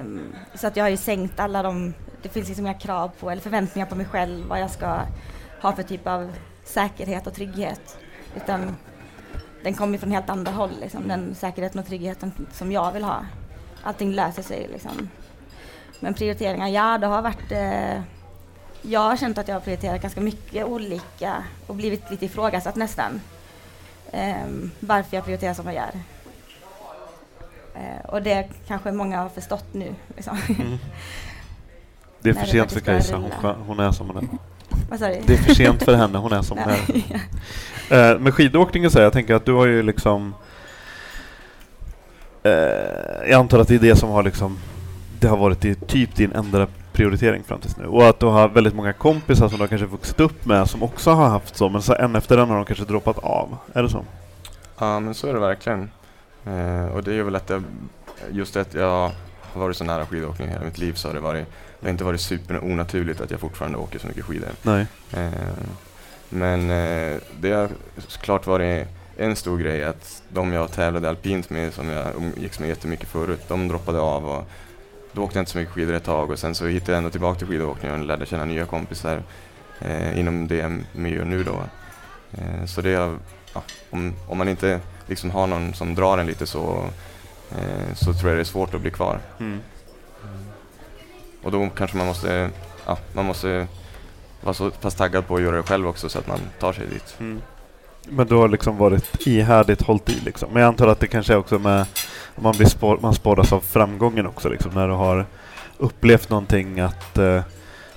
Um, 0.00 0.34
så 0.54 0.66
att 0.66 0.76
jag 0.76 0.84
har 0.84 0.88
ju 0.88 0.96
sänkt 0.96 1.40
alla 1.40 1.62
de, 1.62 1.94
det 2.22 2.28
finns 2.28 2.48
liksom 2.48 2.66
inga 2.66 2.78
krav 2.78 3.10
på 3.20 3.30
eller 3.30 3.42
förväntningar 3.42 3.86
på 3.86 3.94
mig 3.94 4.06
själv 4.06 4.46
vad 4.48 4.60
jag 4.60 4.70
ska 4.70 5.00
ha 5.62 5.72
för 5.72 5.82
typ 5.82 6.06
av 6.06 6.32
säkerhet 6.64 7.26
och 7.26 7.34
trygghet. 7.34 7.98
Utan 8.36 8.76
den 9.66 9.74
kommer 9.74 9.98
från 9.98 10.10
helt 10.10 10.30
andra 10.30 10.52
håll, 10.52 10.70
liksom. 10.80 11.08
den 11.08 11.34
säkerheten 11.34 11.80
och 11.80 11.86
tryggheten 11.86 12.32
som 12.52 12.72
jag 12.72 12.92
vill 12.92 13.04
ha. 13.04 13.26
Allting 13.82 14.12
löser 14.12 14.42
sig 14.42 14.68
liksom. 14.72 15.08
Men 16.00 16.14
prioriteringar, 16.14 16.68
ja 16.68 16.98
det 16.98 17.06
har 17.06 17.22
varit 17.22 17.52
eh, 17.52 18.00
jag 18.82 19.00
har 19.00 19.16
känt 19.16 19.38
att 19.38 19.48
jag 19.48 19.54
har 19.54 19.60
prioriterat 19.60 20.02
ganska 20.02 20.20
mycket 20.20 20.66
olika 20.66 21.44
och 21.66 21.74
blivit 21.74 22.10
lite 22.10 22.24
ifrågasatt 22.24 22.76
nästan. 22.76 23.20
Um, 24.12 24.70
varför 24.80 25.16
jag 25.16 25.24
prioriterar 25.24 25.54
som 25.54 25.66
jag 25.66 25.74
gör. 25.74 26.00
Uh, 27.76 28.04
och 28.06 28.22
det 28.22 28.48
kanske 28.66 28.92
många 28.92 29.18
har 29.18 29.28
förstått 29.28 29.74
nu. 29.74 29.94
Liksom. 30.16 30.38
Mm. 30.48 30.78
Det 32.20 32.30
är 32.30 32.34
för 32.34 32.46
sent 32.46 32.72
för 32.72 32.80
Kajsa, 32.80 33.16
hon, 33.16 33.54
hon, 33.66 33.80
är 33.80 33.92
som 33.92 34.06
hon 34.10 34.16
är. 34.16 34.28
Vad 34.90 34.98
sa 34.98 35.06
du? 35.06 35.20
Det 35.26 35.32
är 35.32 35.38
för 35.38 35.54
sent 35.54 35.82
för 35.82 35.94
henne, 35.94 36.18
hon 36.18 36.32
är 36.32 36.42
som 36.42 36.58
hon 36.58 36.68
är. 36.68 38.14
Uh, 38.14 38.20
med 38.20 38.34
skidåkningen 38.34 38.90
så 38.90 38.98
här, 38.98 39.04
jag 39.04 39.12
tänker 39.12 39.34
att 39.34 39.44
du 39.44 39.52
har 39.52 39.66
ju 39.66 39.82
liksom 39.82 40.34
uh, 42.46 42.52
Jag 43.28 43.32
antar 43.32 43.58
att 43.58 43.68
det 43.68 43.74
är 43.74 43.78
det 43.78 43.96
som 43.96 44.10
har 44.10 44.22
liksom 44.22 44.58
Det 45.20 45.28
har 45.28 45.36
varit 45.36 45.64
i 45.64 45.74
typ 45.74 46.16
din 46.16 46.32
enda 46.32 46.66
prioritering 46.92 47.42
fram 47.42 47.60
tills 47.60 47.76
nu. 47.76 47.86
Och 47.86 48.08
att 48.08 48.20
du 48.20 48.26
har 48.26 48.48
väldigt 48.48 48.74
många 48.74 48.92
kompisar 48.92 49.48
som 49.48 49.58
du 49.58 49.62
har 49.62 49.68
kanske 49.68 49.86
vuxit 49.86 50.20
upp 50.20 50.46
med 50.46 50.68
som 50.70 50.82
också 50.82 51.10
har 51.10 51.28
haft 51.28 51.56
så, 51.56 51.68
men 51.68 51.82
så 51.82 51.94
en 51.94 52.16
efter 52.16 52.38
en 52.38 52.48
har 52.48 52.56
de 52.56 52.64
kanske 52.64 52.84
droppat 52.84 53.18
av. 53.18 53.56
Är 53.72 53.82
det 53.82 53.88
så? 53.88 54.04
Ja, 54.78 55.00
men 55.00 55.14
så 55.14 55.28
är 55.28 55.34
det 55.34 55.40
verkligen. 55.40 55.90
Eh, 56.46 56.86
och 56.86 57.02
det 57.02 57.14
är 57.14 57.22
väl 57.22 57.36
att 57.36 57.50
jag, 57.50 57.62
just 58.30 58.54
det 58.54 58.60
att 58.60 58.74
jag 58.74 59.10
har 59.52 59.60
varit 59.60 59.76
så 59.76 59.84
nära 59.84 60.06
skidåkning 60.06 60.48
hela 60.48 60.64
mitt 60.64 60.78
liv 60.78 60.92
så 60.92 61.08
har 61.08 61.14
det 61.14 61.20
varit, 61.20 61.46
det 61.80 61.86
har 61.86 61.90
inte 61.90 62.04
varit 62.04 62.20
super 62.20 62.64
onaturligt 62.64 63.20
att 63.20 63.30
jag 63.30 63.40
fortfarande 63.40 63.78
åker 63.78 63.98
så 63.98 64.06
mycket 64.06 64.24
skidor. 64.24 64.48
Nej. 64.62 64.86
Eh, 65.12 65.30
men 66.28 66.70
eh, 66.70 67.18
det 67.40 67.52
har 67.52 67.68
såklart 68.08 68.46
varit 68.46 68.88
en 69.16 69.36
stor 69.36 69.58
grej 69.58 69.84
att 69.84 70.22
de 70.28 70.52
jag 70.52 70.72
tävlade 70.72 71.08
alpint 71.08 71.50
med, 71.50 71.74
som 71.74 71.88
jag 71.88 72.14
umgicks 72.16 72.58
med 72.58 72.68
jättemycket 72.68 73.08
förut, 73.08 73.40
de 73.48 73.68
droppade 73.68 74.00
av 74.00 74.28
och 74.28 74.48
då 75.12 75.22
åkte 75.22 75.38
jag 75.38 75.42
inte 75.42 75.52
så 75.52 75.58
mycket 75.58 75.74
skidor 75.74 75.94
ett 75.94 76.04
tag 76.04 76.30
och 76.30 76.38
sen 76.38 76.54
så 76.54 76.66
hittade 76.66 76.92
jag 76.92 76.98
ändå 76.98 77.10
tillbaka 77.10 77.38
till 77.38 77.48
skidåkningen 77.48 78.00
och 78.00 78.06
lärde 78.06 78.26
känna 78.26 78.44
nya 78.44 78.66
kompisar 78.66 79.22
eh, 79.80 80.18
inom 80.18 80.48
det 80.48 80.56
jag 80.56 81.10
gör 81.10 81.24
nu 81.24 81.44
då. 81.44 81.62
Eh, 82.32 82.64
så 82.66 82.80
det, 82.80 82.90
ja, 83.54 83.62
om, 83.90 84.14
om 84.28 84.38
man 84.38 84.48
inte 84.48 84.80
liksom 85.06 85.30
har 85.30 85.46
någon 85.46 85.74
som 85.74 85.94
drar 85.94 86.18
en 86.18 86.26
lite 86.26 86.46
så, 86.46 86.84
eh, 87.50 87.94
så 87.94 88.14
tror 88.14 88.30
jag 88.30 88.38
det 88.38 88.42
är 88.42 88.44
svårt 88.44 88.74
att 88.74 88.80
bli 88.80 88.90
kvar. 88.90 89.20
Mm. 89.40 89.60
Och 91.46 91.52
då 91.52 91.68
kanske 91.76 91.96
man 91.96 92.06
måste, 92.06 92.50
ja, 92.86 92.98
man 93.12 93.24
måste 93.24 93.66
vara 94.40 94.54
så 94.54 94.70
pass 94.70 94.94
taggad 94.94 95.26
på 95.26 95.36
att 95.36 95.42
göra 95.42 95.56
det 95.56 95.62
själv 95.62 95.88
också 95.88 96.08
så 96.08 96.18
att 96.18 96.26
man 96.26 96.38
tar 96.60 96.72
sig 96.72 96.86
dit. 96.86 97.16
Mm. 97.20 97.42
Men 98.08 98.26
du 98.26 98.34
har 98.34 98.48
liksom 98.48 98.76
varit 98.76 99.26
ihärdigt 99.26 99.82
hållit 99.82 100.08
i 100.08 100.20
liksom. 100.24 100.48
Men 100.52 100.62
jag 100.62 100.68
antar 100.68 100.86
att 100.86 101.00
det 101.00 101.06
kanske 101.06 101.32
är 101.32 101.36
också 101.36 101.58
med 101.58 101.86
man, 102.36 102.56
blir 102.56 102.66
spår, 102.66 102.98
man 103.02 103.14
spåras 103.14 103.52
av 103.52 103.60
framgången 103.60 104.26
också 104.26 104.48
liksom, 104.48 104.72
när 104.74 104.88
du 104.88 104.94
har 104.94 105.26
upplevt 105.78 106.30
någonting 106.30 106.80
att... 106.80 107.18
Eh, 107.18 107.42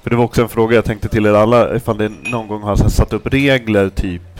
för 0.01 0.09
det 0.09 0.15
var 0.15 0.23
också 0.23 0.41
en 0.41 0.49
fråga 0.49 0.75
jag 0.75 0.85
tänkte 0.85 1.07
till 1.07 1.25
er 1.25 1.33
alla, 1.33 1.75
ifall 1.75 1.97
det 1.97 2.09
någon 2.09 2.47
gång 2.47 2.61
har 2.61 2.77
här, 2.77 2.89
satt 2.89 3.13
upp 3.13 3.27
regler 3.27 3.89
typ 3.89 4.39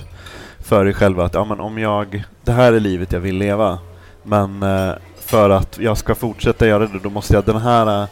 för 0.59 0.85
er 0.87 0.93
själva 0.93 1.25
att 1.25 1.33
ja, 1.33 1.45
men 1.45 1.59
om 1.59 1.77
jag... 1.77 2.23
Det 2.43 2.51
här 2.51 2.73
är 2.73 2.79
livet 2.79 3.11
jag 3.11 3.19
vill 3.19 3.37
leva, 3.37 3.79
men 4.23 4.63
eh, 4.63 4.93
för 5.19 5.49
att 5.49 5.79
jag 5.79 5.97
ska 5.97 6.15
fortsätta 6.15 6.67
göra 6.67 6.87
det, 6.87 6.99
då 7.03 7.09
måste 7.09 7.33
jag 7.33 7.45
den 7.45 7.61
här... 7.61 8.07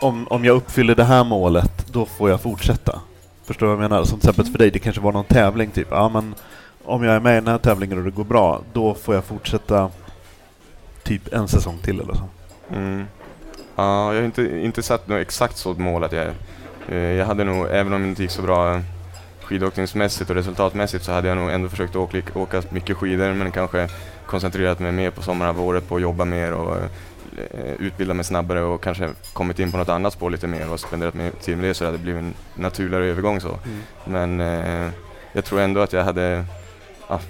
Om, 0.00 0.28
om 0.28 0.44
jag 0.44 0.56
uppfyller 0.56 0.94
det 0.94 1.04
här 1.04 1.24
målet, 1.24 1.86
då 1.92 2.06
får 2.06 2.30
jag 2.30 2.40
fortsätta. 2.40 3.00
Förstår 3.44 3.66
du 3.66 3.74
vad 3.74 3.84
jag 3.84 3.90
menar? 3.90 4.04
Som 4.04 4.20
till 4.20 4.30
exempel 4.30 4.52
för 4.52 4.58
dig, 4.58 4.70
det 4.70 4.78
kanske 4.78 5.02
var 5.02 5.12
någon 5.12 5.24
tävling 5.24 5.70
typ. 5.70 5.88
Ja, 5.90 6.08
men 6.08 6.34
om 6.84 7.04
jag 7.04 7.14
är 7.14 7.20
med 7.20 7.32
i 7.32 7.40
den 7.40 7.48
här 7.48 7.58
tävlingen 7.58 7.98
och 7.98 8.04
det 8.04 8.10
går 8.10 8.24
bra, 8.24 8.60
då 8.72 8.94
får 8.94 9.14
jag 9.14 9.24
fortsätta 9.24 9.90
typ 11.02 11.32
en 11.32 11.48
säsong 11.48 11.78
till 11.82 12.00
eller 12.00 12.14
så. 12.14 12.28
Mm. 12.74 13.04
Ja, 13.76 14.14
jag 14.14 14.20
har 14.20 14.26
inte, 14.26 14.42
inte 14.42 14.82
satt 14.82 15.08
något 15.08 15.20
exakt 15.20 15.56
sådant 15.56 15.78
mål 15.78 16.04
att 16.04 16.12
jag... 16.12 16.26
Eh, 16.88 16.96
jag 16.96 17.26
hade 17.26 17.44
nog, 17.44 17.66
även 17.70 17.92
om 17.92 18.02
det 18.02 18.08
inte 18.08 18.22
gick 18.22 18.30
så 18.30 18.42
bra 18.42 18.80
skidåkningsmässigt 19.42 20.30
och 20.30 20.36
resultatmässigt 20.36 21.04
så 21.04 21.12
hade 21.12 21.28
jag 21.28 21.36
nog 21.36 21.50
ändå 21.50 21.68
försökt 21.68 21.96
åka, 21.96 22.18
åka 22.34 22.62
mycket 22.70 22.96
skidor 22.96 23.32
men 23.32 23.52
kanske 23.52 23.88
koncentrerat 24.26 24.80
mig 24.80 24.92
mer 24.92 25.10
på 25.10 25.22
sommarhalvåret 25.22 25.88
på 25.88 25.96
att 25.96 26.02
jobba 26.02 26.24
mer 26.24 26.52
och 26.52 26.76
eh, 27.36 27.72
utbilda 27.78 28.14
mig 28.14 28.24
snabbare 28.24 28.62
och 28.62 28.82
kanske 28.82 29.10
kommit 29.32 29.58
in 29.58 29.72
på 29.72 29.78
något 29.78 29.88
annat 29.88 30.12
spår 30.12 30.30
lite 30.30 30.46
mer 30.46 30.72
och 30.72 30.80
spenderat 30.80 31.14
mer 31.14 31.30
tid 31.30 31.56
med 31.58 31.66
det 31.66 31.74
så 31.74 31.84
det 31.84 31.90
hade 31.90 32.02
blivit 32.02 32.22
en 32.22 32.34
naturligare 32.54 33.04
övergång 33.04 33.40
så. 33.40 33.58
Mm. 33.64 33.80
Men 34.04 34.40
eh, 34.40 34.90
jag 35.32 35.44
tror 35.44 35.60
ändå 35.60 35.80
att 35.80 35.92
jag 35.92 36.04
hade 36.04 36.44
ja, 37.08 37.20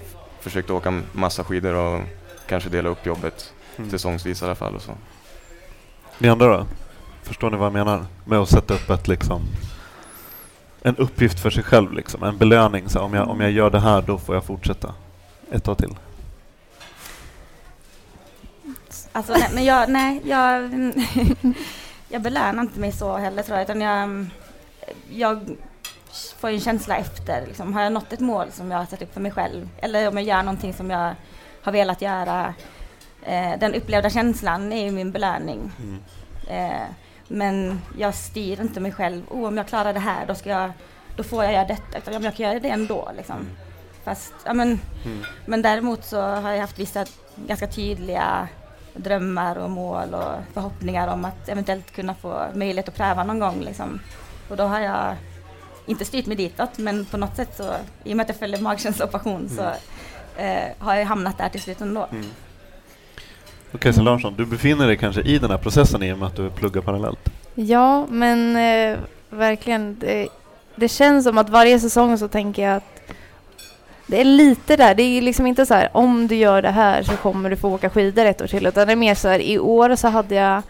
försökt 0.40 0.70
åka 0.70 1.02
massa 1.12 1.44
skidor 1.44 1.74
och 1.74 2.00
kanske 2.46 2.70
dela 2.70 2.88
upp 2.88 3.06
jobbet 3.06 3.52
mm. 3.76 3.90
säsongsvis 3.90 4.42
i 4.42 4.44
alla 4.44 4.54
fall. 4.54 4.74
Och 4.74 4.82
så. 4.82 4.92
Ni 6.18 6.28
andra 6.28 6.56
då? 6.56 6.66
Förstår 7.22 7.50
ni 7.50 7.56
vad 7.56 7.66
jag 7.66 7.72
menar? 7.72 8.06
Med 8.24 8.38
att 8.38 8.48
sätta 8.48 8.74
upp 8.74 8.90
ett 8.90 9.08
liksom 9.08 9.42
en 10.86 10.96
uppgift 10.96 11.40
för 11.40 11.50
sig 11.50 11.62
själv, 11.62 11.92
liksom. 11.92 12.22
en 12.22 12.38
belöning. 12.38 12.88
Så 12.88 13.00
om, 13.00 13.14
jag, 13.14 13.28
om 13.28 13.40
jag 13.40 13.50
gör 13.50 13.70
det 13.70 13.80
här, 13.80 14.02
då 14.02 14.18
får 14.18 14.34
jag 14.34 14.44
fortsätta 14.44 14.94
ett 15.50 15.64
tag 15.64 15.78
till. 15.78 15.94
Alltså, 19.16 19.32
nej, 19.32 19.50
men 19.54 19.64
jag, 19.64 19.88
nej, 19.88 20.20
jag, 20.24 20.70
jag 22.08 22.22
belönar 22.22 22.62
inte 22.62 22.80
mig 22.80 22.92
så 22.92 23.16
heller 23.16 23.42
tror 23.42 23.58
jag, 23.58 23.64
utan 23.64 23.80
jag, 23.80 24.26
jag 25.10 25.56
får 26.38 26.48
en 26.48 26.60
känsla 26.60 26.96
efter, 26.96 27.46
liksom, 27.46 27.74
har 27.74 27.82
jag 27.82 27.92
nått 27.92 28.12
ett 28.12 28.20
mål 28.20 28.46
som 28.52 28.70
jag 28.70 28.78
har 28.78 28.86
satt 28.86 29.02
upp 29.02 29.14
för 29.14 29.20
mig 29.20 29.32
själv, 29.32 29.68
eller 29.78 30.08
om 30.08 30.16
jag 30.16 30.26
gör 30.26 30.42
någonting 30.42 30.74
som 30.74 30.90
jag 30.90 31.14
har 31.62 31.72
velat 31.72 32.02
göra, 32.02 32.54
Eh, 33.26 33.58
den 33.58 33.74
upplevda 33.74 34.10
känslan 34.10 34.72
är 34.72 34.84
ju 34.84 34.90
min 34.90 35.12
belöning. 35.12 35.72
Mm. 35.78 36.02
Eh, 36.48 36.86
men 37.28 37.80
jag 37.98 38.14
styr 38.14 38.60
inte 38.60 38.80
mig 38.80 38.92
själv. 38.92 39.22
Oh, 39.30 39.48
om 39.48 39.56
jag 39.56 39.68
klarar 39.68 39.92
det 39.92 40.00
här, 40.00 40.26
då, 40.26 40.34
ska 40.34 40.50
jag, 40.50 40.70
då 41.16 41.22
får 41.22 41.44
jag 41.44 41.52
göra 41.52 41.64
detta. 41.64 41.98
Utan 41.98 42.22
jag 42.22 42.36
kan 42.36 42.46
göra 42.46 42.60
det 42.60 42.68
ändå. 42.68 43.10
Liksom. 43.16 43.36
Mm. 43.36 43.48
Fast, 44.04 44.34
ja, 44.44 44.52
men, 44.52 44.80
mm. 45.04 45.24
men 45.46 45.62
däremot 45.62 46.04
så 46.04 46.20
har 46.20 46.50
jag 46.50 46.60
haft 46.60 46.78
vissa 46.78 47.06
ganska 47.36 47.66
tydliga 47.66 48.48
drömmar 48.96 49.56
och 49.56 49.70
mål 49.70 50.14
och 50.14 50.54
förhoppningar 50.54 51.08
om 51.08 51.24
att 51.24 51.48
eventuellt 51.48 51.92
kunna 51.92 52.14
få 52.14 52.46
möjlighet 52.54 52.88
att 52.88 52.96
pröva 52.96 53.24
någon 53.24 53.38
gång. 53.38 53.60
Liksom. 53.60 54.00
Och 54.48 54.56
då 54.56 54.64
har 54.64 54.80
jag 54.80 55.14
inte 55.86 56.04
styrt 56.04 56.26
mig 56.26 56.36
ditåt, 56.36 56.78
men 56.78 57.04
på 57.04 57.16
något 57.16 57.36
sätt 57.36 57.56
så, 57.56 57.72
i 58.04 58.12
och 58.12 58.16
med 58.16 58.24
att 58.24 58.28
jag 58.28 58.38
följer 58.38 58.60
magkänsla 58.60 59.04
och 59.04 59.12
passion, 59.12 59.48
så 59.48 59.62
mm. 59.62 60.62
eh, 60.68 60.72
har 60.78 60.94
jag 60.94 61.06
hamnat 61.06 61.38
där 61.38 61.48
till 61.48 61.62
slut 61.62 61.80
ändå. 61.80 62.06
Mm. 62.10 62.26
Kajsa 63.78 64.02
Larsson, 64.02 64.34
du 64.36 64.46
befinner 64.46 64.86
dig 64.86 64.96
kanske 64.96 65.22
i 65.22 65.38
den 65.38 65.50
här 65.50 65.58
processen 65.58 66.02
i 66.02 66.12
och 66.12 66.18
med 66.18 66.28
att 66.28 66.36
du 66.36 66.50
pluggar 66.50 66.82
parallellt? 66.82 67.30
Ja, 67.54 68.06
men 68.06 68.56
eh, 68.56 68.98
verkligen. 69.30 69.98
Det, 69.98 70.28
det, 70.76 70.88
känns 70.88 71.24
som 71.24 71.38
att 71.38 71.48
varje 71.48 71.80
säsong 71.80 72.18
så 72.18 72.28
tänker 72.28 72.62
jag 72.62 72.76
att 72.76 72.95
det 74.06 74.20
är 74.20 74.24
lite 74.24 74.76
där. 74.76 74.94
Det 74.94 75.02
är 75.02 75.22
liksom 75.22 75.46
inte 75.46 75.66
så 75.66 75.74
här 75.74 75.88
om 75.92 76.26
du 76.26 76.34
gör 76.36 76.62
det 76.62 76.70
här 76.70 77.02
så 77.02 77.12
kommer 77.12 77.50
du 77.50 77.56
få 77.56 77.74
åka 77.74 77.90
skidor 77.90 78.24
ett 78.24 78.42
år 78.42 78.46
till. 78.46 78.66
Utan 78.66 78.86
det 78.86 78.92
är 78.92 78.96
mer 78.96 79.14
så 79.14 79.28
här 79.28 79.38
i 79.38 79.58
år 79.58 79.96
så 79.96 80.08
hade 80.08 80.34
jag 80.34 80.62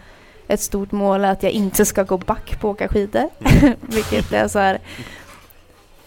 ett 0.47 0.61
stort 0.61 0.91
mål 0.91 1.25
att 1.25 1.43
jag 1.43 1.51
inte 1.51 1.85
ska 1.85 2.03
gå 2.03 2.17
back 2.17 2.59
på 2.59 2.69
att 2.69 2.75
åka 2.75 2.87
skidor. 2.87 3.29
Mm. 3.39 3.73
Vilket 3.81 4.33
är 4.33 4.47
så 4.47 4.59
här. 4.59 4.79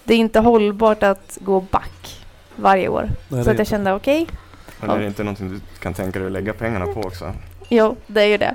Det 0.04 0.14
är 0.14 0.18
inte 0.18 0.40
hållbart 0.40 1.02
att 1.02 1.38
gå 1.40 1.60
back 1.60 2.24
varje 2.56 2.88
år. 2.88 3.10
Nej, 3.28 3.44
så 3.44 3.50
att 3.50 3.58
jag 3.58 3.66
kände 3.66 3.92
okej, 3.92 4.22
okay, 4.22 4.36
men 4.80 4.90
är 4.90 4.98
det 4.98 5.06
inte 5.06 5.22
någonting 5.24 5.48
du 5.48 5.60
kan 5.78 5.94
tänka 5.94 6.18
dig 6.18 6.26
att 6.26 6.32
lägga 6.32 6.52
pengarna 6.52 6.86
på 6.86 7.00
också? 7.00 7.32
Jo, 7.68 7.96
det 8.06 8.22
är 8.22 8.26
ju 8.26 8.38
det. 8.38 8.54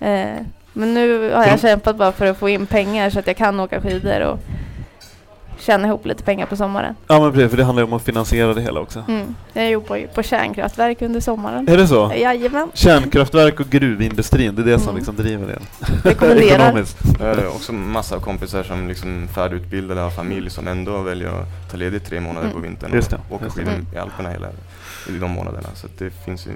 Eh, 0.00 0.46
men 0.72 0.94
nu 0.94 1.32
har 1.32 1.46
jag 1.46 1.60
kämpat 1.60 1.96
bara 1.96 2.12
för 2.12 2.26
att 2.26 2.38
få 2.38 2.48
in 2.48 2.66
pengar 2.66 3.10
så 3.10 3.18
att 3.18 3.26
jag 3.26 3.36
kan 3.36 3.60
åka 3.60 3.80
skidor 3.80 4.20
och 4.20 4.38
tjäna 5.66 5.88
ihop 5.88 6.06
lite 6.06 6.22
pengar 6.22 6.46
på 6.46 6.56
sommaren. 6.56 6.94
Ja 7.06 7.20
men 7.20 7.32
precis, 7.32 7.50
för 7.50 7.56
det 7.56 7.64
handlar 7.64 7.82
ju 7.82 7.86
om 7.86 7.92
att 7.92 8.02
finansiera 8.02 8.54
det 8.54 8.60
hela 8.60 8.80
också. 8.80 9.04
Mm. 9.08 9.34
Jag 9.52 9.70
jobbar 9.70 10.06
på 10.14 10.22
kärnkraftverk 10.22 11.02
under 11.02 11.20
sommaren. 11.20 11.68
Är 11.68 11.76
det 11.76 11.86
så? 11.86 12.12
Jajamän. 12.16 12.70
Kärnkraftverk 12.74 13.60
och 13.60 13.66
gruvindustrin, 13.66 14.54
det 14.54 14.62
är 14.62 14.64
det 14.64 14.74
mm. 14.74 14.84
som 14.84 14.96
liksom 14.96 15.16
driver 15.16 15.46
det. 15.46 15.58
Rekommenderar. 16.08 16.84
Jag 17.20 17.34
har 17.34 17.46
också 17.46 17.72
massa 17.72 18.20
kompisar 18.20 18.62
som 18.62 18.88
liksom 18.88 19.28
färdigutbildade 19.34 20.00
har 20.00 20.10
familj 20.10 20.50
som 20.50 20.68
ändå 20.68 21.02
väljer 21.02 21.28
att 21.28 21.70
ta 21.70 21.76
ledigt 21.76 22.04
tre 22.04 22.20
månader 22.20 22.48
mm. 22.48 22.52
på 22.52 22.60
vintern 22.60 23.20
och 23.28 23.36
åka 23.36 23.50
skidor 23.50 23.72
mm. 23.72 23.86
i 23.94 23.98
Alperna 23.98 24.30
hela 24.30 24.48
i 25.08 25.18
de 25.18 25.30
månaderna. 25.30 25.68
Så 25.74 25.86
det 25.98 26.10
finns 26.10 26.46
ju, 26.46 26.50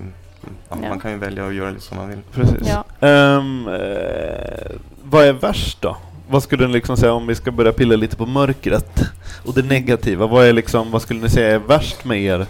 ja, 0.68 0.76
ja. 0.82 0.88
man 0.88 1.00
kan 1.00 1.10
ju 1.10 1.16
välja 1.16 1.46
att 1.46 1.54
göra 1.54 1.70
lite 1.70 1.82
som 1.82 1.96
man 1.96 2.08
vill. 2.08 2.20
Precis. 2.32 2.68
Ja. 2.68 3.08
Um, 3.08 3.68
eh, 3.68 4.76
vad 5.02 5.24
är 5.24 5.32
värst 5.32 5.82
då? 5.82 5.96
Vad 6.30 6.42
skulle 6.42 6.66
ni 6.66 6.72
liksom 6.72 6.96
säga 6.96 7.12
om 7.12 7.26
vi 7.26 7.34
ska 7.34 7.50
börja 7.50 7.72
pilla 7.72 7.96
lite 7.96 8.16
på 8.16 8.26
mörkret? 8.26 9.00
Och 9.46 9.54
det 9.54 9.62
negativa, 9.62 10.26
vad, 10.26 10.46
är 10.46 10.52
liksom, 10.52 10.90
vad 10.90 11.02
skulle 11.02 11.20
ni 11.20 11.28
säga 11.28 11.54
är 11.54 11.58
värst 11.58 12.04
med 12.04 12.22
er 12.22 12.46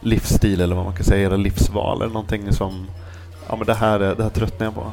livsstil 0.00 0.60
eller 0.60 0.76
vad 0.76 0.84
man 0.84 0.94
kan 0.94 1.04
säga, 1.04 1.26
era 1.26 1.36
livsval? 1.36 2.02
Eller 2.02 2.12
någonting 2.12 2.52
som, 2.52 2.86
ja 3.48 3.56
men 3.56 3.66
det 3.66 3.74
här, 3.74 3.98
det 3.98 4.22
här 4.22 4.30
tröttnar 4.30 4.66
jag 4.66 4.74
på. 4.74 4.92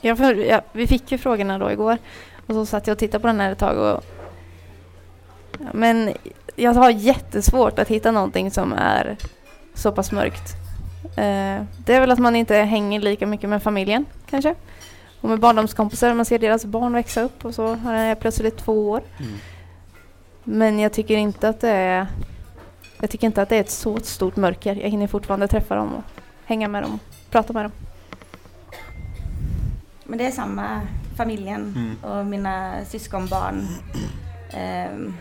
Jag 0.00 0.18
för, 0.18 0.34
ja, 0.34 0.60
vi 0.72 0.86
fick 0.86 1.12
ju 1.12 1.18
frågorna 1.18 1.58
då 1.58 1.72
igår 1.72 1.98
och 2.46 2.54
så 2.54 2.66
satt 2.66 2.86
jag 2.86 2.94
och 2.94 2.98
tittade 2.98 3.22
på 3.22 3.26
den 3.26 3.40
här 3.40 3.52
ett 3.52 3.58
tag 3.58 3.78
och 3.78 4.04
ja, 5.58 5.68
men 5.72 6.14
jag 6.56 6.74
har 6.74 6.90
jättesvårt 6.90 7.78
att 7.78 7.88
hitta 7.88 8.10
någonting 8.10 8.50
som 8.50 8.72
är 8.72 9.16
så 9.74 9.92
pass 9.92 10.12
mörkt. 10.12 10.65
Eh, 11.16 11.64
det 11.84 11.94
är 11.94 12.00
väl 12.00 12.10
att 12.10 12.18
man 12.18 12.36
inte 12.36 12.54
hänger 12.56 13.00
lika 13.00 13.26
mycket 13.26 13.50
med 13.50 13.62
familjen 13.62 14.04
kanske. 14.30 14.54
Och 15.20 15.28
med 15.28 15.40
barndomskompisar, 15.40 16.14
man 16.14 16.24
ser 16.24 16.38
deras 16.38 16.64
barn 16.64 16.92
växa 16.92 17.22
upp 17.22 17.44
och 17.44 17.54
så 17.54 17.74
har 17.74 17.94
jag 17.94 18.20
plötsligt 18.20 18.56
två 18.56 18.90
år. 18.90 19.02
Mm. 19.18 19.32
Men 20.44 20.78
jag 20.78 20.92
tycker 20.92 21.16
inte 21.16 21.48
att 21.48 21.60
det 21.60 21.70
är 21.70 22.06
jag 23.00 23.10
tycker 23.10 23.26
inte 23.26 23.42
att 23.42 23.48
det 23.48 23.56
är 23.56 23.60
ett 23.60 23.70
så 23.70 24.00
stort 24.00 24.36
mörker. 24.36 24.74
Jag 24.74 24.90
hinner 24.90 25.06
fortfarande 25.06 25.48
träffa 25.48 25.74
dem 25.76 25.94
och 25.94 26.02
hänga 26.44 26.68
med 26.68 26.82
dem 26.82 26.94
och 26.94 27.30
prata 27.30 27.52
med 27.52 27.64
dem. 27.64 27.72
Men 30.04 30.18
det 30.18 30.26
är 30.26 30.30
samma, 30.30 30.80
familjen 31.16 31.74
Mm. 31.76 32.18
och 32.18 32.26
mina 32.26 32.84
syskonbarn. 32.84 33.66
Ehm, 34.50 35.14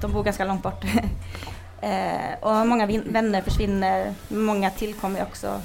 de 0.00 0.12
bor 0.12 0.22
ganska 0.24 0.44
långt 0.44 0.62
bort. 0.62 0.84
Eh, 1.82 2.34
och 2.40 2.66
många 2.66 2.86
vänner 2.86 3.42
försvinner, 3.42 4.14
många 4.28 4.70
tillkommer 4.70 5.22
också. 5.22 5.60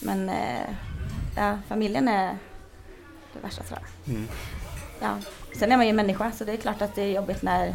Men 0.00 0.28
eh, 0.28 0.68
ja, 1.36 1.58
familjen 1.68 2.08
är 2.08 2.36
det 3.32 3.40
värsta 3.42 3.62
tror 3.62 3.78
jag. 4.04 4.14
Mm. 4.14 4.28
Ja. 5.00 5.16
Sen 5.58 5.72
är 5.72 5.76
man 5.76 5.86
ju 5.86 5.92
människa 5.92 6.32
så 6.32 6.44
det 6.44 6.52
är 6.52 6.56
klart 6.56 6.82
att 6.82 6.94
det 6.94 7.02
är 7.02 7.08
jobbigt 7.14 7.42
när, 7.42 7.74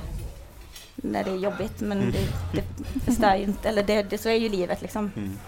när 0.96 1.24
det 1.24 1.32
är 1.32 1.36
jobbigt 1.36 1.80
men 1.82 1.98
Mm. 2.02 2.12
det, 2.12 2.64
det 2.94 3.00
förstör 3.00 3.36
ju 3.36 3.44
inte, 3.44 3.70
eller 3.70 3.84
det, 3.84 4.04
det, 4.04 4.18
så 4.18 4.30
är 4.30 4.34
ju 4.36 4.50
livet 4.50 4.82
liksom. 4.82 5.12
Mm. 5.16 5.40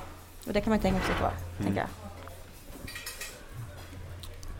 Och 0.47 0.53
det 0.53 0.61
kan 0.61 0.69
man 0.71 0.79
tänka 0.79 0.97
också 0.97 1.11
på, 1.21 1.29
tänker 1.63 1.79
jag. 1.79 1.89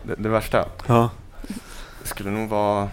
Det, 0.03 0.15
det 0.23 0.29
värsta 0.29 0.65
Ja. 0.87 1.09
skulle 2.03 2.29
nog 2.31 2.49
vara 2.49 2.89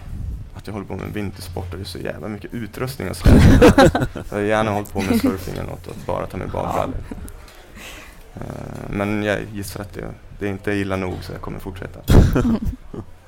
att 0.65 0.67
jag 0.67 0.73
håller 0.73 0.87
på 0.87 0.95
med 0.95 1.13
vintersport 1.13 1.71
och 1.71 1.77
det 1.77 1.83
är 1.83 1.85
så 1.85 1.97
jävla 1.97 2.27
mycket 2.27 2.53
utrustning 2.53 3.09
och 3.09 3.15
sådär. 3.17 3.41
jag 4.29 4.37
har 4.37 4.41
gärna 4.41 4.71
hållit 4.71 4.93
på 4.93 5.01
med 5.01 5.21
surfing 5.21 5.53
eller 5.53 5.69
något 5.69 5.87
och 5.87 5.95
bara 6.05 6.25
ta 6.27 6.37
med 6.37 6.49
badbrallor. 6.49 6.95
Eh, 8.35 8.41
Men 8.89 9.23
jag 9.23 9.39
gissar 9.53 9.81
att 9.81 9.93
det, 9.93 10.05
det 10.39 10.45
är 10.45 10.49
inte 10.49 10.71
illa 10.71 10.95
nog 10.95 11.13
så 11.21 11.31
jag 11.31 11.41
kommer 11.41 11.59
fortsätta. 11.59 11.99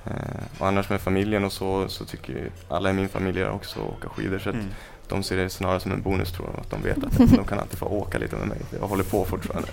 Eh, 0.06 0.60
och 0.60 0.68
annars 0.68 0.90
med 0.90 1.02
familjen 1.02 1.44
och 1.46 1.52
så, 1.52 1.88
så 1.88 2.06
tycker 2.06 2.34
ju 2.34 2.50
alla 2.70 2.90
i 2.90 2.94
min 2.94 3.10
familj 3.10 3.46
också 3.46 3.80
åka 3.80 4.10
skidor 4.10 4.40
så 4.40 4.50
att 4.50 4.56
Mm. 4.56 4.68
de 5.08 5.24
ser 5.24 5.38
det 5.38 5.50
snarare 5.50 5.80
som 5.80 5.92
en 5.92 6.02
bonus 6.02 6.32
tror 6.32 6.50
jag, 6.54 6.60
att 6.62 6.70
de 6.70 6.82
vet 6.84 7.04
att 7.04 7.18
de 7.36 7.46
kan 7.46 7.60
alltid 7.60 7.80
få 7.80 7.86
åka 7.86 8.18
lite 8.18 8.36
med 8.36 8.48
mig. 8.48 8.58
Jag 8.80 8.88
håller 8.88 9.04
på 9.04 9.26
fortfarande. 9.26 9.68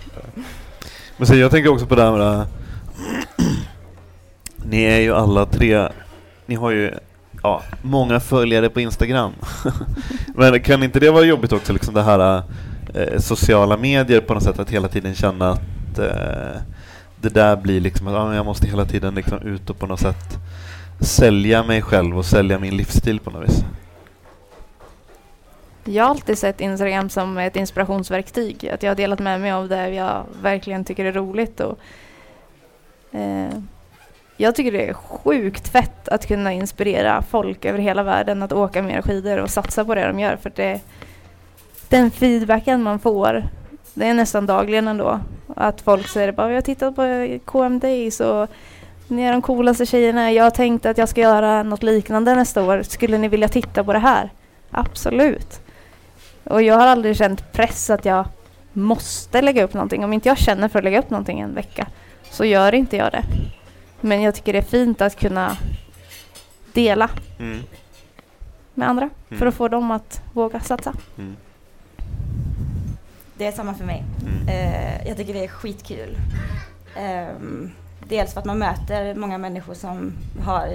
Men 1.17 1.27
så 1.27 1.35
jag 1.35 1.51
tänker 1.51 1.71
också 1.71 1.87
på 1.87 1.95
det 1.95 2.03
här 2.03 2.13
med 2.13 2.21
äh, 2.41 2.47
Ni 4.57 4.83
är 4.83 5.01
ju 5.01 5.15
alla 5.15 5.47
tre, 5.47 5.89
ni 6.47 6.55
har 6.55 6.71
ju 6.71 6.95
ja, 7.45 7.63
många 7.83 8.21
följare 8.21 8.69
på 8.69 8.81
Instagram. 8.81 9.33
Men 10.35 10.63
kan 10.63 10.83
inte 10.83 11.01
det 11.01 11.11
vara 11.11 11.25
jobbigt 11.25 11.53
också, 11.53 11.73
liksom 11.73 11.95
det 11.95 12.03
här 12.03 12.43
eh, 12.95 13.19
sociala 13.19 13.77
medier 13.77 14.21
på 14.21 14.35
något 14.35 14.43
sätt, 14.43 14.59
att 14.59 14.71
hela 14.71 14.89
tiden 14.89 15.15
känna 15.15 15.51
att 15.51 15.99
eh, 15.99 16.61
det 17.21 17.29
där 17.29 17.57
blir 17.57 17.81
liksom 17.81 18.07
att 18.07 18.15
ja, 18.15 18.35
jag 18.35 18.47
måste 18.47 18.67
hela 18.67 18.85
tiden 18.85 19.15
liksom 19.15 19.39
ut 19.39 19.71
och 19.71 19.79
på 19.79 19.87
något 19.87 20.01
sätt 20.01 20.39
sälja 21.01 21.63
mig 21.63 21.83
själv 21.83 22.19
och 22.19 22.25
sälja 22.25 22.59
min 22.59 22.77
livsstil 22.77 23.21
på 23.21 23.31
något 23.31 23.49
vis. 23.49 23.65
Jag 25.85 26.05
har 26.05 26.11
alltid 26.11 26.39
sett 26.39 26.61
Instagram 26.61 27.09
som 27.09 27.39
ett 27.39 27.57
inspirationsverktyg. 27.57 28.69
Att 28.69 28.83
jag 28.83 28.91
har 28.91 28.97
delat 28.97 29.19
med 29.19 29.41
mig 29.41 29.53
av 29.53 29.69
det 29.69 29.89
jag 29.89 30.27
verkligen 30.43 30.85
tycker 30.85 31.05
är 31.05 31.13
roligt. 31.13 31.61
Och, 31.61 31.79
eh, 33.13 33.49
jag 34.37 34.55
tycker 34.55 34.73
det 34.73 34.89
är 34.89 34.93
sjukt 34.93 35.69
fett 35.69 36.09
att 36.09 36.27
kunna 36.29 36.53
inspirera 36.53 37.23
folk 37.23 37.65
över 37.65 37.79
hela 37.79 38.03
världen 38.03 38.43
att 38.43 38.53
åka 38.53 38.83
mer 38.83 39.03
skidor 39.03 39.39
och 39.39 39.51
satsa 39.51 39.85
på 39.85 39.95
det 39.95 40.07
de 40.07 40.21
gör. 40.21 40.37
För 40.37 40.53
det, 40.57 40.81
den 41.89 42.11
feedbacken 42.11 42.83
man 42.83 42.99
får, 42.99 43.45
det 43.95 44.07
är 44.07 44.15
nästan 44.15 44.47
dagligen 44.47 44.89
ändå. 44.89 45.21
Att 45.57 45.81
folk 45.81 46.09
säger 46.09 46.33
bara, 46.33 46.49
jag 46.49 46.57
har 46.57 46.61
tittat 46.61 46.97
på 46.97 47.39
KM 47.45 47.79
Days 47.79 48.21
och 48.21 48.49
ni 49.09 49.23
är 49.23 49.33
de 49.33 49.43
coolaste 49.43 49.87
tjejerna. 49.87 50.33
Jag 50.33 50.55
tänkte 50.55 50.91
att 50.91 50.99
jag 50.99 51.09
ska 51.09 51.21
göra 51.21 51.63
något 51.63 51.83
liknande 51.83 52.35
nästa 52.35 52.63
år. 52.63 52.83
Skulle 52.83 53.19
ni 53.19 53.29
vilja 53.29 53.49
titta 53.49 53.85
på 53.85 53.93
det 53.93 53.99
här? 53.99 54.31
Absolut. 54.71 55.61
Och 56.45 56.63
jag 56.63 56.75
har 56.75 56.87
aldrig 56.87 57.17
känt 57.17 57.53
press 57.53 57.91
att 57.91 58.05
jag 58.05 58.27
måste 58.73 59.43
lägga 59.43 59.65
upp 59.65 59.75
någonting. 59.75 60.05
Om 60.05 60.13
inte 60.13 60.29
jag 60.29 60.39
känner 60.39 60.69
för 60.69 60.79
att 60.79 60.85
lägga 60.85 60.99
upp 60.99 61.11
någonting 61.11 61.41
en 61.41 61.55
vecka 61.55 61.87
så 62.31 62.45
gör 62.45 62.75
inte 62.75 62.97
jag 62.97 63.13
det. 63.13 63.25
Men 64.05 64.23
jag 64.23 64.35
tycker 64.35 64.53
det 64.53 64.59
är 64.59 64.63
fint 64.63 65.01
att 65.01 65.17
kunna 65.17 65.57
dela 66.73 67.11
Mm. 67.39 67.61
med 68.75 68.89
andra 68.89 69.11
för 69.29 69.35
Mm. 69.37 69.49
att 69.49 69.55
få 69.55 69.69
dem 69.69 69.91
att 69.91 70.23
våga 70.33 70.61
satsa. 70.61 70.95
Mm. 71.19 71.37
Det 73.37 73.47
är 73.47 73.53
samma 73.53 73.75
för 73.75 73.85
mig. 73.85 74.05
Mm. 74.23 74.49
Eh, 74.49 75.09
jag 75.09 75.17
tycker 75.17 75.35
det 75.35 75.45
är 75.45 75.49
skitkul. 75.49 76.17
Ehm, 76.97 77.71
dels 78.09 78.33
för 78.33 78.41
att 78.41 78.47
man 78.47 78.59
möter 78.59 79.15
många 79.15 79.39
människor 79.39 79.75
som 79.75 80.13
har 80.45 80.69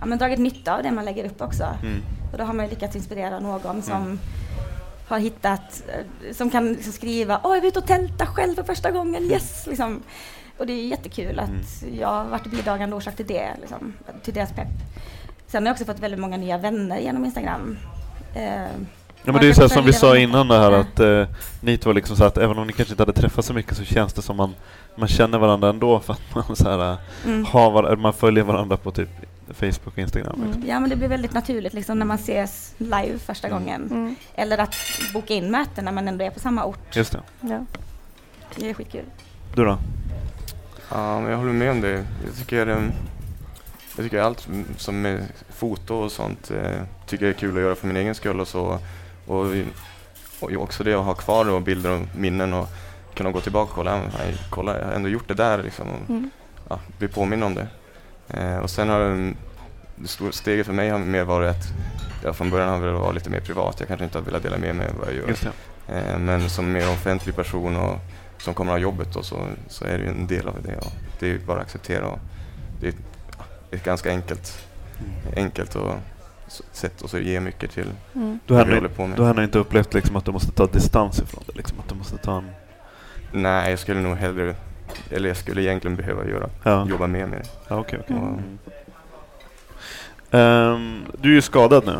ja, 0.00 0.06
men 0.06 0.18
dragit 0.18 0.38
nytta 0.38 0.76
av 0.76 0.82
det 0.82 0.90
man 0.90 1.04
lägger 1.04 1.24
upp 1.24 1.42
också. 1.42 1.64
Mm. 1.82 2.02
Och 2.32 2.38
då 2.38 2.44
har 2.44 2.54
man 2.54 2.66
lyckats 2.68 2.96
inspirera 2.96 3.40
någon 3.40 3.82
som 3.82 4.18
har 5.08 5.18
hittat, 5.18 5.82
eh, 5.88 6.32
som 6.34 6.50
kan 6.50 6.72
liksom 6.72 6.92
skriva 6.92 7.40
Åh, 7.44 7.54
jag 7.54 7.60
var 7.60 7.68
ute 7.68 7.78
och 7.78 7.86
tälta 7.86 8.26
själv 8.26 8.54
för 8.54 8.62
första 8.62 8.90
gången, 8.90 9.22
yes! 9.22 9.66
Liksom. 9.66 10.02
Och 10.58 10.66
det 10.66 10.72
är 10.72 10.86
jättekul 10.86 11.38
att 11.38 11.48
Mm. 11.48 11.98
jag 12.00 12.08
har 12.08 12.24
varit 12.24 12.46
bidragande 12.46 12.96
orsak 12.96 13.16
till 13.16 13.26
det, 13.26 13.48
liksom, 13.60 13.92
till 14.22 14.34
deras 14.34 14.52
pepp. 14.52 14.68
Sen 15.46 15.62
har 15.62 15.68
jag 15.68 15.74
också 15.74 15.84
fått 15.84 15.98
väldigt 16.00 16.20
många 16.20 16.36
nya 16.36 16.58
vänner 16.58 16.98
genom 16.98 17.24
Instagram. 17.24 17.76
Ehm, 18.34 18.86
Ja, 19.24 19.32
men 19.32 19.40
det 19.40 19.46
är 19.48 19.52
kan 19.52 19.54
så 19.54 19.60
här 19.62 19.68
som 19.68 19.84
vi 19.84 19.92
sa 19.92 20.16
innan 20.16 20.48
det 20.48 20.58
här 20.58 20.72
att 20.72 21.00
eh, 21.00 21.26
ni 21.60 21.76
två 21.78 21.92
liksom 21.92 22.16
så 22.16 22.24
att 22.24 22.38
även 22.38 22.58
om 22.58 22.66
ni 22.66 22.72
kanske 22.72 22.92
inte 22.92 23.02
hade 23.02 23.12
träffats 23.12 23.48
så 23.48 23.54
mycket 23.54 23.76
så 23.76 23.84
känns 23.84 24.12
det 24.12 24.22
som 24.22 24.36
man, 24.36 24.54
man 24.96 25.08
känner 25.08 25.38
varandra 25.38 25.68
ändå 25.68 26.00
för 26.00 26.12
att 26.12 26.34
man, 26.48 26.56
så 26.56 26.70
här, 26.70 26.92
eh, 26.92 26.98
Mm. 27.24 27.44
har 27.44 27.70
var, 27.70 27.96
man 27.96 28.12
följer 28.12 28.44
varandra 28.44 28.76
på 28.76 28.90
typ 28.92 29.08
Facebook 29.54 29.86
och 29.92 29.98
Instagram. 29.98 30.42
Liksom. 30.46 30.64
Ja 30.66 30.80
men 30.80 30.90
det 30.90 30.96
blir 30.96 31.08
väldigt 31.08 31.32
naturligt 31.32 31.72
liksom 31.72 31.98
när 31.98 32.06
man 32.06 32.16
ses 32.16 32.74
live 32.78 33.18
första 33.18 33.48
Mm. 33.48 33.58
gången. 33.58 33.88
Mm. 33.90 34.16
Eller 34.34 34.58
att 34.58 34.74
boka 35.12 35.34
in 35.34 35.50
möten 35.50 35.84
när 35.84 35.92
man 35.92 36.08
ändå 36.08 36.24
är 36.24 36.30
på 36.30 36.40
samma 36.40 36.64
ort. 36.64 36.96
Just 36.96 37.12
det. 37.12 37.20
Ja. 37.40 37.64
Det 38.56 38.70
är 38.70 38.74
skitkul. 38.74 39.04
Du 39.54 39.64
då? 39.64 39.78
Ja, 40.90 41.20
men 41.20 41.30
jag 41.30 41.38
håller 41.38 41.52
med 41.52 41.70
om 41.70 41.80
det. 41.80 42.04
Jag 42.24 42.34
tycker, 42.38 42.66
eh, 42.66 42.82
jag 43.96 44.04
tycker 44.04 44.20
allt 44.20 44.48
som 44.76 45.06
är 45.06 45.20
foto 45.50 45.94
och 45.94 46.12
sånt 46.12 46.50
eh, 46.50 46.80
tycker 47.06 47.24
jag 47.26 47.34
är 47.34 47.38
kul 47.38 47.56
att 47.56 47.62
göra 47.62 47.74
för 47.74 47.86
min 47.86 47.96
egen 47.96 48.14
skull 48.14 48.40
och 48.40 48.48
så. 48.48 48.78
Och, 49.26 49.46
och 50.40 50.52
också 50.56 50.84
det 50.84 50.94
att 50.94 51.04
ha 51.04 51.14
kvar 51.14 51.44
då 51.44 51.60
bilder 51.60 51.90
och 51.90 52.00
minnen 52.16 52.52
och 52.54 52.68
kunna 53.14 53.30
gå 53.30 53.40
tillbaka 53.40 53.70
och 53.70 53.74
kolla, 53.76 53.90
"Ja, 53.96 53.98
men 54.02 54.10
fan, 54.10 54.20
kolla 54.50 54.78
jag 54.78 54.86
har 54.86 54.92
ändå 54.92 55.08
gjort 55.08 55.28
det 55.28 55.34
där 55.34 55.62
liksom. 55.62 55.88
Och, 55.88 56.10
Mm. 56.10 56.30
ja, 56.68 56.80
bli 56.98 57.08
påminn 57.08 57.42
om 57.42 57.54
det. 57.54 57.66
Eh, 58.28 58.56
och 58.58 58.70
sen 58.70 58.88
har 58.88 59.00
det, 59.00 59.34
det 59.96 60.08
stora 60.08 60.32
steget 60.32 60.66
för 60.66 60.72
mig 60.72 60.90
har 60.90 60.98
mer 60.98 61.24
varit 61.24 61.50
att 61.50 61.66
jag 62.22 62.36
från 62.36 62.50
början 62.50 62.68
har 62.68 62.78
velat 62.78 63.00
vara 63.00 63.12
lite 63.12 63.30
mer 63.30 63.40
privat. 63.40 63.76
Jag 63.78 63.88
kanske 63.88 64.04
inte 64.04 64.18
har 64.18 64.24
velat 64.24 64.42
dela 64.42 64.58
med 64.58 64.74
mig 64.76 64.88
av 64.88 64.94
vad 64.98 65.08
jag 65.08 65.14
gör. 65.14 65.28
Eh, 65.88 66.18
men 66.18 66.50
som 66.50 66.72
mer 66.72 66.88
offentlig 66.92 67.36
person 67.36 67.76
och 67.76 67.98
som 68.38 68.54
kommer 68.54 68.72
ha 68.72 68.78
jobbet 68.78 69.12
då, 69.12 69.22
så, 69.22 69.46
så 69.68 69.84
är 69.84 69.98
det 69.98 70.04
ju 70.04 70.10
en 70.10 70.26
del 70.26 70.48
av 70.48 70.62
det. 70.62 70.76
Och 70.76 70.92
det 71.18 71.26
är 71.26 71.30
ju 71.30 71.38
bara 71.38 71.56
att 71.58 71.64
acceptera. 71.64 72.06
Och 72.06 72.18
det 72.80 72.86
är 72.88 72.94
ett, 73.70 73.84
ganska 73.84 74.10
enkelt, 74.10 74.66
enkelt 75.36 75.74
och 75.76 75.94
sätt 76.72 77.02
att 77.04 77.10
så 77.10 77.18
ge 77.18 77.40
mycket 77.40 77.70
till 77.70 77.90
Mm. 78.14 78.38
Du 78.46 78.54
har, 78.54 78.64
håller 78.64 78.88
på 78.88 79.06
med. 79.06 79.18
du 79.18 79.22
har 79.22 79.42
inte 79.42 79.58
upplevt 79.58 79.94
liksom 79.94 80.16
att 80.16 80.24
du 80.24 80.32
måste 80.32 80.52
ta 80.52 80.66
distans 80.66 81.20
ifrån 81.20 81.42
det? 81.46 81.52
Liksom, 81.56 81.78
att 81.80 81.88
du 81.88 81.94
måste 81.94 82.16
ta 82.16 82.38
en... 82.38 82.50
Nej, 83.32 83.70
jag 83.70 83.78
skulle 83.78 84.00
nog 84.00 84.16
hellre, 84.16 84.54
eller 85.10 85.28
jag 85.28 85.36
skulle 85.36 85.62
egentligen 85.62 85.96
behöva 85.96 86.26
göra, 86.26 86.48
Ja. 86.62 86.86
jobba 86.88 87.06
mer 87.06 87.26
med 87.26 87.38
det. 87.38 87.48
Ja, 87.68 87.76
okej. 87.76 87.98
Och- 87.98 88.10
Mm. 88.10 88.58
Ehm, 90.30 91.04
du 91.18 91.30
är 91.30 91.34
ju 91.34 91.42
skadad 91.42 91.86
nu. 91.86 91.92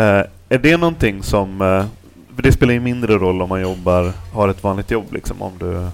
Eh, 0.00 0.24
är 0.48 0.58
det 0.58 0.76
någonting 0.76 1.22
som... 1.22 1.58
för 1.58 1.86
det 2.36 2.52
spelar 2.52 2.72
ju 2.74 2.80
mindre 2.80 3.18
roll 3.18 3.42
om 3.42 3.48
man 3.48 3.60
jobbar, 3.60 4.12
har 4.32 4.48
ett 4.48 4.62
vanligt 4.64 4.90
jobb 4.90 5.12
liksom, 5.12 5.42
om 5.42 5.52
du, 5.58 5.88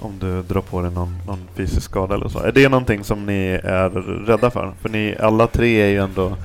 om 0.00 0.18
du 0.18 0.42
drar 0.42 0.60
på 0.60 0.80
dig 0.82 0.90
någon, 0.90 1.18
någon 1.26 1.48
fysisk 1.54 1.82
skada 1.82 2.14
eller 2.14 2.28
så. 2.28 2.38
Är 2.38 2.52
det 2.52 2.68
någonting 2.68 3.04
som 3.04 3.26
ni 3.26 3.60
är 3.64 3.90
rädda 4.26 4.50
för? 4.50 4.72
För 4.80 4.88
ni 4.88 5.16
alla 5.20 5.46
tre 5.46 5.80
är 5.80 5.88
ju 5.88 5.98
ändå 6.02 6.36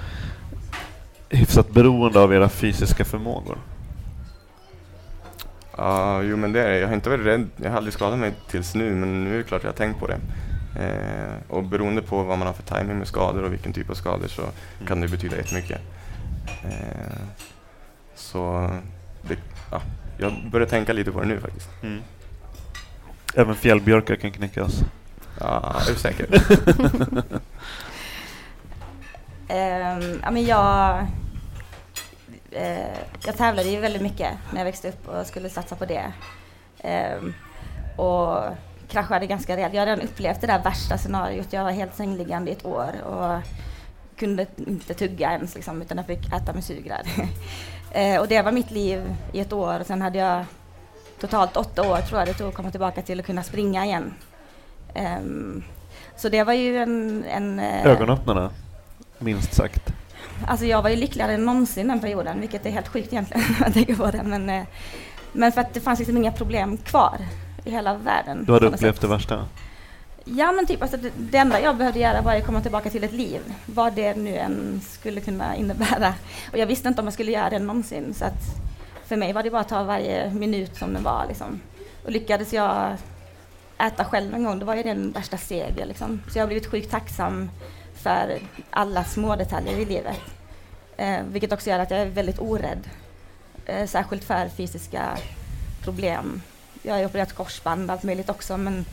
hyfsat 1.29 1.69
beroende 1.71 2.19
av 2.19 2.34
era 2.34 2.49
fysiska 2.49 3.05
förmågor. 3.05 3.57
Ja, 5.77 6.21
jo 6.21 6.38
men 6.38 6.53
det 6.53 6.61
är. 6.61 6.71
Jag 6.79 6.88
har 6.88 6.95
inte 6.95 7.09
varit 7.09 7.25
rädd. 7.25 7.47
Jag 7.57 7.69
har 7.69 7.77
aldrig 7.77 7.93
skadat 7.93 8.19
mig 8.19 8.32
tills 8.49 8.75
nu, 8.75 8.95
men 8.95 9.23
nu 9.23 9.34
är 9.34 9.38
det 9.38 9.43
klart 9.43 9.63
jag 9.63 9.69
har 9.69 9.75
tänkt 9.77 9.99
på 9.99 10.07
det. 10.07 10.17
Eh, 10.79 11.34
och 11.55 11.63
beroende 11.63 12.01
på 12.01 12.23
vad 12.23 12.38
man 12.38 12.47
har 12.47 12.53
för 12.53 12.63
timing 12.77 12.97
med 12.97 13.07
skador 13.07 13.43
och 13.43 13.53
vilken 13.53 13.73
typ 13.73 13.89
av 13.89 13.93
skador 13.93 14.27
så 14.27 14.41
Mm. 14.41 14.88
kan 14.88 15.01
det 15.01 15.07
betyda 15.07 15.38
jättemycket. 15.38 15.82
Eh, 16.63 17.21
så 18.15 18.69
det, 19.22 19.38
ja, 19.72 19.82
jag 20.17 20.34
börjar 20.51 20.67
tänka 20.67 20.93
lite 20.93 21.11
på 21.11 21.19
det 21.22 21.28
nu 21.28 21.39
faktiskt. 21.39 21.69
Mm. 21.84 22.01
Även 23.36 23.55
fjällbjörkar 23.55 24.15
kan 24.15 24.32
knäckas. 24.32 24.84
Ja, 25.39 25.76
är 25.88 25.91
du 25.91 25.95
säker? 25.95 26.28
Ehm, 29.53 30.19
ja, 30.24 30.32
men 30.32 30.45
jag, 30.45 31.07
eh, 32.51 32.97
jag 33.26 33.38
tävlade 33.38 33.69
ju 33.69 33.80
väldigt 33.80 34.01
mycket 34.01 34.32
när 34.51 34.59
jag 34.59 34.65
växte 34.65 34.89
upp 34.89 35.07
och 35.07 35.26
skulle 35.26 35.49
satsa 35.49 35.76
på 35.76 35.86
det. 35.86 36.13
Ehm, 36.80 37.34
och 37.95 38.43
kraschade 38.88 39.28
ganska 39.28 39.55
rejält. 39.57 39.74
Jag 39.74 39.82
hade 39.82 39.91
redan 39.91 40.05
upplevt 40.05 40.41
det 40.41 40.47
där 40.47 40.63
värsta 40.63 40.97
scenariot. 40.97 41.53
Jag 41.53 41.63
var 41.63 41.72
helt 41.72 41.95
sängliggande 41.95 42.51
i 42.51 42.53
ett 42.53 42.65
år 42.65 43.01
och 43.03 43.41
kunde 44.15 44.45
inte 44.57 44.93
tugga 44.93 45.32
ens 45.32 45.55
liksom, 45.55 45.82
utan 45.82 45.97
jag 45.97 46.05
fick 46.05 46.34
äta 46.34 46.53
med 46.53 46.63
sugrör. 46.63 47.01
eh, 47.91 48.19
och 48.19 48.27
det 48.27 48.41
var 48.41 48.51
mitt 48.51 48.71
liv 48.71 49.15
i 49.33 49.39
ett 49.39 49.53
år 49.53 49.79
och 49.79 49.85
sen 49.85 50.01
hade 50.01 50.17
jag 50.17 50.45
totalt 51.19 51.57
åtta 51.57 51.81
år 51.81 51.97
tror 51.97 52.19
jag 52.19 52.27
det 52.27 52.33
tog 52.33 52.47
att 52.47 52.55
komma 52.55 52.71
tillbaka 52.71 53.01
till 53.01 53.19
att 53.19 53.25
kunna 53.25 53.43
springa 53.43 53.85
igen. 53.85 54.13
Ehm, 54.93 55.63
så 56.15 56.29
det 56.29 56.43
var 56.43 56.53
ju 56.53 56.77
en... 56.77 57.23
en 57.23 57.59
eh, 57.59 57.85
Ögonöppnarna, 57.85 58.49
minst 59.17 59.53
sagt. 59.53 59.93
Alltså 60.47 60.65
jag 60.65 60.81
var 60.81 60.89
ju 60.89 60.95
lyckligare 60.95 61.33
än 61.33 61.45
någonsin 61.45 61.87
den 61.87 61.99
perioden, 61.99 62.39
vilket 62.39 62.65
är 62.65 62.69
helt 62.69 62.87
sjukt 62.87 63.13
egentligen 63.13 63.43
när 63.59 63.65
jag 63.65 63.73
tänker 63.73 63.95
på 63.95 64.11
det. 64.11 64.23
Men, 64.23 64.49
eh, 64.49 64.63
men 65.31 65.51
för 65.51 65.61
att 65.61 65.73
det 65.73 65.81
fanns 65.81 65.99
liksom 65.99 66.17
inga 66.17 66.31
problem 66.31 66.77
kvar 66.77 67.17
i 67.65 67.71
hela 67.71 67.97
världen. 67.97 68.45
Du 68.45 68.53
hade 68.53 68.65
upplevt 68.65 68.95
sätt. 68.95 69.01
det 69.01 69.07
värsta? 69.07 69.45
Ja 70.26 70.51
men 70.51 70.65
typ, 70.65 70.82
alltså 70.82 70.97
det, 70.97 71.11
det 71.17 71.38
enda 71.38 71.61
jag 71.61 71.78
behövde 71.78 71.99
göra 71.99 72.22
var 72.22 72.36
att 72.36 72.45
komma 72.45 72.61
tillbaka 72.61 72.89
till 72.89 73.03
ett 73.03 73.13
liv, 73.13 73.41
vad 73.65 73.93
det 73.93 74.15
nu 74.15 74.38
än 74.38 74.82
skulle 74.84 75.22
kunna 75.22 75.55
innebära. 75.55 76.13
Och 76.51 76.57
jag 76.57 76.65
visste 76.67 76.88
inte 76.88 77.01
om 77.01 77.07
jag 77.07 77.13
skulle 77.13 77.32
göra 77.32 77.49
det 77.49 77.59
någonsin, 77.59 78.13
så 78.13 78.26
att 78.26 78.41
för 79.05 79.15
mig 79.15 79.34
var 79.34 79.43
det 79.43 79.51
bara 79.51 79.61
att 79.61 79.69
ta 79.69 79.84
varje 79.84 80.34
minut 80.34 80.76
som 80.76 80.93
den 80.93 81.03
var. 81.03 81.26
Liksom. 81.28 81.61
Och 82.05 82.11
lyckades 82.11 82.53
jag 82.53 82.95
äta 83.78 84.05
själv 84.05 84.34
en 84.34 84.43
gång, 84.43 84.59
då 84.59 84.65
var 84.65 84.76
ju 84.76 84.84
det 84.84 84.89
den 84.89 85.11
värsta 85.11 85.38
seger. 85.38 85.86
Liksom. 85.86 86.22
Så 86.32 86.38
jag 86.38 86.43
har 86.43 86.47
blivit 86.47 86.72
sjukt 86.72 86.91
tacksam 86.91 87.49
för 87.95 88.39
alla 88.69 89.03
små 89.03 89.36
detaljer 89.36 89.78
i 89.78 89.86
livet. 89.86 90.19
Eh, 90.97 91.19
vilket 91.32 91.53
också 91.53 91.69
gör 91.69 91.80
att 91.80 91.91
jag 91.91 91.99
är 91.99 92.05
väldigt 92.05 92.39
orädd. 92.39 92.89
Eh, 93.65 93.88
särskilt 93.88 94.24
för 94.24 94.49
fysiska 94.49 95.17
problem. 95.84 96.41
Jag 96.82 96.95
har 96.95 97.05
opererat 97.05 97.34
korsband 97.34 97.89
och 97.89 97.93
allt 97.93 98.03
möjligt 98.03 98.30
också, 98.30 98.57
men 98.57 98.86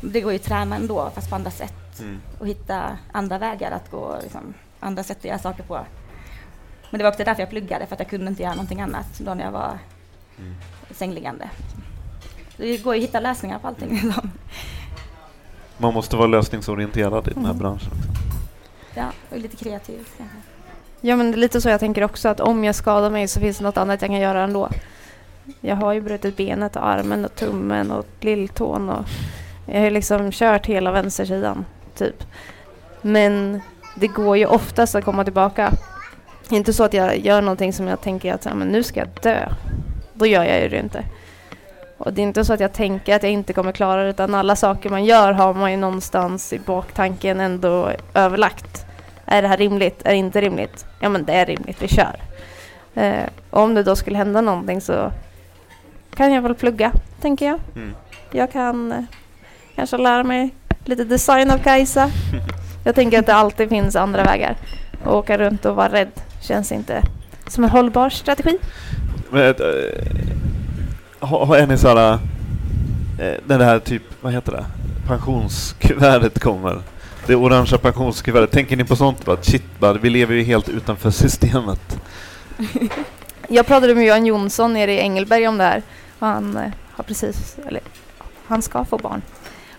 det 0.00 0.20
går 0.20 0.32
ju 0.32 0.36
att 0.38 0.44
träna 0.44 0.76
ändå, 0.76 1.10
fast 1.14 1.28
på 1.30 1.34
andra 1.36 1.50
sätt. 1.50 2.00
Mm. 2.00 2.20
Och 2.38 2.46
hitta 2.48 2.98
andra 3.12 3.38
vägar 3.38 3.70
att 3.70 3.90
gå, 3.90 4.18
liksom, 4.22 4.54
andra 4.80 5.02
sätt 5.02 5.18
att 5.18 5.24
göra 5.24 5.38
saker 5.38 5.62
på. 5.62 5.80
Men 6.90 6.98
det 6.98 7.04
var 7.04 7.10
också 7.10 7.24
därför 7.24 7.42
jag 7.42 7.50
pluggade, 7.50 7.86
för 7.86 7.94
att 7.94 8.00
jag 8.00 8.08
kunde 8.10 8.26
inte 8.26 8.42
göra 8.42 8.54
någonting 8.54 8.80
annat 8.80 9.18
då 9.18 9.34
när 9.34 9.44
jag 9.44 9.52
var 9.52 9.78
Mm. 10.38 10.54
sängliggande. 10.90 11.50
Det 12.56 12.76
går 12.78 12.94
ju 12.94 13.00
att 13.02 13.08
hitta 13.08 13.20
lösningar 13.20 13.58
på 13.58 13.66
allting. 13.68 13.88
Liksom. 13.90 14.30
Man 15.78 15.94
måste 15.94 16.16
vara 16.16 16.26
lösningsorienterad 16.26 17.28
i 17.28 17.30
den 17.30 17.44
här 17.44 17.50
Mm. 17.52 17.58
branschen. 17.62 17.92
Ja, 18.94 19.06
och 19.30 19.38
lite 19.38 19.56
kreativ. 19.56 20.08
kanske. 20.18 20.36
Ja 21.00 21.16
men 21.16 21.30
det 21.30 21.36
är 21.36 21.38
lite 21.40 21.60
så 21.60 21.68
jag 21.68 21.80
tänker 21.80 22.02
också 22.04 22.28
att 22.28 22.40
om 22.40 22.64
jag 22.64 22.74
skadar 22.74 23.10
mig 23.10 23.28
så 23.28 23.40
finns 23.40 23.58
det 23.58 23.64
något 23.64 23.76
annat 23.76 24.02
jag 24.02 24.08
kan 24.10 24.20
göra 24.20 24.42
ändå. 24.42 24.68
Jag 25.60 25.76
har 25.76 25.92
ju 25.92 26.00
brutit 26.00 26.36
benet 26.36 26.76
och 26.76 26.86
armen 26.86 27.24
och 27.24 27.34
tummen 27.34 27.90
och 27.90 28.06
lilltån 28.20 28.88
och 28.90 29.04
jag 29.66 29.80
har 29.80 29.90
liksom 29.90 30.30
kört 30.32 30.66
hela 30.66 30.92
vänstersidan 30.92 31.64
typ. 31.94 32.24
Men 33.02 33.60
det 33.94 34.06
går 34.06 34.36
ju 34.36 34.46
oftast 34.46 34.94
att 34.94 35.04
komma 35.04 35.24
tillbaka. 35.24 35.72
Inte 36.50 36.72
så 36.72 36.84
att 36.84 36.94
jag 36.94 37.18
gör 37.18 37.42
någonting 37.42 37.72
som 37.72 37.88
jag 37.88 38.00
tänker 38.00 38.34
att 38.34 38.44
men 38.44 38.68
nu 38.68 38.82
ska 38.82 39.00
jag 39.00 39.08
dö. 39.22 39.48
Då 40.14 40.26
gör 40.26 40.44
jag 40.44 40.62
ju 40.62 40.68
det 40.68 40.78
inte. 40.78 41.04
Och 41.98 42.12
det 42.12 42.20
är 42.20 42.22
inte 42.22 42.44
så 42.44 42.52
att 42.52 42.60
jag 42.60 42.72
tänker 42.72 43.16
att 43.16 43.22
jag 43.22 43.32
inte 43.32 43.52
kommer 43.52 43.72
klara 43.72 44.02
det 44.02 44.10
utan 44.10 44.34
alla 44.34 44.56
saker 44.56 44.90
man 44.90 45.04
gör 45.04 45.32
har 45.32 45.54
man 45.54 45.70
ju 45.70 45.76
någonstans 45.76 46.52
i 46.52 46.58
baktanken 46.58 47.40
ändå 47.40 47.90
överlagt. 48.14 48.86
Är 49.24 49.42
det 49.42 49.48
här 49.48 49.56
rimligt? 49.56 50.02
Är 50.04 50.10
det 50.10 50.16
inte 50.16 50.40
rimligt? 50.40 50.86
Ja 51.00 51.08
men 51.08 51.24
det 51.24 51.32
är 51.32 51.46
rimligt, 51.46 51.82
vi 51.82 51.88
kör. 51.88 52.16
Eh, 52.94 53.24
om 53.50 53.74
det 53.74 53.82
då 53.82 53.96
skulle 53.96 54.16
hända 54.16 54.40
någonting 54.40 54.80
så 54.80 55.12
kan 56.14 56.32
jag 56.32 56.42
väl 56.42 56.54
plugga, 56.54 56.92
tänker 57.20 57.46
jag. 57.46 57.60
Mm. 57.76 57.94
Jag 58.30 58.52
kan 58.52 58.92
eh, 58.92 59.04
kanske 59.80 59.96
lära 59.96 60.22
mig 60.22 60.54
lite 60.84 61.04
design 61.04 61.50
av 61.50 61.58
Kajsa. 61.58 62.10
Jag 62.84 62.94
tänker 62.94 63.18
att 63.18 63.26
det 63.26 63.34
alltid 63.34 63.68
finns 63.68 63.96
andra 63.96 64.24
vägar. 64.24 64.56
Och 65.04 65.16
åka 65.16 65.38
runt 65.38 65.64
och 65.64 65.76
vara 65.76 65.92
rädd 65.92 66.10
känns 66.40 66.72
inte 66.72 67.02
som 67.46 67.64
en 67.64 67.70
hållbar 67.70 68.10
strategi. 68.10 68.58
Men, 69.30 69.48
äh, 69.48 69.54
har, 71.18 71.46
har 71.46 71.66
ni 71.66 71.76
äh, 73.24 73.34
när 73.46 73.58
det 73.58 73.64
här 73.64 73.78
typ, 73.78 74.02
vad 74.20 74.32
heter 74.32 74.52
det, 74.52 74.64
pensionskuvertet 75.06 76.38
kommer? 76.38 76.82
Det 77.26 77.34
orangea 77.34 77.78
pensionskuvertet, 77.78 78.50
tänker 78.50 78.76
ni 78.76 78.84
på 78.84 78.96
sånt? 78.96 79.24
Bara, 79.24 79.42
shit, 79.42 79.64
vi 80.00 80.10
lever 80.10 80.34
ju 80.34 80.42
helt 80.42 80.68
utanför 80.68 81.10
systemet. 81.10 82.00
Jag 83.48 83.66
pratade 83.66 83.94
med 83.94 84.06
Johan 84.06 84.26
Jonsson 84.26 84.72
nere 84.72 84.92
i 84.92 84.98
Engelberg 84.98 85.48
om 85.48 85.58
det 85.58 85.64
här. 85.64 85.82
Han 86.18 86.56
eh, 86.56 86.72
har 86.92 87.04
precis, 87.04 87.56
eller 87.66 87.80
han 88.46 88.62
ska 88.62 88.84
få 88.84 88.98
barn. 88.98 89.22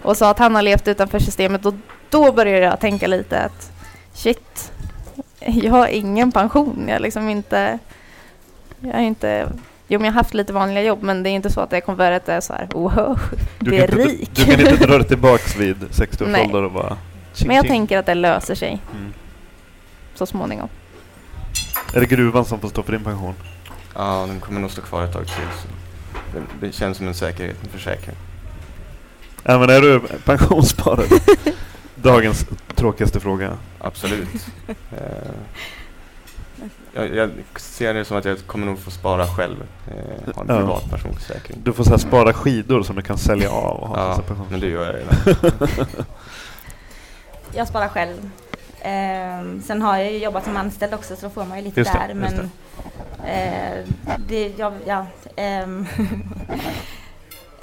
Och 0.03 0.17
sa 0.17 0.29
att 0.31 0.39
han 0.39 0.55
har 0.55 0.61
levt 0.61 0.87
utanför 0.87 1.19
systemet 1.19 1.65
och 1.65 1.73
då 2.09 2.31
började 2.31 2.65
jag 2.65 2.79
tänka 2.79 3.07
lite 3.07 3.39
att 3.39 3.71
shit, 4.13 4.71
jag 5.39 5.71
har 5.71 5.87
ingen 5.87 6.31
pension. 6.31 6.85
Jag 6.87 6.95
är 6.95 6.99
liksom 6.99 7.29
inte, 7.29 7.79
jag 8.79 8.95
är 8.95 8.99
inte, 9.01 9.47
jo 9.87 9.99
men 9.99 10.05
jag 10.05 10.13
har 10.13 10.19
haft 10.19 10.33
lite 10.33 10.53
vanliga 10.53 10.83
jobb 10.83 11.03
men 11.03 11.23
det 11.23 11.29
är 11.29 11.31
inte 11.31 11.49
så 11.49 11.61
att 11.61 11.71
jag 11.71 11.85
konvertet 11.85 12.29
är 12.29 12.41
så 12.41 12.53
här 12.53 12.67
wow, 12.71 13.19
Du 13.59 13.71
det 13.71 13.77
är 13.79 13.87
rik. 13.87 14.29
du 14.35 14.45
kan 14.45 14.59
inte 14.59 14.85
dra 14.85 14.97
dig 14.97 15.07
tillbaks 15.07 15.55
vid 15.55 15.75
60 15.91 16.23
års 16.23 16.37
ålder 16.39 16.63
och 16.63 16.71
bara... 16.71 16.97
Ching, 17.33 17.47
Men 17.47 17.55
jag 17.55 17.65
ching. 17.65 17.71
tänker 17.73 17.97
att 17.97 18.05
det 18.05 18.13
löser 18.15 18.55
sig 18.55 18.81
Mm. 18.93 19.13
så 20.15 20.25
småningom. 20.25 20.69
Är 21.93 21.99
det 21.99 22.05
gruvan 22.05 22.45
som 22.45 22.59
får 22.59 22.69
stå 22.69 22.83
för 22.83 22.91
din 22.91 23.03
pension? 23.03 23.33
Ja, 23.95 24.25
den 24.27 24.39
kommer 24.39 24.59
nog 24.59 24.71
stå 24.71 24.81
kvar 24.81 25.03
ett 25.03 25.13
tag 25.13 25.25
till. 25.25 25.35
Så 25.61 25.67
det, 26.33 26.67
det 26.67 26.71
känns 26.73 26.97
som 26.97 27.07
en 27.07 27.13
säkerhet, 27.13 27.57
en 27.63 27.69
försäkring. 27.69 28.15
Ja, 29.43 29.59
men 29.59 29.69
är 29.69 29.81
du 29.81 29.99
pensionssparare? 30.25 31.05
Dagens 31.95 32.45
tråkigaste 32.75 33.19
fråga. 33.19 33.57
Absolut. 33.79 34.27
Eh, 36.93 37.05
jag, 37.09 37.15
jag 37.15 37.29
ser 37.55 37.93
det 37.93 38.05
som 38.05 38.17
att 38.17 38.25
jag 38.25 38.37
kommer 38.47 38.65
nog 38.65 38.79
få 38.79 38.91
spara 38.91 39.27
själv. 39.27 39.55
Eh, 39.87 40.33
ha 40.35 40.41
en 40.41 40.47
Ja. 40.49 40.57
privat 40.57 40.89
pensionsförsäkring. 40.89 41.57
Du 41.63 41.73
får 41.73 41.83
så 41.83 41.89
här 41.89 41.97
spara 41.97 42.33
skidor 42.33 42.83
som 42.83 42.95
du 42.95 43.01
kan 43.01 43.17
sälja 43.17 43.51
av 43.51 43.77
och 43.77 43.87
ha 43.87 43.97
Ja, 44.27 44.33
men 44.49 44.59
det 44.59 44.67
gör 44.67 44.85
jag 44.85 44.95
redan. 44.95 45.69
Jag 47.53 47.67
sparar 47.67 47.87
själv. 47.87 48.29
Ehm, 48.81 49.61
sen 49.61 49.81
har 49.81 49.97
jag 49.97 50.11
ju 50.11 50.17
jobbat 50.17 50.43
som 50.43 50.57
anställd 50.57 50.93
också 50.93 51.15
så 51.15 51.25
då 51.25 51.29
får 51.29 51.45
man 51.45 51.57
ju 51.57 51.63
lite 51.63 51.79
Just 51.79 51.93
det, 51.93 51.99
där. 51.99 52.07
just 52.07 52.35
men 52.37 52.51
eh, 53.27 53.85
det, 54.27 54.53
jag, 54.57 54.73
ja, 54.85 55.05
ehm, 55.35 55.85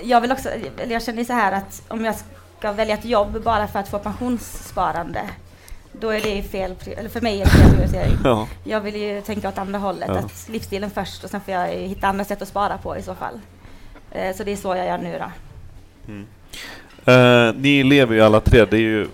jag 0.02 0.20
vill 0.20 0.32
också, 0.32 0.48
jag 0.88 1.02
känner 1.02 1.24
så 1.24 1.32
här 1.32 1.52
att 1.52 1.82
om 1.88 2.04
jag 2.04 2.14
ska 2.58 2.72
välja 2.72 2.94
ett 2.94 3.04
jobb 3.04 3.42
bara 3.44 3.66
för 3.66 3.78
att 3.78 3.88
få 3.88 3.98
pensionssparande 3.98 5.22
då 5.92 6.10
är 6.10 6.20
det 6.20 6.42
fel, 6.42 6.74
eller 6.96 7.08
för 7.08 7.20
mig 7.20 7.40
är 7.40 7.44
det 7.44 7.50
fel 7.50 7.70
prioritering. 7.74 8.16
Ja. 8.24 8.48
Jag 8.64 8.80
vill 8.80 8.96
ju 8.96 9.20
tänka 9.20 9.48
åt 9.48 9.58
andra 9.58 9.78
hållet, 9.78 10.08
Ja. 10.08 10.18
att 10.18 10.48
livsstilen 10.48 10.90
först 10.90 11.24
och 11.24 11.30
sen 11.30 11.40
får 11.40 11.54
jag 11.54 11.68
hitta 11.68 12.06
andra 12.08 12.24
sätt 12.24 12.42
att 12.42 12.48
spara 12.48 12.78
på 12.78 12.96
i 12.96 13.02
så 13.02 13.14
fall. 13.14 13.40
Eh, 14.10 14.36
så 14.36 14.44
det 14.44 14.52
är 14.52 14.56
så 14.56 14.76
jag 14.76 14.86
gör 14.86 14.98
nu 14.98 15.18
då. 15.18 15.30
Mm. 16.12 16.26
Eh, 17.04 17.54
ni 17.60 17.82
lever 17.82 18.14
ju 18.14 18.20
alla 18.20 18.40
tre, 18.40 18.64
det 18.64 18.76
är 18.76 18.80
ju 18.80 19.08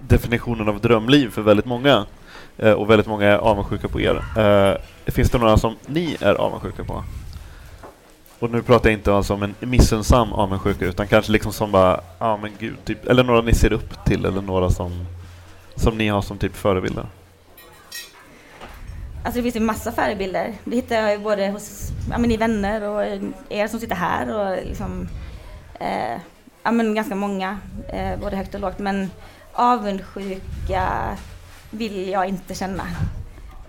definitionen 0.00 0.68
av 0.68 0.80
drömliv 0.80 1.30
för 1.30 1.42
väldigt 1.42 1.66
många. 1.66 2.06
Eh, 2.58 2.72
och 2.72 2.90
väldigt 2.90 3.06
många 3.06 3.26
är 3.26 3.36
avundsjuka 3.36 3.88
på 3.88 4.00
er. 4.00 4.24
Eh, 4.38 5.10
finns 5.12 5.30
det 5.30 5.38
några 5.38 5.56
som 5.56 5.76
ni 5.86 6.16
är 6.20 6.34
avundsjuka 6.34 6.84
på? 6.84 7.04
Och 8.42 8.50
nu 8.50 8.62
pratar 8.62 8.90
jag 8.90 8.98
inte 8.98 9.14
alltså 9.14 9.34
om 9.34 9.42
en 9.42 9.54
missunnsam 9.60 10.32
avundsjuka 10.32 10.84
utan 10.84 11.08
kanske 11.08 11.32
liksom 11.32 11.52
som 11.52 11.72
bara, 11.72 12.00
ja 12.18 12.36
men 12.36 12.50
gud, 12.58 12.84
typ, 12.84 13.06
eller 13.06 13.24
några 13.24 13.40
ni 13.40 13.54
ser 13.54 13.72
upp 13.72 14.04
till 14.04 14.24
eller 14.24 14.42
några 14.42 14.70
som, 14.70 15.06
som 15.74 15.98
ni 15.98 16.08
har 16.08 16.22
som 16.22 16.38
typ 16.38 16.56
förebilder. 16.56 17.06
Alltså 19.24 19.38
det 19.38 19.42
finns 19.42 19.56
ju 19.56 19.60
massa 19.60 19.92
förebilder. 19.92 20.54
Det 20.64 20.76
hittar 20.76 20.96
jag 20.96 21.12
ju 21.12 21.18
både 21.18 21.48
hos 21.48 21.92
ja, 22.10 22.18
men 22.18 22.38
vänner 22.38 22.88
och 22.88 23.04
er 23.48 23.68
som 23.68 23.80
sitter 23.80 23.94
här 23.94 24.34
och 24.34 24.66
liksom, 24.66 25.08
eh, 25.80 26.20
ja, 26.62 26.70
men 26.70 26.94
ganska 26.94 27.14
många, 27.14 27.58
eh, 27.88 28.20
både 28.20 28.36
högt 28.36 28.54
och 28.54 28.60
lågt. 28.60 28.78
Men 28.78 29.10
avundsjuka 29.52 31.16
vill 31.70 32.08
jag 32.08 32.28
inte 32.28 32.54
känna. 32.54 32.84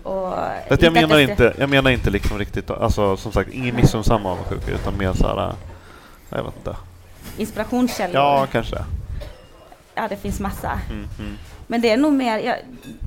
Och 0.04 0.12
jag, 0.12 0.72
att 0.72 0.80
menar 0.80 1.00
jag 1.00 1.10
ska- 1.10 1.30
inte, 1.30 1.54
jag 1.58 1.68
menar 1.68 1.90
inte 1.90 2.10
liksom 2.10 2.38
riktigt, 2.38 2.70
alltså 2.70 3.16
som 3.16 3.32
sagt, 3.32 3.50
ingen 3.50 3.76
missunnsam 3.76 4.26
avundsjuka 4.26 4.70
utan 4.70 4.98
mer 4.98 5.12
såhär, 5.12 5.54
jag 6.28 6.44
vet 6.44 6.56
inte. 6.56 6.76
Inspirationskällor. 7.36 8.14
Ja, 8.14 8.46
kanske. 8.52 8.76
ja 9.94 10.08
det 10.08 10.16
finns 10.16 10.40
massa. 10.40 10.80
Mm, 10.90 11.08
mm. 11.18 11.36
Men 11.66 11.80
det 11.80 11.90
är 11.90 11.96
nog 11.96 12.12
mer, 12.12 12.38
jag, 12.38 12.56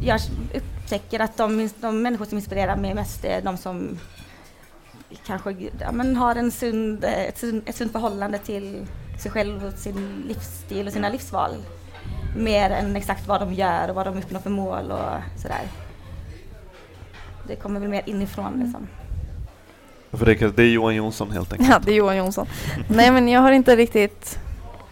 jag 0.04 0.20
upptäcker 0.54 1.20
att 1.20 1.38
de, 1.38 1.70
de 1.82 2.02
människor 2.02 2.26
som 2.26 2.38
inspirerar 2.38 2.76
mig 2.76 2.93
mest 2.93 3.26
är 3.26 3.41
de 3.41 3.58
som 3.58 4.00
kanske 5.26 5.56
ja, 5.80 5.91
men 5.91 6.16
har 6.16 6.36
en 6.36 6.52
sund, 6.52 7.04
ett, 7.04 7.38
sund, 7.38 7.62
ett 7.66 7.76
sunt 7.76 7.91
förhållande 7.91 8.38
till 8.38 8.86
sig 9.20 9.32
själv 9.32 9.66
och 9.66 9.74
sin 9.74 10.24
livsstil 10.28 10.88
och 10.88 10.93
sina 10.93 11.10
livsval. 11.10 11.52
Mer 12.38 12.70
än 12.70 12.95
exakt 12.95 13.28
vad 13.28 13.41
de 13.41 13.54
gör 13.54 13.89
och 13.89 13.95
vad 13.95 14.06
de 14.06 14.18
uppnår 14.18 14.39
för 14.39 14.50
mål 14.50 14.91
och 14.91 15.39
sådär. 15.41 15.62
Det 17.48 17.56
kommer 17.56 17.80
väl 17.80 17.89
mer 17.89 18.02
inifrån 18.06 18.60
liksom. 18.64 18.88
För 20.12 20.26
det, 20.26 20.56
det 20.58 20.64
är 20.64 20.68
Johan 20.68 20.95
Jonsson 20.95 21.32
helt 21.32 21.54
enkelt. 21.54 21.70
Ja, 21.72 21.80
det 21.86 21.91
är 21.91 21.95
Johan 21.95 22.18
Jonsson. 22.18 22.48
Nej, 22.89 23.12
men 23.12 23.28
jag 23.28 23.41
har 23.41 23.52
inte 23.52 23.76
riktigt... 23.76 24.39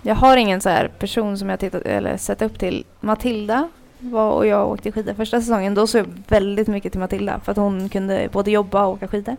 Jag 0.01 0.16
har 0.16 0.38
ingen 0.38 0.62
så 0.62 0.70
här 0.70 0.88
person 0.99 1.38
som 1.38 1.49
jag 1.49 1.60
tittat 1.60 1.82
eller 1.82 2.18
sett 2.18 2.41
upp 2.41 2.60
till. 2.60 2.86
Matilda 2.99 3.70
var 3.99 4.32
och 4.32 4.47
jag 4.47 4.70
åkte 4.70 4.91
skidor 4.91 5.14
första 5.14 5.41
säsongen. 5.41 5.74
Då 5.74 5.88
såg 5.88 6.01
jag 6.01 6.14
väldigt 6.28 6.68
mycket 6.68 6.91
till 6.91 6.99
Matilda 6.99 7.39
för 7.39 7.51
att 7.51 7.58
hon 7.58 7.89
kunde 7.89 8.30
både 8.32 8.51
jobba 8.51 8.86
och 8.86 8.93
åka 8.93 9.08
skidor. 9.08 9.36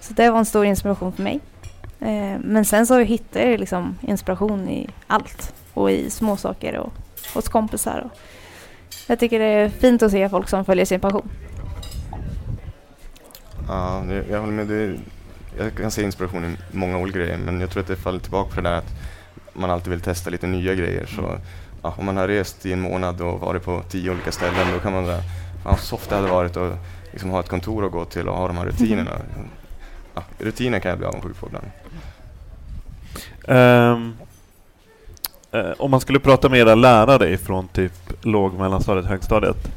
Så 0.00 0.12
det 0.12 0.30
var 0.30 0.38
en 0.38 0.44
stor 0.44 0.64
inspiration 0.64 1.12
för 1.12 1.22
mig. 1.22 1.40
Eh, 2.00 2.38
men 2.40 2.64
sen 2.64 2.86
så 2.86 2.98
hittar 2.98 3.40
jag 3.40 3.60
liksom 3.60 3.98
inspiration 4.00 4.68
i 4.68 4.88
allt 5.06 5.54
och 5.74 5.90
i 5.90 6.10
småsaker 6.10 6.76
och 6.76 6.92
hos 7.34 7.48
kompisar. 7.48 8.02
Och 8.04 8.18
jag 9.06 9.18
tycker 9.18 9.38
det 9.38 9.44
är 9.44 9.68
fint 9.68 10.02
att 10.02 10.10
se 10.10 10.28
folk 10.28 10.48
som 10.48 10.64
följer 10.64 10.84
sin 10.84 11.00
passion. 11.00 11.28
Ja, 13.68 14.04
det, 14.08 14.24
jag 14.30 14.40
håller 14.40 14.52
med. 14.52 14.66
Det, 14.66 14.96
jag 15.58 15.74
kan 15.74 15.90
se 15.90 16.02
inspiration 16.02 16.44
i 16.44 16.56
många 16.76 16.98
olika 16.98 17.18
grejer 17.18 17.38
men 17.38 17.60
jag 17.60 17.70
tror 17.70 17.80
att 17.82 17.88
det 17.88 17.96
faller 17.96 18.18
tillbaka 18.18 18.54
på 18.54 18.60
det 18.60 18.68
där 18.68 18.76
att 18.76 18.94
man 19.52 19.70
alltid 19.70 19.90
vill 19.90 20.00
testa 20.00 20.30
lite 20.30 20.46
nya 20.46 20.74
grejer. 20.74 21.06
Så, 21.06 21.38
ja, 21.82 21.94
om 21.98 22.06
man 22.06 22.16
har 22.16 22.28
rest 22.28 22.66
i 22.66 22.72
en 22.72 22.80
månad 22.80 23.20
och 23.20 23.40
varit 23.40 23.64
på 23.64 23.82
tio 23.88 24.10
olika 24.10 24.32
ställen 24.32 24.72
då 24.74 24.80
kan 24.80 24.92
man 24.92 25.04
säga, 25.04 25.22
fan 25.62 25.72
vad 25.72 25.80
soft 25.80 26.10
det 26.10 26.16
hade 26.16 26.28
varit 26.28 26.56
att 26.56 26.78
liksom 27.12 27.30
ha 27.30 27.40
ett 27.40 27.48
kontor 27.48 27.86
att 27.86 27.92
gå 27.92 28.04
till 28.04 28.28
och 28.28 28.36
ha 28.36 28.46
de 28.46 28.56
här 28.56 28.64
rutinerna. 28.64 29.10
Ja, 30.14 30.22
rutiner 30.38 30.78
kan 30.78 30.90
jag 30.90 30.98
bli 30.98 31.06
avundsjuk 31.06 31.36
på 31.40 31.46
ibland. 31.46 31.66
Um, 33.44 34.16
uh, 35.54 35.72
om 35.78 35.90
man 35.90 36.00
skulle 36.00 36.20
prata 36.20 36.48
med 36.48 36.60
era 36.60 36.74
lärare 36.74 37.30
ifrån 37.30 37.68
typ 37.68 37.92
låg, 38.22 38.54
mellanstadiet, 38.54 39.06
högstadiet. 39.06 39.70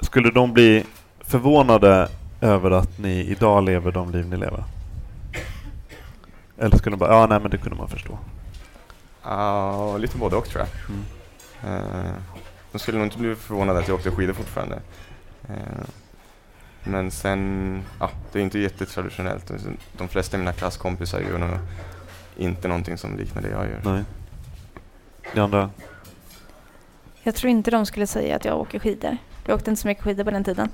Skulle 0.00 0.30
de 0.30 0.52
bli 0.52 0.84
förvånade 1.20 2.08
över 2.40 2.70
att 2.70 2.98
ni 2.98 3.20
idag 3.20 3.64
lever 3.64 3.92
de 3.92 4.10
liv 4.10 4.28
ni 4.28 4.36
lever? 4.36 4.64
Eller 6.58 6.76
skulle 6.76 6.96
de 6.96 6.98
bara, 6.98 7.12
ja 7.12 7.26
nej 7.26 7.40
men 7.40 7.50
det 7.50 7.58
kunde 7.58 7.78
man 7.78 7.88
förstå? 7.88 8.18
Ja, 9.22 9.96
lite 9.96 10.18
både 10.18 10.36
och 10.36 10.48
tror 10.48 10.64
jag. 10.64 10.68
Mm. 10.88 11.04
Uh, 11.82 12.12
de 12.72 12.78
skulle 12.78 12.98
nog 12.98 13.06
inte 13.06 13.18
bli 13.18 13.34
förvånade 13.34 13.78
att 13.78 13.88
jag 13.88 13.94
åkte 13.94 14.10
skidor 14.10 14.32
fortfarande. 14.32 14.80
Uh, 15.50 15.84
men 16.84 17.10
sen, 17.10 17.82
ja, 18.00 18.10
det 18.32 18.38
är 18.38 18.42
inte 18.42 18.58
jättetraditionellt. 18.58 19.52
De 19.98 20.08
flesta 20.08 20.36
av 20.36 20.38
mina 20.38 20.52
klasskompisar 20.52 21.20
gör 21.20 21.38
nog 21.38 21.50
inte 22.36 22.68
någonting 22.68 22.98
som 22.98 23.16
liknar 23.16 23.42
det 23.42 23.48
jag 23.48 23.64
gör. 23.64 23.80
Nej. 23.84 24.04
Det 25.34 25.40
andra? 25.40 25.70
Jag 27.22 27.34
tror 27.34 27.50
inte 27.50 27.70
de 27.70 27.86
skulle 27.86 28.06
säga 28.06 28.36
att 28.36 28.44
jag 28.44 28.58
åker 28.58 28.78
skidor. 28.78 29.16
Jag 29.46 29.54
åkte 29.54 29.70
inte 29.70 29.82
så 29.82 29.88
mycket 29.88 30.04
skidor 30.04 30.24
på 30.24 30.30
den 30.30 30.44
tiden. 30.44 30.68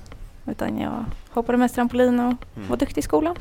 Utan 0.47 0.79
jag 0.79 1.05
hoppade 1.29 1.57
mest 1.57 1.75
trampolin 1.75 2.19
och 2.19 2.33
mm. 2.55 2.69
var 2.69 2.77
duktig 2.77 2.97
i 2.97 3.01
skolan. 3.01 3.35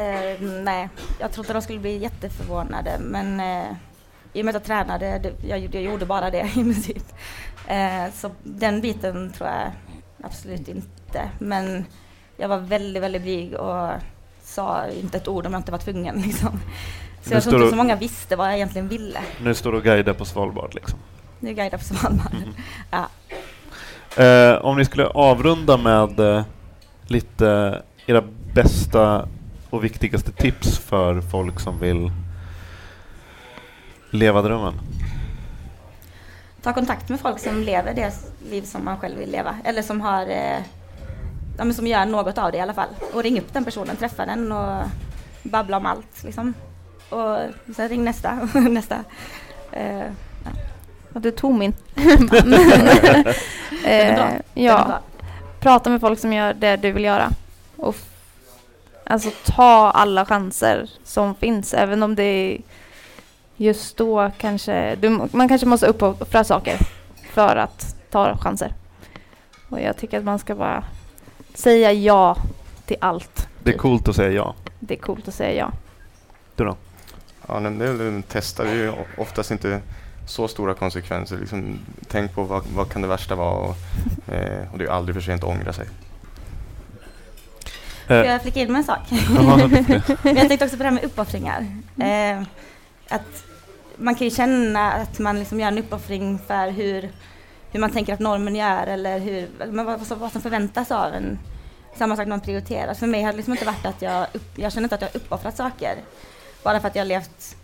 uh, 0.00 0.48
nej, 0.64 0.88
jag 1.20 1.32
tror 1.32 1.44
inte 1.44 1.52
de 1.52 1.62
skulle 1.62 1.78
bli 1.78 1.98
jätteförvånade 1.98 2.98
men 3.00 3.40
uh, 3.40 3.76
i 4.32 4.40
och 4.40 4.44
med 4.44 4.56
att 4.56 4.62
jag 4.62 4.64
tränade, 4.64 5.18
det, 5.18 5.48
jag, 5.48 5.74
jag 5.74 5.82
gjorde 5.82 6.06
bara 6.06 6.30
det 6.30 6.50
i 6.56 6.64
princip. 6.64 7.04
Uh, 7.70 8.12
så 8.14 8.30
den 8.42 8.80
biten 8.80 9.32
tror 9.32 9.48
jag 9.48 9.72
absolut 10.22 10.68
inte. 10.68 11.30
Men 11.38 11.84
jag 12.36 12.48
var 12.48 12.58
väldigt, 12.58 13.02
väldigt 13.02 13.22
blyg 13.22 13.54
och 13.54 13.90
sa 14.42 14.86
inte 14.88 15.16
ett 15.16 15.28
ord 15.28 15.46
om 15.46 15.52
jag 15.52 15.60
inte 15.60 15.72
var 15.72 15.78
tvungen. 15.78 16.20
Liksom. 16.26 16.60
Så 17.22 17.30
nu 17.30 17.36
jag 17.36 17.42
tror 17.42 17.56
inte 17.56 17.70
så 17.70 17.76
många 17.76 17.96
visste 17.96 18.36
vad 18.36 18.46
jag 18.46 18.54
egentligen 18.54 18.88
ville. 18.88 19.20
Nu 19.40 19.54
står 19.54 19.72
du 19.72 19.78
och 19.78 19.84
guidar 19.84 20.12
på 20.12 20.24
Svalbard 20.24 20.74
liksom? 20.74 20.98
Nu 21.40 21.54
guidar 21.54 21.78
på 21.78 21.84
Svalbard, 21.84 22.34
mm. 22.34 22.54
ja. 22.90 23.08
Eh, 24.16 24.64
om 24.64 24.76
ni 24.76 24.84
skulle 24.84 25.06
avrunda 25.06 25.76
med 25.76 26.20
eh, 26.20 26.42
lite 27.06 27.82
era 28.06 28.22
bästa 28.54 29.28
och 29.70 29.84
viktigaste 29.84 30.32
tips 30.32 30.78
för 30.78 31.20
folk 31.20 31.60
som 31.60 31.78
vill 31.78 32.10
leva 34.10 34.42
drömmen? 34.42 34.74
Ta 36.62 36.72
kontakt 36.72 37.08
med 37.08 37.20
folk 37.20 37.38
som 37.38 37.62
lever 37.62 37.94
det 37.94 38.12
liv 38.50 38.62
som 38.62 38.84
man 38.84 38.98
själv 38.98 39.18
vill 39.18 39.30
leva 39.30 39.56
eller 39.64 39.82
som 39.82 40.00
har 40.00 40.22
eh, 40.22 40.58
ja, 41.58 41.64
men 41.64 41.74
som 41.74 41.86
gör 41.86 42.06
något 42.06 42.38
av 42.38 42.52
det 42.52 42.58
i 42.58 42.60
alla 42.60 42.74
fall. 42.74 42.88
Och 43.14 43.22
ring 43.22 43.38
upp 43.38 43.52
den 43.52 43.64
personen, 43.64 43.96
träffa 43.96 44.26
den 44.26 44.52
och 44.52 44.82
babbla 45.42 45.76
om 45.76 45.86
allt 45.86 46.24
liksom. 46.24 46.54
Och 47.10 47.38
sen 47.76 47.88
ring 47.88 48.04
nästa 48.04 48.38
och 48.42 48.62
nästa. 48.70 49.04
Eh, 49.72 50.06
du 51.12 51.30
tog 51.30 51.54
min. 51.54 51.74
eh, 53.84 54.32
ja, 54.54 55.00
prata 55.60 55.90
med 55.90 56.00
folk 56.00 56.18
som 56.18 56.32
gör 56.32 56.54
det 56.54 56.76
du 56.76 56.92
vill 56.92 57.04
göra. 57.04 57.30
Och 57.76 57.96
alltså 59.04 59.30
ta 59.44 59.90
alla 59.90 60.26
chanser 60.26 60.90
som 61.04 61.34
finns, 61.34 61.74
även 61.74 62.02
om 62.02 62.14
det 62.14 62.22
är 62.22 62.60
just 63.56 63.96
då 63.96 64.30
kanske, 64.38 64.96
du, 64.96 65.08
man 65.32 65.48
kanske 65.48 65.66
måste 65.66 65.86
uppoffra 65.86 66.44
saker 66.44 66.78
för 67.32 67.56
att 67.56 67.96
ta 68.10 68.36
chanser. 68.36 68.74
Och 69.68 69.80
jag 69.80 69.96
tycker 69.96 70.18
att 70.18 70.24
man 70.24 70.38
ska 70.38 70.54
bara 70.54 70.84
säga 71.54 71.92
ja 71.92 72.36
till 72.86 72.96
allt. 73.00 73.48
Det 73.62 73.74
är 73.74 73.78
coolt 73.78 74.08
att 74.08 74.16
säga 74.16 74.30
ja. 74.30 74.54
Det 74.80 74.94
är 74.94 74.98
coolt 74.98 75.28
att 75.28 75.34
säga 75.34 75.54
ja. 75.54 75.72
Du 76.56 76.64
då? 76.64 76.76
Ja, 77.46 77.60
det 77.60 78.22
testa. 78.22 78.64
Det 78.64 78.70
är 78.70 78.74
ju 78.74 78.92
oftast 79.18 79.50
inte 79.50 79.80
så 80.26 80.48
stora 80.48 80.74
konsekvenser. 80.74 81.38
Liksom, 81.38 81.78
tänk 82.08 82.34
på 82.34 82.42
vad, 82.42 82.62
vad 82.66 82.92
kan 82.92 83.02
det 83.02 83.08
värsta 83.08 83.34
vara 83.34 83.54
och, 83.54 83.76
eh, 84.32 84.72
och 84.72 84.78
det 84.78 84.84
är 84.84 84.88
aldrig 84.88 85.14
för 85.14 85.22
sent 85.22 85.44
att 85.44 85.50
ångra 85.50 85.72
sig. 85.72 85.86
Får 88.06 88.16
jag 88.16 88.42
flika 88.42 88.60
in 88.60 88.72
med 88.72 88.78
en 88.78 88.84
sak? 88.84 89.00
Men 90.22 90.36
jag 90.36 90.48
tänkte 90.48 90.64
också 90.64 90.76
på 90.76 90.82
det 90.82 90.88
här 90.88 90.90
med 90.90 91.04
uppoffringar. 91.04 91.66
Eh, 91.98 92.42
att 93.08 93.44
man 93.96 94.14
kan 94.14 94.24
ju 94.26 94.30
känna 94.30 94.92
att 94.92 95.18
man 95.18 95.38
liksom 95.38 95.60
gör 95.60 95.68
en 95.68 95.78
uppoffring 95.78 96.38
för 96.46 96.70
hur, 96.70 97.10
hur 97.72 97.80
man 97.80 97.90
tänker 97.90 98.14
att 98.14 98.20
normen 98.20 98.56
gör 98.56 98.86
eller 98.86 99.18
hur, 99.18 99.48
vad, 99.66 100.00
vad 100.18 100.32
som 100.32 100.42
förväntas 100.42 100.90
av 100.90 101.14
en. 101.14 101.38
Samma 101.96 102.16
sak 102.16 102.26
när 102.26 102.30
man 102.30 102.40
prioriterar. 102.40 102.94
För 102.94 103.06
mig 103.06 103.22
har 103.22 103.32
det 103.32 103.36
liksom 103.36 103.52
inte 103.52 103.64
varit 103.64 103.86
att 103.86 104.02
jag, 104.02 104.26
upp, 104.32 104.58
jag 104.58 104.72
känner 104.72 104.84
inte 104.84 104.94
att 104.94 105.00
jag 105.00 105.08
har 105.08 105.16
uppoffrat 105.16 105.56
saker. 105.56 105.96
Bara 106.62 106.80
för 106.80 106.88
att 106.88 106.94
jag 106.94 107.02
har 107.02 107.08
levt 107.08 107.56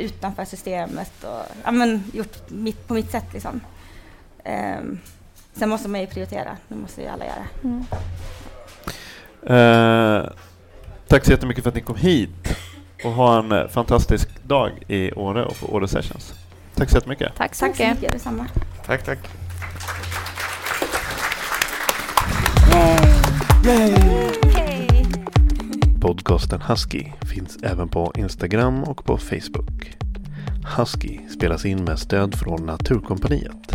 utanför 0.00 0.44
systemet 0.44 1.24
och 1.24 1.42
ja, 1.64 1.70
men, 1.70 2.04
gjort 2.12 2.50
mitt, 2.50 2.88
på 2.88 2.94
mitt 2.94 3.10
sätt. 3.10 3.32
Liksom. 3.32 3.60
Um, 4.44 5.00
sen 5.52 5.68
måste 5.68 5.88
man 5.88 6.00
ju 6.00 6.06
prioritera, 6.06 6.56
det 6.68 6.74
måste 6.74 7.02
ju 7.02 7.08
alla 7.08 7.24
göra. 7.24 7.46
Mm. 7.64 7.84
Uh, 9.50 10.30
tack 11.06 11.24
så 11.24 11.30
jättemycket 11.30 11.64
för 11.64 11.68
att 11.68 11.74
ni 11.74 11.80
kom 11.80 11.96
hit 11.96 12.56
och 13.04 13.12
ha 13.12 13.38
en 13.38 13.52
eh, 13.52 13.68
fantastisk 13.68 14.28
dag 14.42 14.70
i 14.88 15.12
Åre 15.12 15.44
och 15.44 15.60
på 15.60 15.74
Åre 15.74 15.88
Sessions. 15.88 16.34
Tack 16.74 16.90
så 16.90 16.96
jättemycket. 16.96 17.32
Tack 17.36 17.54
så 17.54 17.60
tack 17.60 17.78
mycket. 17.78 17.94
mycket. 17.94 18.12
Detsamma. 18.12 18.46
Tack, 18.86 19.04
tack. 19.04 19.18
Yay. 23.64 24.39
Podcasten 26.00 26.60
Husky 26.60 27.04
finns 27.22 27.58
även 27.62 27.88
på 27.88 28.12
Instagram 28.16 28.82
och 28.84 29.04
på 29.04 29.18
Facebook. 29.18 29.96
Husky 30.76 31.18
spelas 31.28 31.64
in 31.64 31.84
med 31.84 31.98
stöd 31.98 32.34
från 32.34 32.66
Naturkompaniet. 32.66 33.72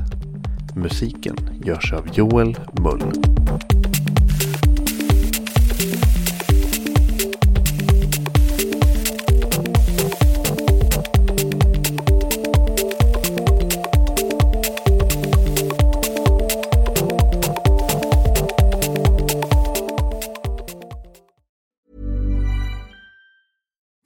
Musiken 0.76 1.36
görs 1.66 1.94
av 1.94 2.08
Joel 2.14 2.58
Mull. 2.74 3.12